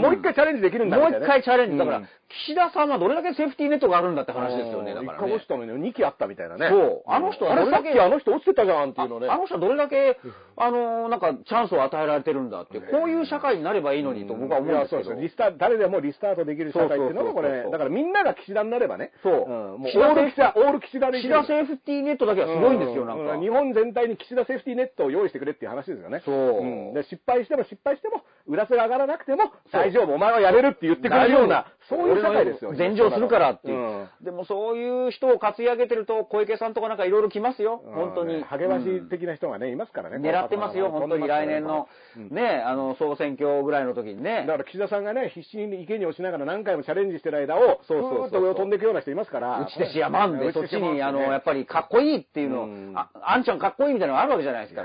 [0.02, 1.78] もう一回チャレンジできるんだもうみたいなね一回チャレンジ。
[1.78, 2.08] だからうん、
[2.46, 5.48] 岸田さんはどれだけセーフティーネットがあるんだって話ですよね、だからね一回落ち。
[5.48, 6.68] たのに2機あったみたいなね。
[6.70, 9.28] そうあの人はどれだけさっきあの人落ちてたじゃんっていうのね。
[9.30, 10.18] ああの人はどれだけ、
[10.58, 15.04] あの、なんか、チャンスを与えられてるんだって、こういう社会になればいいのにと僕は思うんですけど。
[15.04, 19.12] そうですよリスタ誰でもリスタートできる社会っていうのがこれ、だからみんなが岸田になればね。
[19.24, 23.38] そうんもうオール岸田、オール岸田で田セーフティーネットだけはすごいんですよ、なんか。
[23.38, 26.22] う日本全体に岸田セーフティーネットを用意してくれっていう話ですよね。
[26.26, 32.70] そううんで失敗しても失敗しても、裏瀬が上がらなくても、大丈夫、お前はやれるって言ってくれるような、そういう社会ですよ。
[32.70, 38.44] 俺の前乗するからっていう、うんでもそういう人を担ぎ上げてると、小池さんとかなんかいろいろ来ますよ、本当に。
[38.44, 40.18] 励まし的な人がね、いますからね。
[40.18, 41.88] 狙ってますよ、本当に来年の、
[42.18, 44.46] うんね、あの、総選挙ぐらいの時にね。
[44.48, 49.62] だから岸田さんがね、必死に池に落ちながら何回もチャレンジしてる間を、そうそうと上を飛んでいくような人いますから。
[49.62, 52.94] 打ち手しやまんで、そっちに、あの、やっぱりかっこいいっていうのを、うん。
[52.96, 54.84] あ、あんちゃんかっこいいみたいなのがあるわけじゃないですか。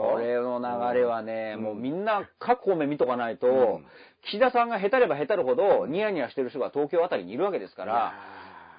[0.00, 0.58] これの
[0.92, 1.62] 流れはね、うん。
[1.62, 3.86] もうみんな各方面見とかないと、うん。
[4.22, 8.14] 岸田さんが下手れば下手るほど、ニヤニヤしてる人が東京あたりにいるわけですから、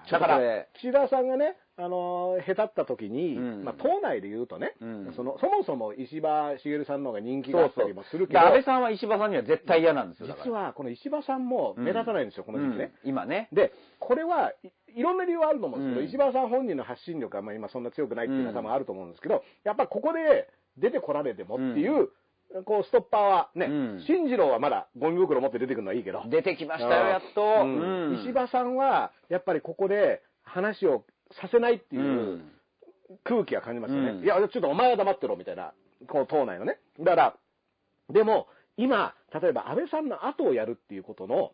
[0.10, 7.84] だから岸田さんがね、あの、へたった時に、うんまあ、党内で言うとね、うんその、そもそも石破茂さんの方が人気があった。
[7.84, 10.28] りもするけど、で安倍さんは石破さんには絶対嫌なんですよ。
[10.28, 12.94] 実はこの石破さんも目立たないんですよ、この時期ね。
[13.03, 13.49] うん今ね。
[13.52, 22.10] で、これはい、いろんな理由はあると思うんですけど、うん石破さん本人の発信力はまあ今そんな強くないっていうのはあると思うんですけど、やっぱここで出てこられてもっていう、
[22.65, 27.65] こうストッパーはね、うん進次郎はまだゴミ袋持って出てくるのはいいけど、出てきましたよ、やっと。
[28.22, 31.06] 石破さんはやっぱりここで話を
[31.41, 32.52] させないっていううん
[33.23, 34.10] 空気は感じますよね。
[34.11, 35.73] うんいや、ちょっとお前は黙ってろみたいな、
[36.07, 36.80] この党内のね。
[36.99, 37.36] だから、
[38.10, 38.48] でも、
[38.78, 41.52] 今、例えば安倍さんの後をやるっていうことの、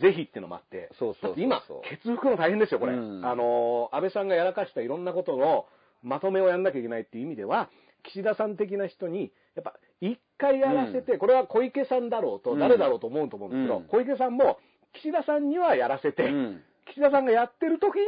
[0.00, 2.92] 是非っていうのもあって、そうそう今、ケツ吹くの大変ですよ、これ。
[2.92, 5.66] うんあのー、安倍さんがやらかしたいろんなことの
[6.02, 7.68] まとめをやんなきゃいけないっていう意味では、
[8.04, 12.58] 岸田さん的な人に、やっぱ、一回やらせて、これは小池さんだろうと、うん。
[12.58, 13.84] 誰だろうと思うと思うんですけど、うん。
[13.84, 14.58] 小池さんも、
[14.94, 16.62] 岸田さんにはやらせて、うん。
[16.86, 18.02] 岸田さんがやってる時に、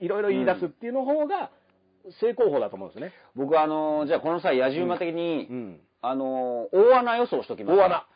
[0.00, 1.50] いろいろ言い出すっていうの方が、
[2.20, 3.12] 正攻法だと思うんですね。
[3.34, 5.80] 僕はあのーじゃあこの際、野獣馬的に、うん。
[6.02, 7.76] あのー大穴予想しときます。
[7.78, 8.06] 大穴。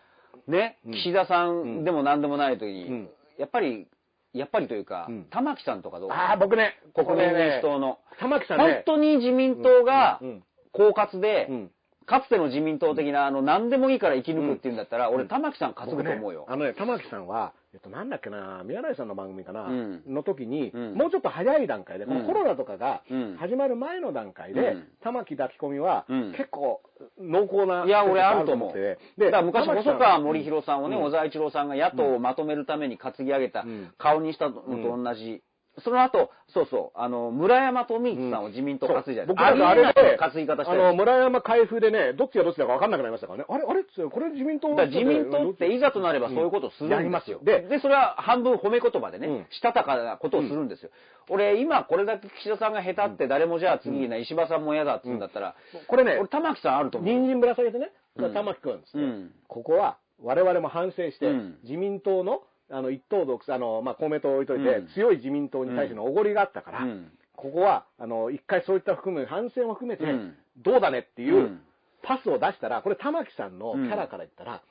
[0.46, 0.92] ね、うん。
[0.92, 3.10] 岸田さうんんでも何でもない時に、うん。
[3.38, 3.88] やっぱり、
[4.34, 5.24] やっぱりというか、うん。
[5.30, 6.10] 玉木さんとかどう？
[6.10, 7.98] ああ、僕ね、国民民主党の。
[8.20, 10.44] 玉木さん本ね、当に自民党がうん。
[10.72, 11.70] 狡猾で、うん
[12.08, 15.28] かつての自民党的な、あの、何でもいいから生き抜くっていうんだったら、俺、うん。
[15.28, 16.46] 玉木さん担ぐと思うよ。
[16.48, 20.02] あのね、玉木さんは、えっと、なんだっけな、宮台さんの番組かな、うん。
[20.08, 20.94] の時に、うん。
[20.94, 23.36] もうちょっと早い段階で、このうんコロナとかがうん。
[23.38, 24.88] 始まる前の段階で、うん。
[25.02, 26.32] 玉木抱き込みは、うん。
[26.32, 26.80] 結構
[27.20, 28.72] 濃厚な、いや、俺あると思う。
[28.72, 31.02] で、だから昔、細川森弘さんをね、うん。
[31.04, 33.92] 小沢一郎さんが野党をまとめるために担ぎ上げたうん。
[33.98, 35.42] 顔にしたのと同じ。
[35.80, 39.34] その後、そうそう、あの、村山富一さんを自民党担いじゃないですか。
[39.34, 40.94] 僕なんかあれで、担ぎ方したあの、よ。
[40.94, 43.44] 村山海部でね、どっちがどっちだか分かんなくなりましたからね。
[43.48, 47.40] あれあれっつこれ自民党自民党っていざとなればそういうことをするんですすよ。
[47.42, 49.46] で、で、それは半分褒め言葉でね、うん。
[49.50, 50.90] したたかなことをするんですよ。
[51.28, 55.54] 俺、今これだけ岸田さんが下手って誰もじゃあ次ね、石破さんも嫌だって言うんだったら、
[55.86, 57.10] これね俺、、玉木さんあると思う。
[57.10, 58.34] 人参ぶら下げてね、うん。
[58.34, 59.30] 玉木君ですね、うん。
[59.46, 61.58] ここは我々も反省して、うん。
[61.62, 71.60] 自民党のあの一党独裁、あのまあ、公明党を置いといて、うん強い自民党に対してのおごりがあったから、うんここはあの一回そういった含め、反省も含めて、うんどうだねっていううん
[72.02, 74.62] パスを出したら、これ、玉木さんのキャラから言ったら、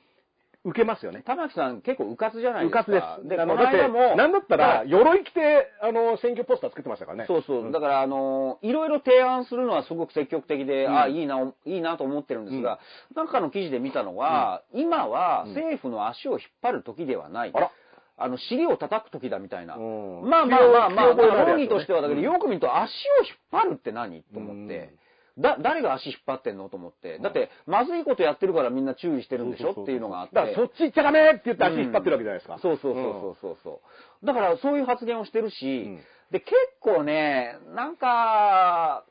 [0.64, 1.22] 受けますよね。
[1.24, 2.80] 玉木さん結構うかつじゃないですか。
[2.80, 3.28] うかつです。
[3.28, 7.24] で、あのだって、なんだったら、だ鎧着て、あの、選挙ポスター作ってましたからね。
[7.28, 7.64] そうそう。
[7.64, 12.80] んだから、あの、いろいろ提案するのはすごく積極的で、うんあいいな、いいなと思ってるんですが、
[13.14, 17.52] なんかの記事で見たのは、今はうん政府の足を引っ張る時ではない。
[17.54, 17.70] あら
[18.18, 19.76] あの、尻を叩く時だみたいな。
[19.76, 24.22] うんまあまあまあまあ、論議としてはだけど、うんよく見ると足を引っ張るって何？
[24.34, 24.94] と思って。
[25.38, 26.68] だ、誰が足引っ張ってんの？
[26.68, 27.18] と思って。
[27.20, 29.70] だって、まずいことやってるからみんな注意してるんでしょ？
[29.70, 30.34] っていうのがあって。
[30.34, 32.58] だから、そっち行っちゃダメって言って足引っ張ってるわけじゃないですか。
[32.60, 33.80] そうそうそうそうそうそ
[34.22, 34.26] う。
[34.26, 36.00] だからそういう発言をしてるし、うん
[36.30, 39.02] で、結構ね、なんか、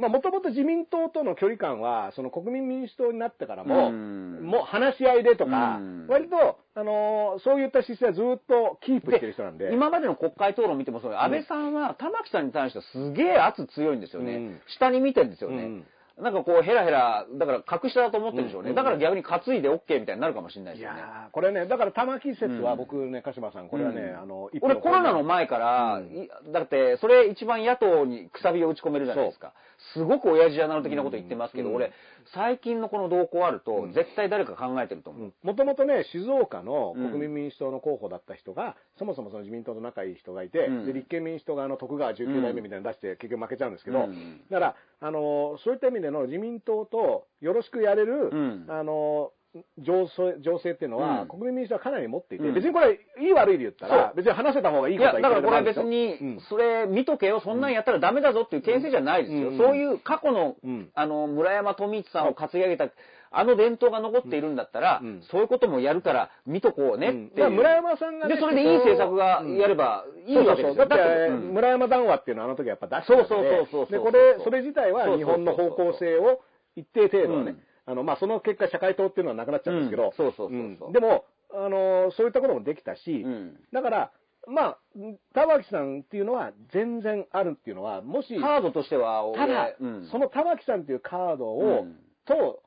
[0.00, 9.72] まあ、もともと自民党との距離感は、その国民民主党になってからも、うんもう話し合いでとか、うん割と、あのーそういった姿勢はずっとキープしてる人なんで。
[9.72, 14.34] 今までの国会討論見てもそう、安倍さんは玉木さんに対してはすげえ圧強いんですよね。
[14.34, 15.84] うん下に見てるんですよね。
[16.18, 18.70] うんなんかこうヘラヘラ、だから格下だと思ってるんでしょうね。
[18.70, 21.02] うんだから逆に担いで OK みたいになるかもしれないでいすよね。
[21.32, 26.02] これね、だから玉木説はうん僕ね、鹿島さん、これはね、うんあの、一俺歩コロナの前から、
[26.52, 29.52] だってそれ一番野党にくさびを打ち込めるじゃないですか。
[29.94, 31.92] すごく親父アナル的なこと言ってますけど、うん俺、
[32.26, 33.92] 最近のこの動向あると、うん。
[33.92, 35.32] 絶対誰か考えてると思う。
[35.42, 37.10] もともとね、静岡のうん。
[37.10, 40.86] 国民民主党の候補だった人が、そもそもその自民党と仲いい人がいて、うん。
[40.86, 44.40] で立憲民主党があの徳川19代目みたいなの出して、結局負けちゃうんですけど、うん。
[44.50, 48.66] だから、あのそういった意味での自民党とよろしくやれる、うん。
[48.68, 49.32] あの
[49.78, 51.28] 情勢情勢っていうのは、うん。
[51.28, 52.54] 国民民主党はかなり持っていて、うん。
[52.54, 59.48] 別にこれ、いい悪いで言ったらそ、別に話せた方がいいいや、ことはだからこれは別にうん、それ見とけよ、そんなんやったらダメだぞっていう牽制じゃないですよ。
[59.50, 59.58] うん。
[59.58, 60.90] そういう過去の、うん。
[60.94, 62.88] あの、村山富一さんを担ぎ上げた、
[63.32, 65.22] あの伝統が残っているんだったら、うん。
[65.30, 67.30] そういうこともやるから見とこうねっていう。
[67.30, 70.74] だから村山さんがねで、それでいい政策がやればいいわけですよ。
[70.74, 70.88] そうそうそう。
[70.88, 71.54] だって、うん。
[71.54, 76.40] 村山談話っていうのはあの時やっぱ出してたんでそうそうそうそうそうで、これ、それ自体は日本の方向性を
[76.76, 77.56] 一定程度はね、
[78.10, 80.10] まあ、その結果社会党っていうのはなくなっちゃうんですけど、うん。
[80.16, 80.88] そうそうそうそう。
[80.88, 80.92] うん。
[80.92, 81.24] でも、
[81.54, 83.56] あの、そういったこともできたし、うん。
[83.72, 84.12] だから、
[84.48, 84.78] まあ、
[85.32, 90.08] 玉木さんっていうのは全然あるっていうのは、もし、カードとしては俺、ただ、うん。
[90.10, 91.96] その玉木さんっていうカードを、うん。
[92.24, 92.62] と、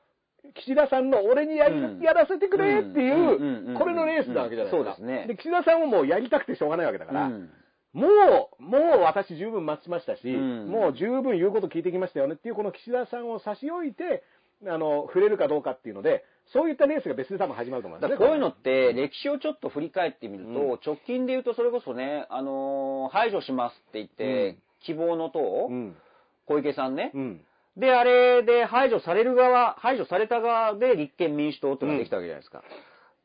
[0.54, 2.00] 岸田さんの俺にやり、うん。
[2.00, 4.82] やらせてくれっていうこれのレースなわけじゃないですか。
[4.82, 5.26] そうですね。
[5.26, 7.50] で、岸田さんももうやりたくてしょうがないわけだから、うん。
[7.94, 14.24] もう、もう私十分待ちましたし、んもう十分言うこと聞いてきましたよねっていう、この岸田さんを差し置いて、
[14.66, 25.96] あの、触れるかどうかっていうので、そういったレースが別で多分始まると思いますこういうのって、歴史をちょっと振り返ってみると、うん直近で言うとそれこそね、あのー排除しますって言って、うん希望の党、うん。
[26.46, 27.40] 小池さんね、うん。
[27.76, 32.62] で、あれで排除される側、排除された側で立憲民主党っていうのができたわけじゃないですか。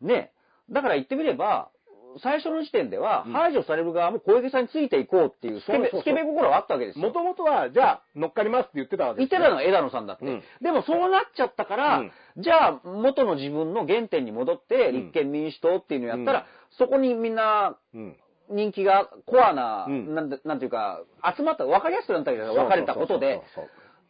[0.01, 0.31] ね。
[0.69, 1.69] だから言ってみれば、
[2.17, 3.33] 最初の時点ではうん。
[3.33, 7.07] 排除される側も小池さんについていこうっていうスケベスケベ心はあったわけですよ。
[7.07, 9.39] もともとは、じゃあ、乗っかりますって言ってたわけですよ。
[9.39, 10.25] 言ってたのは枝野さんだって。
[10.25, 10.43] うん。
[10.61, 12.11] でもそうなっちゃったから、うん。
[12.37, 14.95] じゃあ元の自分の原点に戻ってうん。
[15.05, 16.45] 立憲民主党っていうのをやったら、うん。
[16.77, 18.15] そこにみんなうん。
[18.51, 20.15] 人気がコアな、うん。
[20.15, 21.01] なんでなんていうか、
[21.37, 23.41] 集まった、分かりやすくなったわけじゃない分かれたことで。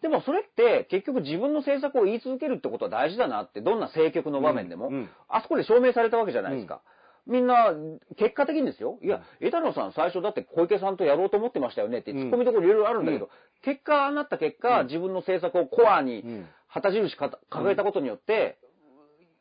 [0.01, 4.93] でもそれって結局自分の政策を言い続けるってことは大事だなって、どんな政局の場面でも、うん。
[4.93, 5.09] うん。
[5.27, 6.81] あそこで証明されたわけじゃないですか。
[7.29, 7.73] みんな、
[8.17, 8.97] 結果的にですよ。
[9.03, 12.17] いや、枝野さん最初だって小池さんとやろうと思ってましたよねって、うん。
[12.17, 13.31] 突っ込みどころいろいろあるんだけど、うん。
[13.61, 16.45] 結果、ああなった結果、うん自分の政策をコアにうん。
[16.67, 18.57] 旗印か掲げたことによって、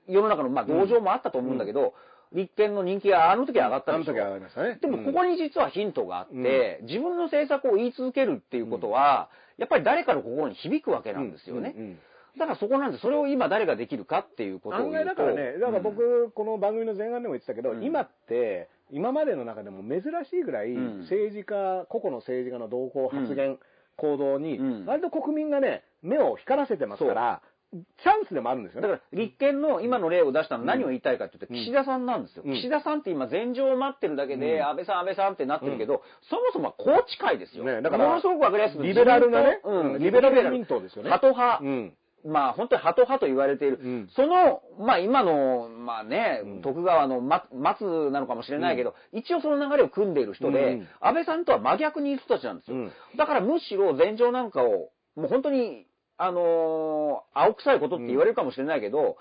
[0.06, 1.94] 世の中のまあ同情もあったと思うんだけど、
[2.32, 4.78] 立憲の人気があの時は上がったんですよあの時は上がりましたね。
[4.80, 6.86] でもここに実はヒントがあって、うん。
[6.86, 11.74] 自分の政策を言い続けるっていうことは、やっぱり誰かの心に響くわけなんですよね。
[11.76, 11.82] うん。
[11.84, 11.98] うん
[12.38, 15.10] だからそこなんで、それを今誰ができるかっていうことを案言うと。
[15.10, 17.84] 外だからね、だからうん僕、この番組の前半でも言ってたけど、うん。
[17.84, 20.98] 今って、今までの中でも珍しいぐらい、うん。
[21.02, 23.58] 政治家、個々の政治家の動向、発言、
[23.96, 28.88] 行動にうん、割と国民がね、目を光らせてますから、チャンスでもあるんですよね。
[28.88, 31.60] だから立憲の今の例を出したのは何を言いたいかって言って、うん。
[31.60, 32.42] 岸田さんなんですよ。
[32.46, 32.54] うん。
[32.54, 34.66] 岸田さんって今前場を待ってるだけで、うん。
[34.68, 37.64] 安倍さん安倍さんってなってるけど、そもそもは宏池会ですよ。
[37.64, 41.10] ねだからものすごくわかりやすくリベラルなねうん、リベラル自民党ですよね。
[41.10, 41.60] ハト派。
[41.62, 41.92] うん。
[42.26, 43.78] まあ本当にハト派と言われている。
[43.82, 44.08] うん。
[44.14, 46.62] その、まあ今の、まあね、うん。
[46.62, 50.88] 徳川のま松なのかもしれないけど、一応その流れを組んでいる人で、うん。
[51.00, 52.76] 安倍さんとは真逆にいる人たちなんですよ。
[52.76, 52.92] うん。
[53.16, 55.86] だからむしろ前場なんかを、もう本当に、
[56.16, 59.16] あのー青臭いことって言われるかもしれないけど、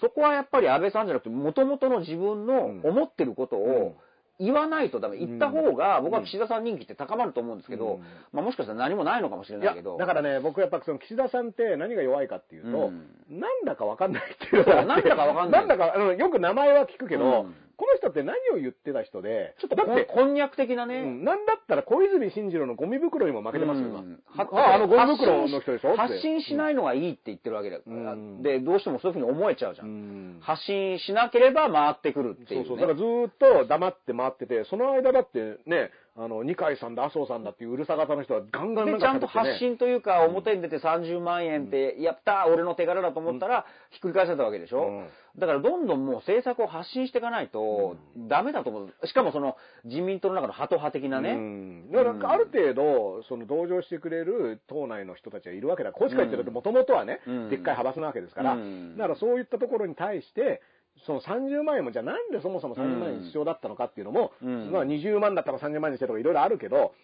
[0.00, 3.96] そこはやっぱり安倍さんじゃなくて、元々の自分の思ってることを
[4.42, 5.18] 言わないとダメ。
[5.18, 8.00] 言った方が、僕は岸田さん人気って高まると思うんですけど、うん。
[8.32, 13.40] まあもしかしたら何もないのかもしれないけど。、だからね、僕やっぱその岸田さんって何が弱いかっていうと、うん。
[13.40, 15.64] なんだかわかんないっていうなんだかわかんない。
[15.66, 28.40] なんだか、あの、よく名前は聞くけど、うんこの人って何を言ってた人で、ちょっとだって、こんにゃく的なね、うんなんだったら小泉進次郎のゴミ袋にも負けてますよ、今うんあ、あのゴミ袋の人でしょ発信しないのがいいって言ってるわけだから、うん。
[28.40, 29.84] で、どうしてもそういうふうに思えちゃうじゃ。
[29.84, 30.40] うんん。
[30.42, 32.66] 発信しなければ回ってくるっていう、ね。
[32.68, 32.86] そうそう。
[32.86, 45.06] だからずーっと黙って回ってて、その間だってね、あの、二階さんだ、麻生さんだっていううるさ型の人はガンガンなんで、ちゃんと発信というか、表に出て30万円って、やった俺の手柄だと思ったら、ひっくり返せたわけでしょ、うん。
[45.38, 47.96] だからどんどんもう政策を発信していかないと、
[48.28, 49.06] ダメだと思う。
[49.06, 51.30] しかもその、自民党の中のハト派的なね。
[51.30, 51.90] うん。
[51.90, 55.92] だからある程度、その同情してくれる党内の人たちがいるわけだ。
[55.92, 57.48] こうしか言ってると、もともとはね、うん。
[57.48, 58.98] でっかい派閥なわけですから、うん。
[58.98, 60.60] だからそういったところに対して、
[61.06, 64.70] その30万円も、じゃあなんでそもそも30万円必要だったのかっていうのも、うん。
[64.70, 66.94] まあ20万だったら30万にしてとかいろいろあるけど、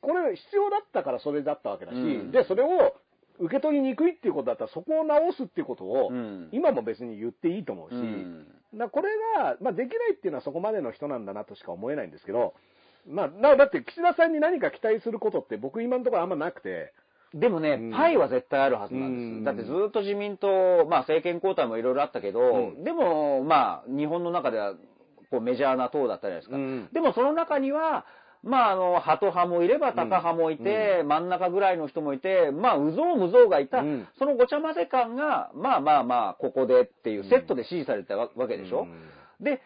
[0.00, 2.30] これ必要だったからそれだったわけだし、うん。
[2.30, 2.94] で、それを
[3.40, 6.48] 受け取りにくいっていうことだったら、そこを直すっていうことを、うん。
[6.52, 8.46] 今も別に言っていいと思うし、うん。
[8.90, 12.54] これが、まあ、できないっていうのはそこまでの人なんだなとしか思えないんですけど、
[13.06, 16.92] まあ、だだって岸田さんに何か期待することって僕今のところあんまなくて、
[17.34, 17.90] でもね、うん。
[17.92, 19.38] パイは絶対あるはずなんです。
[19.38, 19.44] うん。
[19.44, 22.84] だってずっと自民党、まあ政権交代もいろいろあったけど、うん。
[22.84, 24.74] でもまあ日本の中では
[25.30, 26.56] こうメジャーな党だったじゃないですか。
[26.56, 26.88] うん。
[26.92, 28.06] でもその中には、
[28.42, 34.08] まああの、ハト派もいればタカ派もいて、真ん中ぐらいの人もいて、まあ、うぞうむぞうがいた、うん。
[34.18, 38.86] そのごちゃ混ぜ感が、まあまあまあ、ここでっていうセットで支持されたわわけでしょ。
[39.40, 39.60] で、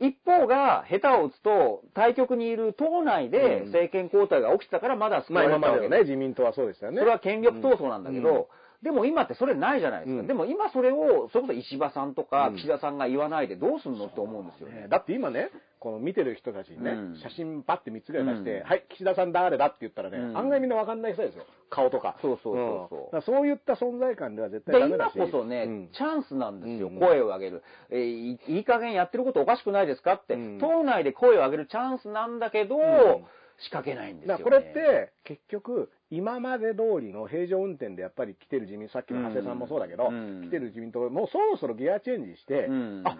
[0.00, 3.66] 一方が下手を打つと、対局にいる党内でうん。
[3.66, 6.98] 政権交代が起きてたからまだ救まあわれたわけで今までのね、自民党はそうでしたよね。
[6.98, 8.44] それは権力闘争なんだけど、うん
[8.84, 10.20] でも今ってそれないじゃないですか。
[10.20, 10.26] うん。
[10.26, 12.56] でも今それを、それこそ石破さんとかうん。
[12.56, 14.82] 岸田さんが言わないでどうすんのって思うんですよね。
[14.82, 14.88] ね。
[14.88, 15.50] だって今ね、
[15.80, 17.20] この見てる人たちにね、うん。
[17.22, 18.64] 写真パッて3つぐらい出して、うん。
[18.64, 20.36] はい、岸田さん誰だって言ったらね、うん。
[20.36, 21.46] 案外みんなわかんない人ですよ。
[21.70, 22.16] 顔とか。
[22.20, 23.22] そうそうそうそう。
[23.22, 25.12] そういった存在感では絶対でダメだし。
[25.16, 25.88] 今こそね、うん。
[25.90, 26.98] チャンスなんですよ、うん。
[27.00, 30.58] 声を上げる、えーいいい加減やってることおかしくないですかって、うん。
[30.60, 33.24] 党内で声を上げるチャンスなんだけど、ん。
[33.58, 34.44] 仕掛けないんですよ、ね。
[34.44, 43.02] これって、結局、今まで通りの平常運転でやっぱり来てる自民、さっきの長谷さんもそうだけど、うん来てる自民党、もうそろそろギアチェンジして、うん。
[43.04, 43.18] あ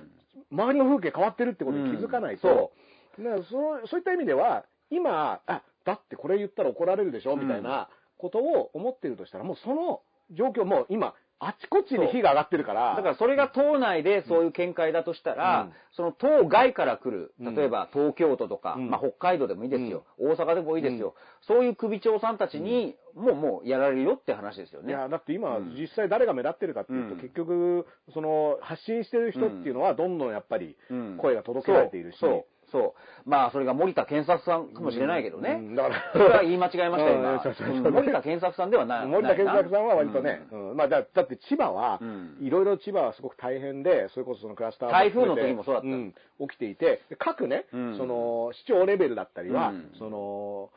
[0.51, 2.73] 周りの風景変わってるってことに気づかないと、
[3.19, 7.89] だからそうそういった意味では、今、あだってこれ言ったら怒られるでしょ、みたいな
[8.19, 12.95] ことを思ってるとしたら、もうその状況、もう今、あちこちに火が上がってるから。
[12.97, 15.73] だからそれが党内でそういう見解だとしたら、うん。
[15.93, 17.55] その党外から来る、うん。
[17.55, 18.91] 例えば東京都とか、うん。
[18.91, 24.91] まあ北海道でもいいですよ、大阪でもいいですよ、そういう首長さんたちに、もうもうやられるよって話ですよね。
[24.91, 25.75] いや、だって今、うん。
[25.79, 27.21] 実際誰が目立ってるかっていうと、うん。
[27.21, 32.19] 結局、その、発信してる人っていうのは、どんどんやっぱりうん、声が届けられているし。
[32.19, 32.95] そうそ
[33.27, 33.31] う。
[33.31, 35.59] まあ、それが森田健作さんかもしれないけどね。
[35.61, 37.89] うんだからそれは言い間違えましたよ、うんそうそうそう今。
[37.89, 39.07] うん森田健作さんではない。
[39.09, 50.71] 森田健作さんは割とね、うんまあだだって千葉はうん、いろいろ千葉はすごく大変で、それこそそのクラスター台風の時もそうだったん起きていて、で各ね、うんその、市長レベルだったりは、うんその、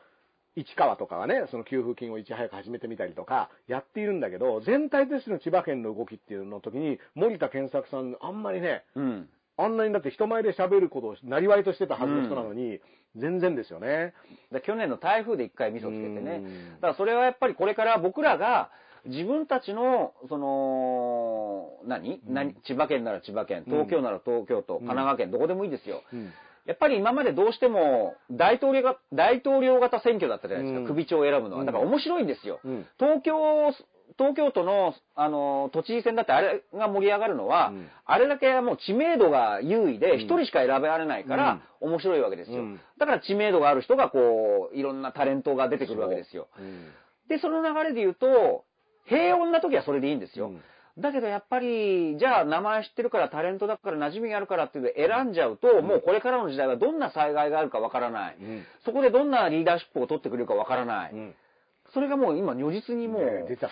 [0.54, 9.28] 市川とかはね、その給付金をいち早く始めてみたりとか、やっているんだけど、全体としての千葉県の動きっていうの時に、森田健作さん、あんまりね、うん。
[9.58, 12.80] あんなにだって人前で喋ることをなりわいとしてたはずの人なのに、
[13.16, 14.14] 全然ですよね。
[14.52, 16.42] で去年の台風で一回味噌つけてね。
[16.44, 16.74] うん。
[16.76, 18.70] だからそれはやっぱりこれから僕らが
[19.04, 22.54] 自分たちの、その、何、何？
[22.66, 26.02] 千葉県なら千葉県、東京なら東京都、神奈川県、どこでもいいですよ。
[26.12, 26.32] うん。
[26.66, 30.86] やっぱり今までどうしても大統領が、大統領型選挙だったじゃないですか、うん。
[30.86, 31.64] 首長を選ぶのは。
[31.64, 32.60] だから面白いんですよ。
[32.64, 32.86] うん。
[32.98, 33.72] 東京、
[34.18, 42.58] 東京都の、あの、都知事選だってあれが盛り上がるのは、うんあれだけもう知名度が優位で一人しか選べられないから面白いわけですよ。
[42.58, 46.48] うんだから知名度がある人がこう、いろんなタレントが出てくるわけですよ。
[46.58, 46.90] うん
[47.28, 48.64] で、その流れで言うと、
[49.04, 50.48] 平穏な時はそれでいいんですよ。
[50.48, 50.60] うん
[51.00, 58.36] だけどやっぱり、じゃあ名前知ってるからタレントだから馴染みがあるからっていう選んじゃうと、もうこれからの時代はどんな災害があるかわからない。
[58.40, 61.12] うんそこでどんなリーダーシップを取ってくれるかわからない。
[61.12, 61.34] うん
[61.98, 63.22] それがもう今如実にもう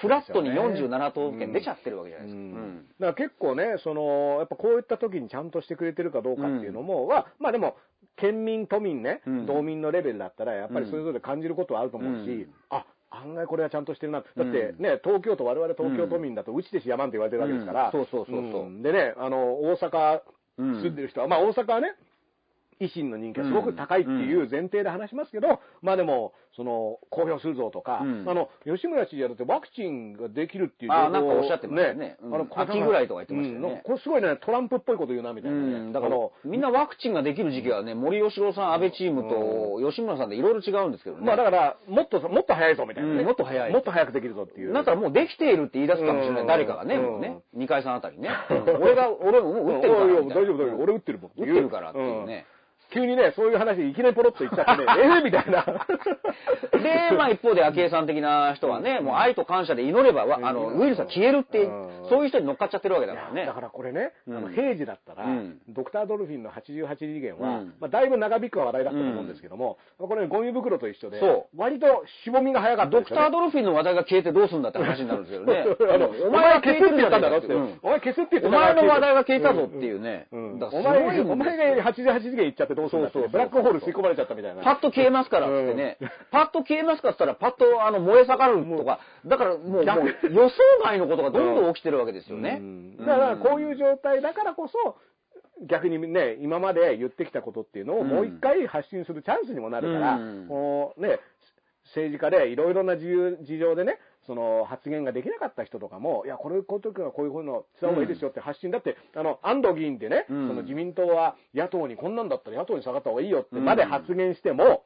[0.01, 0.81] フラットにますよね。
[0.89, 2.41] 47都道府県出ちゃってるわけじゃないですか。
[2.41, 2.47] うん。
[2.51, 2.77] うん。
[2.77, 7.77] だから結構ね、その、やっぱこういった時にちゃんとしてくれてるかどうかっていうのも、は、まあでも、
[8.17, 9.47] 県民、都民ね、うん。
[9.47, 12.51] 道民のレベルだったら、やっぱりそれぞれ感じることはあると思うし、うん。
[12.71, 14.23] あ、案外これはちゃんとしてるな。
[14.23, 17.93] だってね、東京都、我々東京都民だと、うちでしやまんって言われてるわけですから、うん。
[17.93, 18.65] そうそうそうそう。
[18.69, 18.83] ん。
[18.83, 20.23] でね、あの、大阪
[20.59, 20.75] うん。
[20.83, 21.95] 住んでる人は、まあ大阪はね、
[22.81, 35.63] 維新の人気がすごく高いっていう前提で話しますけど、まあでも、その、公表するぞとか、うんあの、吉村知事はだってワクチンができるっていうあ情報なんかおっしゃってましたねうんあの秋ぐらいとか言ってましたよねこれすごいね、トランプっぽいこと言うな、みたいなね。
[35.63, 41.27] うん、だからみんなワクチンができる時期はね、森喜朗さん、安倍チームと吉村さんでいろいろ違うんですけどね。
[41.27, 44.73] まあだから、もっと、もっと早いぞ、みたいなね、うんもっと早いもっと早くできるぞっていう。
[44.73, 48.31] だったらもうできているって言い出すかもしれない、うん誰かがね、うんもうね、二階さんあたりね。
[48.51, 50.21] う ん俺が、俺もう打ってるからいや。
[50.23, 50.83] 大丈夫、大丈夫。
[50.83, 51.31] 俺打ってるもん。
[51.37, 52.47] 打ってるからっていうね。
[52.93, 55.65] 急にね、そういう話いきなりポロッと言っちゃってね、 ええみたいな。
[56.73, 63.47] で、まあ一方で昭恵さん的な人はね、もう愛と感謝で祈れば、わあの、ウイルスは消えるってうん、そういう人に乗っかっちゃってるわけだからね。
[63.47, 63.53] だ。
[63.53, 65.59] からこれね、あのうん平時だったら、うん。
[65.69, 67.75] ドクター・ドルフィンの88次元は、うん。
[67.81, 73.09] まあ、だいぶ長引く話題だったと思うんですけども、これ、ゴミ袋と一緒で、そ割としぼみが早かったドク。
[73.09, 75.65] タードルフィンの話題が消えてどうすんだって話になるんですけどね。
[76.27, 77.55] お前が消えてるじゃ消すって言ったんだろって。
[77.83, 80.27] お前消すって言ったから前の話題が消えたぞっていうね。
[80.33, 80.37] お
[80.83, 83.33] 前お前が88次元行っちゃってどうするんだってそうそうそう。
[83.33, 84.63] ブラックホール吸い込まれちゃったみたいな。
[84.63, 85.99] パッと消えますからってね、
[86.31, 90.55] パッと消えますかっつったら、パッとあの燃え盛るとか、だからもう予想
[90.85, 92.59] 外のことがどんどん起きてるわけですよね。
[92.61, 92.97] うん。
[92.99, 94.97] だからこういう状態だからこそ、
[95.67, 100.47] 逆にね、今まで言ってきたことっていうのをもう一回発信するチャンスにもなるから、うん。
[100.49, 101.19] こうね、
[101.87, 110.49] 政治家でいろいろな自由事情でね、その発言ができなかった人とかも、いや、これ、こういう時はこういうふうのした方がいいですよって発信、だって、あの、安藤議員ってね、うん。
[110.49, 114.85] その自民党は野党にこんなんだったら野党に下がった方がいいよってまで発言しても、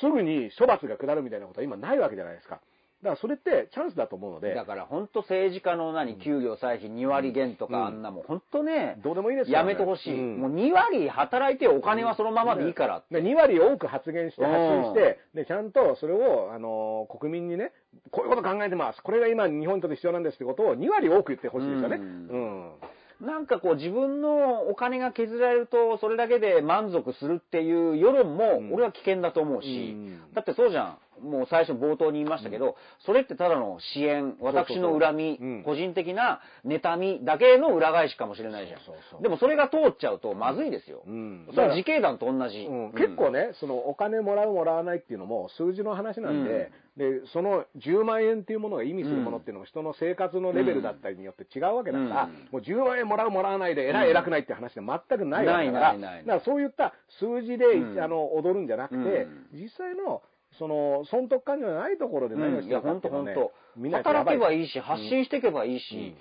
[0.00, 2.60] すぐに処罰が下るみたいなことは今ないわけじゃないですか。
[3.04, 10.14] だからそれってチャンスだと思うのでだ、から本当政治家の何、給料歳費2割減とうんかあんなもん、本当ね、どうでもいいですよ、やめてほしい。
[10.14, 13.20] うんもう2割働いてお金はそのままでいいからって。
[13.20, 17.72] で2割多く発言して発信して、で、ちゃんとそれを、あの、国民にね、
[18.10, 19.02] こういうこと考えてます。
[19.02, 21.96] これが今日本にとって必要なんですってことを2割多く言ってほしいですよね。
[21.96, 22.72] ううん。
[23.20, 30.98] なんかこう自分のお金が削られるとそれだけで満足するっていう世論もうん俺は危険だと思うし、うんだってそうじゃん。
[31.20, 38.80] もう最初冒頭に言いましたけど、それってただの支援、私の恨みうん、個人的な妬みだけの裏返しかもしれないじゃん。
[38.80, 39.18] そうそうそ。
[39.18, 39.22] う。
[39.22, 41.02] でもそれが通っちゃうとまずいですよ。
[41.06, 41.46] うん。
[41.50, 42.58] それは自警団と同じ。
[42.60, 42.84] うん。
[42.86, 42.92] うん。
[42.92, 52.48] 結構ね、そのお金もらうもらわないっていうのも数字の話なんで、で、その10万円っていうものが意味するものっていうのも人の生活のレベルだったりによって違うわけだから、うん。
[52.52, 58.00] もう10万円もらうもらわないで偉い偉くないっていう話で全くないわけだから、だからそういった数字で、うん。
[58.00, 59.48] あの踊るんじゃなくて、うん。
[59.52, 60.22] 実際の
[60.58, 63.34] その損得感情のないところで何をしてるかいうのをね。
[63.34, 66.14] 本当みんなやっぱやばい働けばいいし、発信していけばいいし、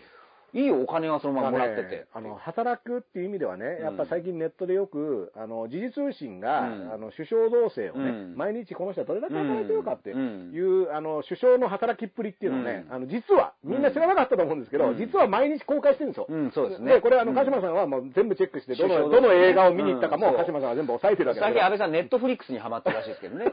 [0.54, 2.06] いいよ、お金はそのままもらってて。
[2.14, 3.86] あの、働くっていう意味ではね、うん。
[3.86, 6.94] やっぱ最近ネットでよく、あの、時事通信が、うん。
[6.94, 8.38] あの、首相同棲をね、うん。
[8.38, 10.52] 毎日この人はどれだけ働いてるかってうん。
[10.54, 12.94] いう、あの、首相の働きっぷりっていうのをね、うん。
[12.94, 14.98] あの、実は、みんな知らなかったと思うんですけど、うん。
[14.98, 16.28] 実は毎日公開してるんですよ。
[16.30, 16.94] うん、そうですね。
[16.94, 17.36] で、これあの、うん。
[17.36, 23.46] 鹿島さんはもう全部チェックして、どの、どの映画を見に行ったかも、うん鹿島さんは全部押さえてるわけだけど最近安倍さんネットフリックスにハマってるらしいですけどね。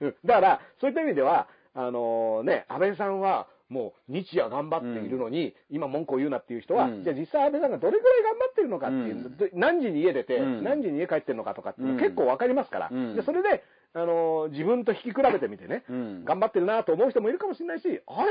[0.00, 0.14] うん。
[0.24, 7.04] だから、そういった意味では、あのね、安倍さんは、もう日夜頑張っているのに、今文句を言うなっていう人は、うん。
[7.04, 10.64] じゃあ実際安倍さんがどれぐらい頑張ってるのかっていう、何時に家出て、うん。
[10.64, 12.00] 何時に家帰ってるのかとかっていうのうん。
[12.00, 13.14] 結構わかりますから、うん。
[13.14, 13.62] でそれで、
[13.94, 16.24] あの自分と引き比べてみてね、うん。
[16.24, 18.28] 頑張ってるなと思う人もいるかもしれないし、あれ？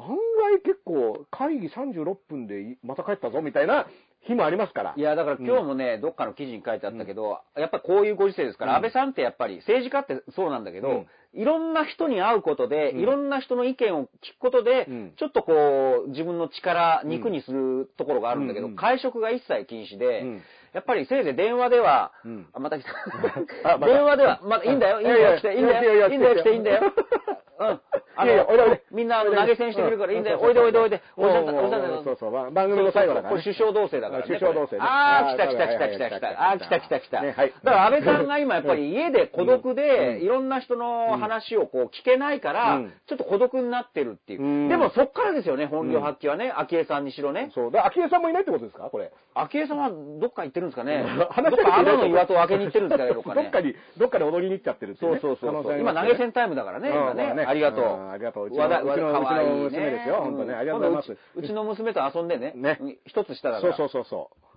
[0.00, 3.88] 案外結構会議36分でいまた帰ったぞみたいな
[4.26, 4.94] 日もありますから。
[4.96, 8.76] いや、だから今日もね、どっかの記事に書いてあったけど、やっぱこういうご時世ですから、うん。
[8.76, 11.06] 安倍さんってやっぱり政治家ってそうなんだけど、うん。
[11.34, 13.00] いろんな人に会うことで、うん。
[13.00, 15.12] いろんな人の意見を聞くことで、うん。
[15.16, 18.76] ちょっとこう、自分の力、肉にするところがあるんだけど、うん。
[18.76, 20.42] 会食が一切禁止で、うん。
[20.74, 22.12] やっぱりせいぜい電話では、
[22.58, 22.84] また来
[23.64, 23.78] た。
[23.78, 26.92] 電話では、まだいいんだよ、いいんだよ、来て、いいんだよ、いいんだよ、来ていいんだよ。
[27.58, 27.80] うん。
[28.16, 31.02] あいやいやおいでおいでみんなあの投げ銭してくれるからいいんだよ、おいでおいでおいで。
[31.16, 33.42] おいでおいでおいでおいでそうそう、ま番組の最後だから、ね。
[33.42, 34.24] これ首相同棲だからね。
[34.26, 36.28] 首相同棲ねああ、来た来た来た来た来た。
[36.28, 37.22] ああ、来た来た来た。
[37.22, 44.44] ねはいだから安倍さんが今やっぱり家で孤独うんで、いろんな人の話をこう聞けないからうん、ちょっと孤独になってるっていうう。
[44.66, 46.50] んでもそっからですよね、本領発揮はね。
[46.50, 47.50] 昭恵さんにしろね。
[47.54, 47.70] そう。
[47.70, 48.84] だ昭恵さんもいないってことですか？
[48.90, 49.12] これ。
[49.34, 49.90] 昭恵さんは
[50.20, 51.04] どっか行ってるんですかね。
[51.30, 53.42] 話どっかしてる天の岩戸を開けに行ってるんですかね、どっかね。
[53.42, 55.62] どっかに、どっかで踊りに行っちゃってるっていそうねそうそうそう。
[55.62, 57.47] 可能性あり今ますね投げ銭タイムだからね、今うんまね。
[57.48, 57.84] ありがとう。
[57.84, 58.46] んありがとう。
[58.46, 60.16] うちの、娘ですよ。
[60.16, 60.54] 本当ね。
[60.54, 61.16] ありがとうございます。
[61.34, 62.52] うちの娘と遊んでね。
[62.54, 63.76] ね一つ下だかそうら。
[63.76, 64.48] そうそうそう。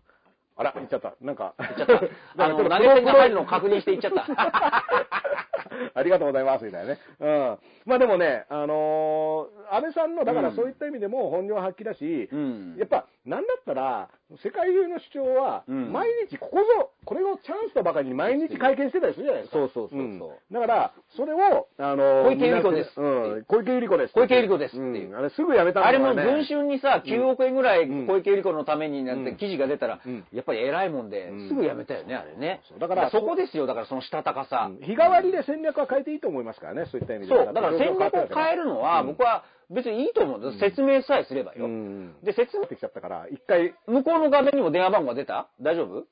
[0.57, 1.15] あら、行っちゃった。
[1.21, 1.55] なんか。
[1.57, 2.01] 行っちゃった。
[2.43, 4.25] あの、投げ銭が入るのを確認していっちゃった。
[5.95, 6.99] ありがとうございます、みたいなね。
[7.21, 7.57] うん。
[7.85, 12.75] まあでもね、あのー安倍さんの、だからそういった意味でも本領発揮だし、うん。
[12.77, 14.09] やっぱ、なんだったら、
[14.43, 15.91] 世界中の主張は、うん。
[15.93, 19.59] 毎日ここぞ、これをチャンスとばかりに毎日会見してたりするじゃないですか。
[19.59, 20.19] そうそうそうそうん。
[20.53, 22.99] だから、それを、あのー小池百合子です。
[22.99, 23.05] う
[23.39, 23.45] ん。
[23.47, 24.13] 小池百合子です。
[24.13, 25.09] 小池百合子ですっていう。
[25.09, 25.15] うん。
[25.17, 28.07] あれすぐやめたんだあれも文春にさ、9億円ぐらいうん。
[28.07, 29.25] 小池百合子のためになっうん。
[29.25, 32.61] て記事が出たらうん、やっぱり偉いもんでうん、すぐやめたよね、あれね。
[32.79, 34.69] だからそこですよ、だからそのしたたかさ。
[34.69, 34.85] うん。
[34.85, 37.45] 日替わりで戦略は変えていいと思いますからね、そういった意味では。
[37.45, 39.43] そう、だから戦略を変えるのは、うん僕は
[39.73, 40.59] 別にいいと思うんです。
[40.59, 41.65] 説明さえすればよ。
[41.65, 42.15] うん。
[42.23, 45.47] で、説明ってきちゃったから、一回、向こうの画面にも電話番号が出た？
[45.61, 46.05] 大丈夫？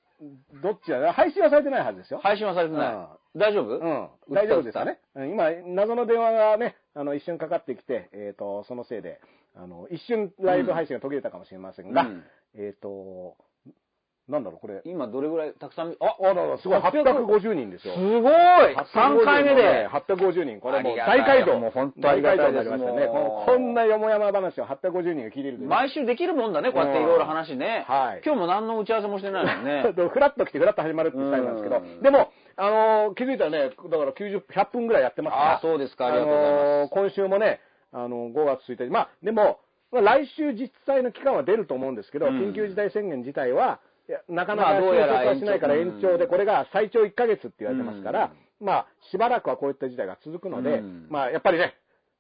[0.62, 2.22] どっちだ配信はされてないはずですよ。
[2.24, 3.38] 配信はされてない。
[3.38, 3.78] 大丈夫？
[3.78, 4.34] うん。
[4.34, 5.00] 大丈夫ですかね。
[5.14, 9.20] うん今、謎の電話がね、あの、一瞬かかってきて、えっ、と、そのせいで、
[9.56, 12.24] あの、一瞬ライブ配信が途切れたかもしれませんが、うん
[12.56, 13.36] えっ、と、
[14.30, 14.82] なんだろう、これ。
[14.86, 17.96] 今どれぐらいたくさん、あ、あらら、すごい、800 850人ですよ。
[17.96, 18.32] すごい
[18.94, 19.90] !3 回目で。
[19.90, 20.60] 850人。
[20.62, 21.60] これもう大街道。
[21.60, 22.64] もう本当ありがたね。
[22.64, 27.86] もうここんなよもやま話を850人が聞いてる毎週できるもんだね、こうやっていろいろ話ね。
[27.88, 29.94] はい今日も何の打ち合わせもしてないもんね。
[30.10, 35.56] フラッと来てフラッと始まるってスタイルなんですけどうん、でも、あのー気づいたらね、だから90、100分ぐらいやってますから。
[35.56, 37.60] あそうですかありがとうございますあのー今週もね、
[37.92, 39.60] あのー5月1日、まあ、でも、
[39.92, 43.80] まあ、来週実際の期間は出ると思うんですけど、うん緊急事態宣言自体は、
[44.28, 51.08] なかなまあか収どうやら束はしないから延長で、これが最長1ヶ月って言われてますから、うまあ、しばらくはこういった事態が続くので、うん。
[51.10, 51.76] まあ、やっぱりね、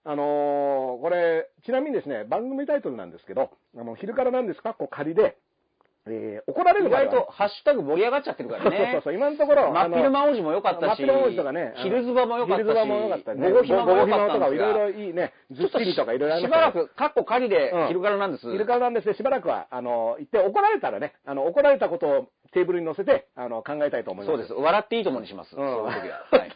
[0.06, 5.38] あのーこれ、ちなみにですね、番組タイトルなんですけど、あの、昼からなんですか、こう仮で、
[6.10, 9.02] えー怒られる意外とハッシュタグ盛り上がっちゃってるから そうそうね。
[9.04, 13.50] そう、今のところ、真っ昼あの間王子も良かったし、真っ昼間王子とかね、あの昼ズバも良かったし、昼ズバも良かったね。
[13.52, 18.52] 午後暇も良かったんですがいろいろいいね、ずっしりとかいろいろありまししばらく、カッコ仮でうん昼からなんです。
[18.52, 24.38] 昼からなんですね、しばらくは、あの、言って怒られたらね、あの、怒られたことをテーブルに乗せて、あの、考えたいと思います。
[24.38, 24.54] そうです。
[24.54, 25.56] 笑っていいともにします。
[25.56, 25.68] うん。
[25.68, 26.26] そういう時は。
[26.32, 26.52] はい。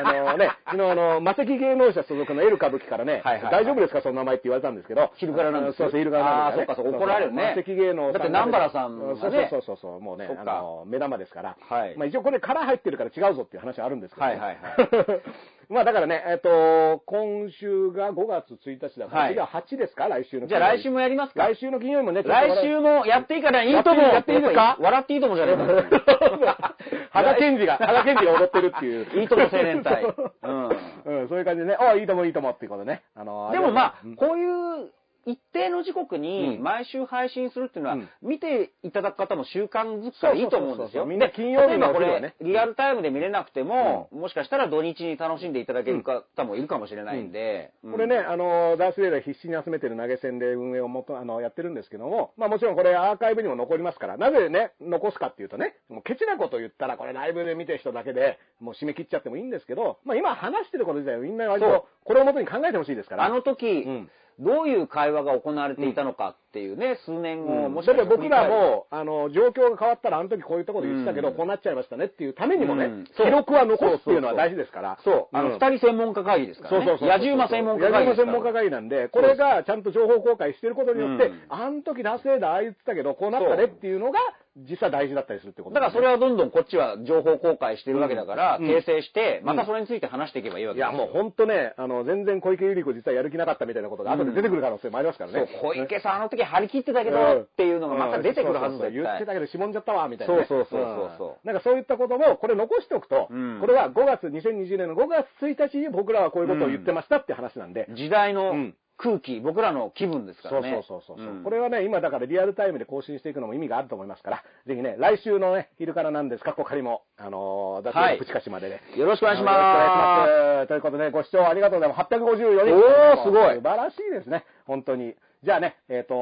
[0.00, 3.52] あのね、昨日あの、魔石芸能者所属のエル歌舞伎からね、はいはいはい。
[3.52, 5.78] 大丈夫ですか、その名前って言われたんですけど、昼からなんです。
[5.78, 6.66] そうそう、昼からなんです、ね。
[6.68, 7.54] あーそっか怒られるね。
[7.56, 9.20] 魔石芸能だって南原さんがね。
[9.20, 11.56] そうそうそうそう、もうねあの、目玉ですから。
[11.68, 11.96] はい。
[11.96, 15.20] まあ一応これ殻入ってるから違うぞっていう話はあるんですけど、はいはいはい
[15.68, 19.32] まあだからね、えっと、今週が5月1日だから、はい。
[19.32, 20.46] 次は8ですか、来週の。
[20.46, 21.42] じゃあ来週もやりますか？
[21.48, 24.76] 来週の金曜日もね、来週もやっていいからいいともやっていいですか？
[24.80, 26.76] 笑っていいともじゃねえか。
[27.10, 29.20] 羽賀健二が、 羽賀健二が踊ってるっていう。
[29.20, 30.04] いいとも青年隊。
[30.04, 30.68] うん。
[31.04, 33.02] うん、そういう感じでね、あいいともいいともっていうことね。
[33.14, 34.90] あのでもまあうん、こういう
[35.26, 36.62] 一定の時刻にうん。
[36.62, 40.78] 毎週配信するっていうのはうん、見ていただく方も習慣づくからいいと思うんですよ。
[40.78, 47.72] そうそうそうそうみんな金曜日の例えばこれリアルタイムで見れなくても、もしかしたら土日に楽しんでいただける方もいるかもしれないんで。
[47.84, 47.92] うん。
[47.92, 63.24] これね、、あの、ダースレーダー必死に集めてる投げ銭で運営をもと、あの、やってるんですけども、まあもちろんこれアーカイブにも残りますから、なぜね、残すかっていうとね、もうケチなこと言ったらこれライブで見てる人だけで、もう締め切っちゃってもいいんですけど、まあ今話してること自体はみんな割と、これをもとに考えてほしいですから。
[63.24, 74.98] あの時、うんどういう会話が行われていたのかっっていうね、数年後、もしかしたら振り返るらも、あの、状況が変わったら、あの時こういうところで言ってたけど、うんこうなっちゃいましたねっていうためにもね、記録は残すっていうのは大事ですから。
[75.02, 76.84] そう、あの、ん二人専門家会議ですからね。
[76.84, 77.08] そうそうそう。
[77.08, 78.10] 野獣馬専門家会議。
[78.10, 84.18] 野獣馬専門家会議なんで、これがちゃんと情報公開してることによって、うんあの時ラスエーダーああ言ってたけど、こうなったねっていうのが、
[84.56, 91.06] 実は大事だったりするってことだからそれはどんどんこっちは情報公開してるわけだから、うん訂正して、うんまたそれについて話していけばいいわいや、けですよ。
[91.06, 95.48] もう本当ね、あの、全然小池百合子実はやる気なかったみたいなことが後で出てくる可能性もありますからね。
[95.60, 100.46] そう、小池さんあの時張り切ってたけど、うんっていうのがまた出てくるはずそうそうそう絶対言ってたけど、しぼんじゃったわ、みたいな、ね。
[100.48, 107.86] そうそうそうそうそうんなんかそういったことも、これ残しておくと、うんこれは5月、2020年の5月1日に僕らはこういうことを言ってましたって話なんで。
[107.90, 110.82] 時代のうん空気、僕らの気分ですかそうらね。
[110.86, 111.34] そうそうそう。
[111.40, 118.80] んこれはね、今だからリアルタイムで更新していくのも意味があると思いますから、ぜひね、来週のね、昼からなんですか、こかりも、あのー、だはいって、プチカシまでね。
[118.96, 120.26] よろしくお願いしよろしくお願いしま
[120.58, 120.68] ます。
[120.68, 122.14] ということで、ご視聴ありがとうございます。
[122.14, 122.74] 854人。
[122.76, 124.44] おーすごい素晴らしいですね。
[124.66, 125.16] 本当に。
[125.44, 126.14] じゃあね、えっ、と、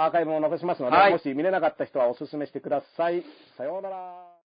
[0.00, 3.22] アーカイブも残しますので、はいもし見れなかった人はお勧めしてください。
[3.56, 4.23] さようなら。